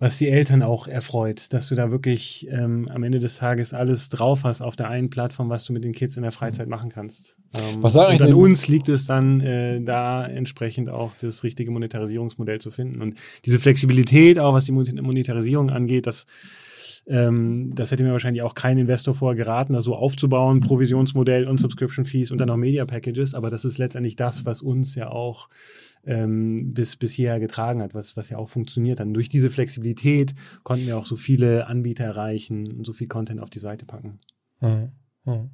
was 0.00 0.18
die 0.18 0.28
Eltern 0.28 0.62
auch 0.62 0.88
erfreut, 0.88 1.52
dass 1.54 1.68
du 1.68 1.76
da 1.76 1.90
wirklich 1.90 2.48
ähm, 2.50 2.88
am 2.92 3.04
Ende 3.04 3.20
des 3.20 3.36
Tages 3.36 3.72
alles 3.72 4.08
drauf 4.08 4.42
hast 4.42 4.60
auf 4.60 4.74
der 4.74 4.88
einen 4.90 5.08
Plattform, 5.08 5.48
was 5.48 5.64
du 5.64 5.72
mit 5.72 5.84
den 5.84 5.92
Kids 5.92 6.16
in 6.16 6.24
der 6.24 6.32
Freizeit 6.32 6.68
machen 6.68 6.90
kannst. 6.90 7.38
Ähm, 7.54 7.80
Was 7.80 7.92
sagen 7.92 8.06
und 8.06 8.20
eigentlich 8.20 8.34
an 8.34 8.34
uns 8.34 8.66
liegt 8.66 8.88
es 8.88 9.06
dann, 9.06 9.40
äh, 9.40 9.80
da 9.80 10.26
entsprechend 10.26 10.90
auch 10.90 11.14
das 11.14 11.44
richtige 11.44 11.70
Monetarisierungsmodell 11.70 12.60
zu 12.60 12.72
finden. 12.72 13.00
Und 13.02 13.14
diese 13.44 13.60
Flexibilität, 13.60 14.38
auch 14.40 14.52
was 14.52 14.64
die 14.64 14.72
Mon- 14.72 15.00
Monetarisierung 15.00 15.70
angeht, 15.70 16.08
das 16.08 16.26
ähm, 17.06 17.72
das 17.74 17.90
hätte 17.90 18.04
mir 18.04 18.12
wahrscheinlich 18.12 18.42
auch 18.42 18.54
kein 18.54 18.78
Investor 18.78 19.14
vorher 19.14 19.36
geraten, 19.36 19.74
das 19.74 19.84
so 19.84 19.94
aufzubauen, 19.94 20.60
Provisionsmodell 20.60 21.46
und 21.46 21.58
Subscription 21.58 22.04
Fees 22.04 22.30
und 22.30 22.38
dann 22.38 22.48
noch 22.48 22.56
Media 22.56 22.86
Packages. 22.86 23.34
Aber 23.34 23.50
das 23.50 23.64
ist 23.64 23.78
letztendlich 23.78 24.16
das, 24.16 24.46
was 24.46 24.62
uns 24.62 24.94
ja 24.94 25.10
auch 25.10 25.48
ähm, 26.06 26.72
bis, 26.72 26.96
bis 26.96 27.12
hierher 27.12 27.40
getragen 27.40 27.82
hat, 27.82 27.94
was, 27.94 28.16
was 28.16 28.30
ja 28.30 28.38
auch 28.38 28.48
funktioniert 28.48 29.00
hat. 29.00 29.06
Und 29.06 29.14
durch 29.14 29.28
diese 29.28 29.50
Flexibilität 29.50 30.34
konnten 30.62 30.86
wir 30.86 30.96
auch 30.96 31.06
so 31.06 31.16
viele 31.16 31.66
Anbieter 31.66 32.04
erreichen 32.04 32.72
und 32.72 32.84
so 32.86 32.92
viel 32.92 33.08
Content 33.08 33.40
auf 33.40 33.50
die 33.50 33.58
Seite 33.58 33.84
packen. 33.84 34.20
Mhm. 34.60 34.92
Mhm. 35.24 35.50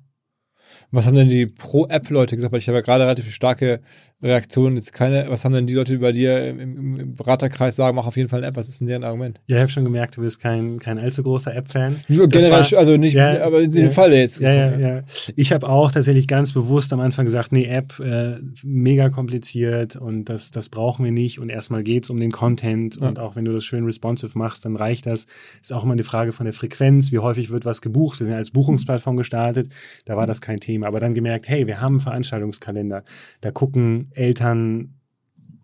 Was 0.91 1.07
haben 1.07 1.17
denn 1.17 1.29
die 1.29 1.47
Pro-App-Leute 1.47 2.37
gesagt? 2.37 2.53
Weil 2.53 2.59
ich 2.59 2.69
habe 2.69 2.79
ja 2.79 2.83
gerade 2.83 3.05
relativ 3.05 3.33
starke 3.33 3.81
Reaktionen. 4.23 4.77
Jetzt 4.77 4.93
keine, 4.93 5.27
was 5.29 5.45
haben 5.45 5.53
denn 5.53 5.67
die 5.67 5.75
Leute 5.75 5.99
bei 5.99 6.13
dir 6.13 6.47
im, 6.49 6.61
im, 6.61 6.97
im 7.01 7.15
Beraterkreis 7.17 7.77
sagen, 7.77 7.97
mach 7.97 8.07
auf 8.07 8.17
jeden 8.17 8.29
Fall 8.29 8.41
eine 8.41 8.47
App? 8.49 8.57
Was 8.57 8.69
ist 8.69 8.81
denn 8.81 8.87
deren 8.87 9.05
Argument? 9.05 9.39
Ja, 9.47 9.57
ich 9.57 9.61
habe 9.63 9.71
schon 9.71 9.85
gemerkt, 9.85 10.17
du 10.17 10.21
bist 10.21 10.41
kein, 10.41 10.79
kein 10.79 10.99
allzu 10.99 11.23
großer 11.23 11.55
App-Fan. 11.55 11.97
Generell, 12.09 12.51
war- 12.51 12.79
also 12.79 12.97
nicht, 12.97 13.15
ja, 13.15 13.43
aber 13.43 13.63
in 13.63 13.71
dem 13.73 13.87
ja. 13.87 13.91
Fall 13.91 14.13
jetzt. 14.13 14.41
Ja, 14.41 14.53
ja, 14.53 14.77
ja. 14.79 15.03
Ich 15.37 15.53
habe 15.53 15.69
auch 15.69 15.91
tatsächlich 15.93 16.27
ganz 16.29 16.53
bewusst 16.53 16.93
am 16.93 17.01
Anfang 17.01 17.25
gesagt, 17.25 17.53
nee, 17.53 17.65
App, 17.65 17.99
äh, 18.01 18.37
mega 18.63 19.09
kompliziert 19.09 19.97
und 19.97 20.27
das, 20.27 20.51
das 20.51 20.69
brauchen 20.69 21.05
wir 21.05 21.13
nicht. 21.13 21.39
Und 21.39 21.49
erstmal 21.49 21.83
geht's 21.83 22.11
um 22.11 22.21
den 22.21 22.31
Content 22.31 23.01
Ja. 23.01 23.09
und 23.09 23.19
auch 23.19 23.37
wenn 23.37 23.45
du 23.45 23.53
das 23.53 23.65
schön 23.65 23.85
responsive 23.85 24.37
machst, 24.39 24.65
dann 24.65 24.77
reicht 24.77 25.07
das. 25.07 25.27
Ist 25.61 25.73
auch 25.73 25.85
immer 25.85 25.93
eine 25.95 26.05
Frage 26.05 26.33
von 26.33 26.45
der 26.45 26.53
Frequenz, 26.53 27.11
wie 27.13 27.19
häufig 27.19 27.51
wird 27.51 27.65
was 27.65 27.81
gebucht. 27.81 28.21
Wir 28.21 28.27
sind 28.27 28.35
als 28.35 28.51
Buchungsplattform 28.51 29.17
gestartet, 29.17 29.69
da 30.05 30.17
war 30.17 30.27
das 30.27 30.41
kein 30.41 30.59
Thema. 30.61 30.87
Aber 30.89 31.01
dann 31.01 31.15
gemerkt, 31.15 31.49
hey, 31.49 31.67
wir 31.67 31.81
haben 31.81 31.95
einen 31.95 32.01
Veranstaltungskalender. 32.01 33.03
Da 33.41 33.51
gucken 33.51 34.10
Eltern 34.15 34.95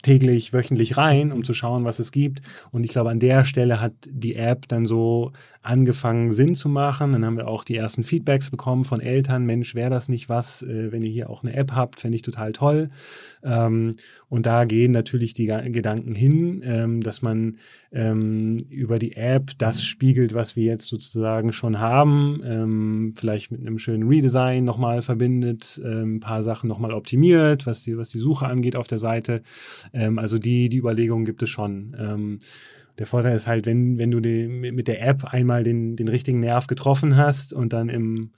täglich, 0.07 0.53
wöchentlich 0.53 0.97
rein, 0.97 1.33
um 1.33 1.43
zu 1.43 1.53
schauen, 1.53 1.85
was 1.85 1.99
es 1.99 2.13
gibt. 2.13 2.41
Und 2.71 2.85
ich 2.85 2.93
glaube, 2.93 3.11
an 3.11 3.19
der 3.19 3.45
Stelle 3.45 3.81
hat 3.81 3.93
die 4.09 4.37
App 4.37 4.69
dann 4.69 4.85
so 4.85 5.33
angefangen, 5.63 6.31
Sinn 6.31 6.55
zu 6.55 6.69
machen. 6.69 7.11
Dann 7.11 7.25
haben 7.25 7.37
wir 7.37 7.49
auch 7.49 7.65
die 7.65 7.77
ersten 7.77 8.05
Feedbacks 8.05 8.51
bekommen 8.51 8.85
von 8.85 9.01
Eltern. 9.01 9.45
Mensch, 9.47 9.75
wäre 9.75 9.91
das 9.91 10.09
nicht 10.09 10.29
was, 10.29 10.63
äh, 10.63 10.93
wenn 10.93 11.03
ihr 11.03 11.11
hier 11.11 11.29
auch 11.29 11.43
eine 11.43 11.55
App 11.55 11.73
habt, 11.73 11.99
fände 11.99 12.15
ich 12.15 12.23
total 12.23 12.53
toll. 12.53 12.91
Ähm, 14.31 14.37
und 14.37 14.47
da 14.47 14.65
gehen 14.65 14.93
natürlich 14.93 15.35
die 15.35 15.47
Gedanken 15.47 16.15
hin, 16.15 16.63
ähm, 16.65 17.01
dass 17.01 17.23
man 17.23 17.59
ähm, 17.93 18.59
über 18.71 18.99
die 18.99 19.17
App 19.17 19.53
das 19.59 19.85
spiegelt, 19.85 20.35
was 20.35 20.57
wir 20.57 20.65
jetzt 20.65 20.89
sozusagen 20.89 21.53
schon 21.53 21.79
haben. 21.79 22.39
Ähm, 22.45 23.15
vielleicht 23.17 23.51
mit 23.51 23.61
einem 23.61 23.79
schönen 23.79 24.09
Redesign 24.09 24.65
nochmal 24.65 25.03
verbindet, 25.03 25.81
ähm, 25.85 26.17
ein 26.17 26.21
paar 26.21 26.43
Sachen 26.43 26.69
nochmal 26.69 26.93
optimiert, 26.93 27.67
was 27.67 27.83
die, 27.83 27.97
was 27.97 28.11
die 28.11 28.19
Suche 28.19 28.47
angeht 28.47 28.77
auf 28.77 28.87
der 28.87 28.99
Seite. 28.99 29.43
Ähm, 29.93 30.19
also 30.19 30.39
die, 30.39 30.69
die 30.69 30.79
Überlegung 30.79 31.25
gibt 31.25 31.43
es 31.43 31.51
schon. 31.51 31.97
Ähm, 31.99 32.39
der 32.99 33.07
Vorteil 33.07 33.37
ist 33.37 33.47
halt, 33.47 33.67
wenn, 33.67 33.99
wenn 33.99 34.11
du 34.11 34.21
die, 34.21 34.49
mit 34.49 34.75
mit 34.75 34.89
der 34.89 35.07
App 35.07 35.25
einmal 35.25 35.63
den, 35.63 35.97
den 35.97 36.09
richtigen 36.09 36.41
Nerv 36.41 36.67
getroffen 36.67 37.17
hast 37.17 37.53
und 37.53 37.73
dann 37.73 37.89
im, 37.91 38.31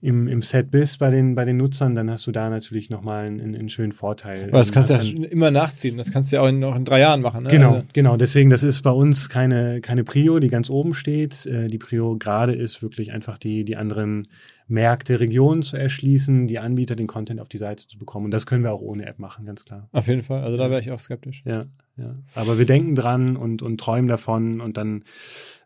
im, 0.00 0.28
im 0.28 0.42
Set 0.42 0.70
bist 0.70 1.00
bei 1.00 1.10
den, 1.10 1.34
bei 1.34 1.44
den 1.44 1.56
Nutzern, 1.56 1.96
dann 1.96 2.08
hast 2.08 2.24
du 2.26 2.30
da 2.30 2.48
natürlich 2.50 2.88
nochmal 2.88 3.26
einen, 3.26 3.54
einen, 3.54 3.68
schönen 3.68 3.90
Vorteil. 3.90 4.44
Aber 4.44 4.58
das 4.58 4.68
Ähm, 4.68 4.74
kannst 4.74 4.90
du 4.90 4.94
ja 4.94 5.28
immer 5.28 5.50
nachziehen. 5.50 5.96
Das 5.96 6.12
kannst 6.12 6.30
du 6.30 6.36
ja 6.36 6.42
auch 6.42 6.48
in, 6.48 6.60
noch 6.60 6.76
in 6.76 6.84
drei 6.84 7.00
Jahren 7.00 7.20
machen. 7.20 7.42
Ne? 7.42 7.48
Genau, 7.50 7.72
Also, 7.74 7.86
genau. 7.92 8.16
Deswegen, 8.16 8.48
das 8.48 8.62
ist 8.62 8.82
bei 8.82 8.92
uns 8.92 9.28
keine, 9.28 9.80
keine 9.80 10.04
Prio, 10.04 10.38
die 10.38 10.48
ganz 10.48 10.70
oben 10.70 10.94
steht. 10.94 11.46
Äh, 11.46 11.66
Die 11.66 11.78
Prio 11.78 12.16
gerade 12.16 12.54
ist 12.54 12.80
wirklich 12.80 13.10
einfach 13.10 13.38
die, 13.38 13.64
die 13.64 13.76
anderen 13.76 14.28
Märkte, 14.68 15.18
Regionen 15.18 15.62
zu 15.62 15.76
erschließen, 15.76 16.46
die 16.46 16.60
Anbieter, 16.60 16.94
den 16.94 17.08
Content 17.08 17.40
auf 17.40 17.48
die 17.48 17.58
Seite 17.58 17.88
zu 17.88 17.98
bekommen. 17.98 18.26
Und 18.26 18.30
das 18.30 18.46
können 18.46 18.62
wir 18.62 18.72
auch 18.72 18.82
ohne 18.82 19.04
App 19.04 19.18
machen, 19.18 19.46
ganz 19.46 19.64
klar. 19.64 19.88
auf 19.90 20.06
jeden 20.06 20.22
Fall. 20.22 20.44
Also 20.44 20.56
da 20.56 20.70
wäre 20.70 20.80
ich 20.80 20.92
auch 20.92 21.00
skeptisch. 21.00 21.42
Ja, 21.44 21.66
ja. 21.96 22.14
Aber 22.36 22.58
wir 22.58 22.66
denken 22.66 22.94
dran 22.94 23.36
und, 23.36 23.62
und 23.62 23.80
träumen 23.80 24.06
davon 24.06 24.60
und 24.60 24.76
dann 24.76 25.02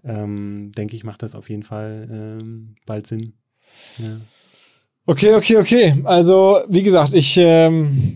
ähm, 0.05 0.73
denke 0.75 0.97
ich, 0.97 1.05
macht 1.05 1.23
das 1.23 1.35
auf 1.35 1.51
jeden 1.51 1.65
Fall 1.65 2.09
ähm, 2.11 2.75
bald 2.87 3.07
Sinn. 3.07 3.35
Ja. 3.99 4.21
Okay, 5.07 5.35
okay, 5.35 5.57
okay. 5.57 5.95
Also, 6.05 6.61
wie 6.69 6.83
gesagt, 6.83 7.13
ich 7.15 7.37
ähm, 7.37 8.15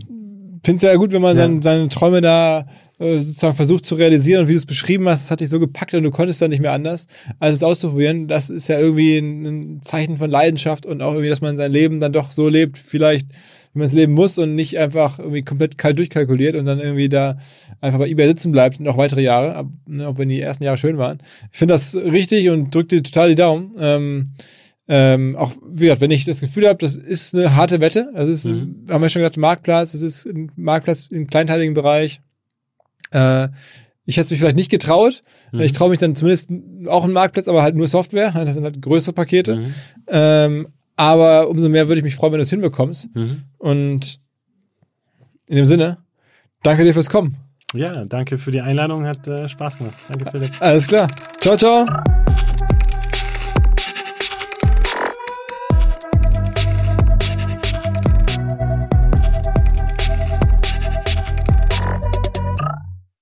finde 0.64 0.76
es 0.76 0.82
ja 0.82 0.94
gut, 0.96 1.12
wenn 1.12 1.22
man 1.22 1.36
Ja. 1.36 1.42
dann 1.42 1.62
seine 1.62 1.88
Träume 1.88 2.20
da 2.20 2.66
äh, 2.98 3.20
sozusagen 3.20 3.56
versucht 3.56 3.84
zu 3.84 3.96
realisieren 3.96 4.42
und 4.42 4.48
wie 4.48 4.52
du 4.52 4.58
es 4.58 4.66
beschrieben 4.66 5.08
hast, 5.08 5.24
das 5.24 5.30
hat 5.30 5.40
dich 5.40 5.50
so 5.50 5.60
gepackt 5.60 5.92
und 5.94 6.02
du 6.02 6.10
konntest 6.10 6.40
dann 6.40 6.50
nicht 6.50 6.60
mehr 6.62 6.72
anders, 6.72 7.08
als 7.40 7.56
es 7.56 7.62
auszuprobieren. 7.62 8.26
Das 8.28 8.48
ist 8.50 8.68
ja 8.68 8.78
irgendwie 8.78 9.18
ein, 9.18 9.44
ein 9.44 9.82
Zeichen 9.82 10.16
von 10.16 10.30
Leidenschaft 10.30 10.86
und 10.86 11.02
auch 11.02 11.12
irgendwie, 11.12 11.28
dass 11.28 11.40
man 11.40 11.56
sein 11.56 11.72
Leben 11.72 12.00
dann 12.00 12.12
doch 12.12 12.30
so 12.30 12.48
lebt, 12.48 12.78
vielleicht, 12.78 13.26
wie 13.74 13.80
man 13.80 13.86
es 13.86 13.92
leben 13.92 14.14
muss 14.14 14.38
und 14.38 14.54
nicht 14.54 14.78
einfach 14.78 15.18
irgendwie 15.18 15.42
komplett 15.42 15.76
kalt 15.76 15.98
durchkalkuliert 15.98 16.54
und 16.54 16.64
dann 16.66 16.80
irgendwie 16.80 17.08
da 17.10 17.36
einfach 17.80 17.98
bei 17.98 18.08
eBay 18.08 18.28
sitzen 18.28 18.50
bleibt, 18.52 18.80
noch 18.80 18.96
weitere 18.96 19.22
Jahre, 19.22 19.56
ab, 19.56 19.66
ne, 19.86 20.08
auch 20.08 20.16
wenn 20.16 20.30
die 20.30 20.40
ersten 20.40 20.64
Jahre 20.64 20.78
schön 20.78 20.96
waren. 20.96 21.18
Ich 21.52 21.58
finde 21.58 21.74
das 21.74 21.94
richtig 21.96 22.48
und 22.48 22.74
drücke 22.74 22.88
dir 22.96 23.02
total 23.02 23.28
die 23.28 23.34
Daumen. 23.34 23.72
Ähm, 23.78 24.24
ähm, 24.88 25.34
auch, 25.36 25.52
wie 25.68 25.84
gesagt, 25.84 26.00
wenn 26.00 26.10
ich 26.10 26.24
das 26.24 26.40
Gefühl 26.40 26.68
habe, 26.68 26.78
das 26.78 26.96
ist 26.96 27.34
eine 27.34 27.54
harte 27.56 27.80
Wette, 27.80 28.10
das 28.14 28.28
ist, 28.28 28.44
Mhm. 28.46 28.86
haben 28.90 29.02
wir 29.02 29.08
schon 29.08 29.20
gesagt, 29.20 29.36
Marktplatz, 29.36 29.92
das 29.92 30.02
ist 30.02 30.26
ein 30.26 30.52
Marktplatz 30.56 31.06
im 31.10 31.26
kleinteiligen 31.26 31.74
Bereich. 31.74 32.20
Äh, 33.10 33.48
ich 34.04 34.16
hätte 34.16 34.26
es 34.26 34.30
mich 34.30 34.38
vielleicht 34.40 34.56
nicht 34.56 34.70
getraut. 34.70 35.22
Mhm. 35.52 35.60
Ich 35.60 35.72
traue 35.72 35.90
mich 35.90 35.98
dann 35.98 36.14
zumindest 36.14 36.50
auch 36.86 37.02
einen 37.04 37.12
Marktplatz, 37.12 37.48
aber 37.48 37.62
halt 37.62 37.74
nur 37.74 37.88
Software. 37.88 38.30
Das 38.32 38.54
sind 38.54 38.62
halt 38.64 38.80
größere 38.80 39.12
Pakete. 39.12 39.56
Mhm. 39.56 39.74
Ähm, 40.06 40.68
aber 40.94 41.48
umso 41.48 41.68
mehr 41.68 41.88
würde 41.88 41.98
ich 41.98 42.04
mich 42.04 42.14
freuen, 42.14 42.32
wenn 42.32 42.38
du 42.38 42.42
es 42.42 42.50
hinbekommst. 42.50 43.14
Mhm. 43.14 43.42
Und 43.58 44.20
in 45.48 45.56
dem 45.56 45.66
Sinne, 45.66 45.98
Danke 46.62 46.82
dir 46.82 46.94
fürs 46.94 47.10
Kommen. 47.10 47.36
Ja, 47.74 48.04
danke 48.06 48.38
für 48.38 48.50
die 48.50 48.60
Einladung, 48.60 49.06
hat 49.06 49.28
äh, 49.28 49.48
Spaß 49.48 49.78
gemacht. 49.78 49.94
Danke, 50.08 50.28
Philipp. 50.32 50.50
Alles 50.60 50.86
klar. 50.88 51.06
Ciao, 51.40 51.56
ciao. 51.56 51.84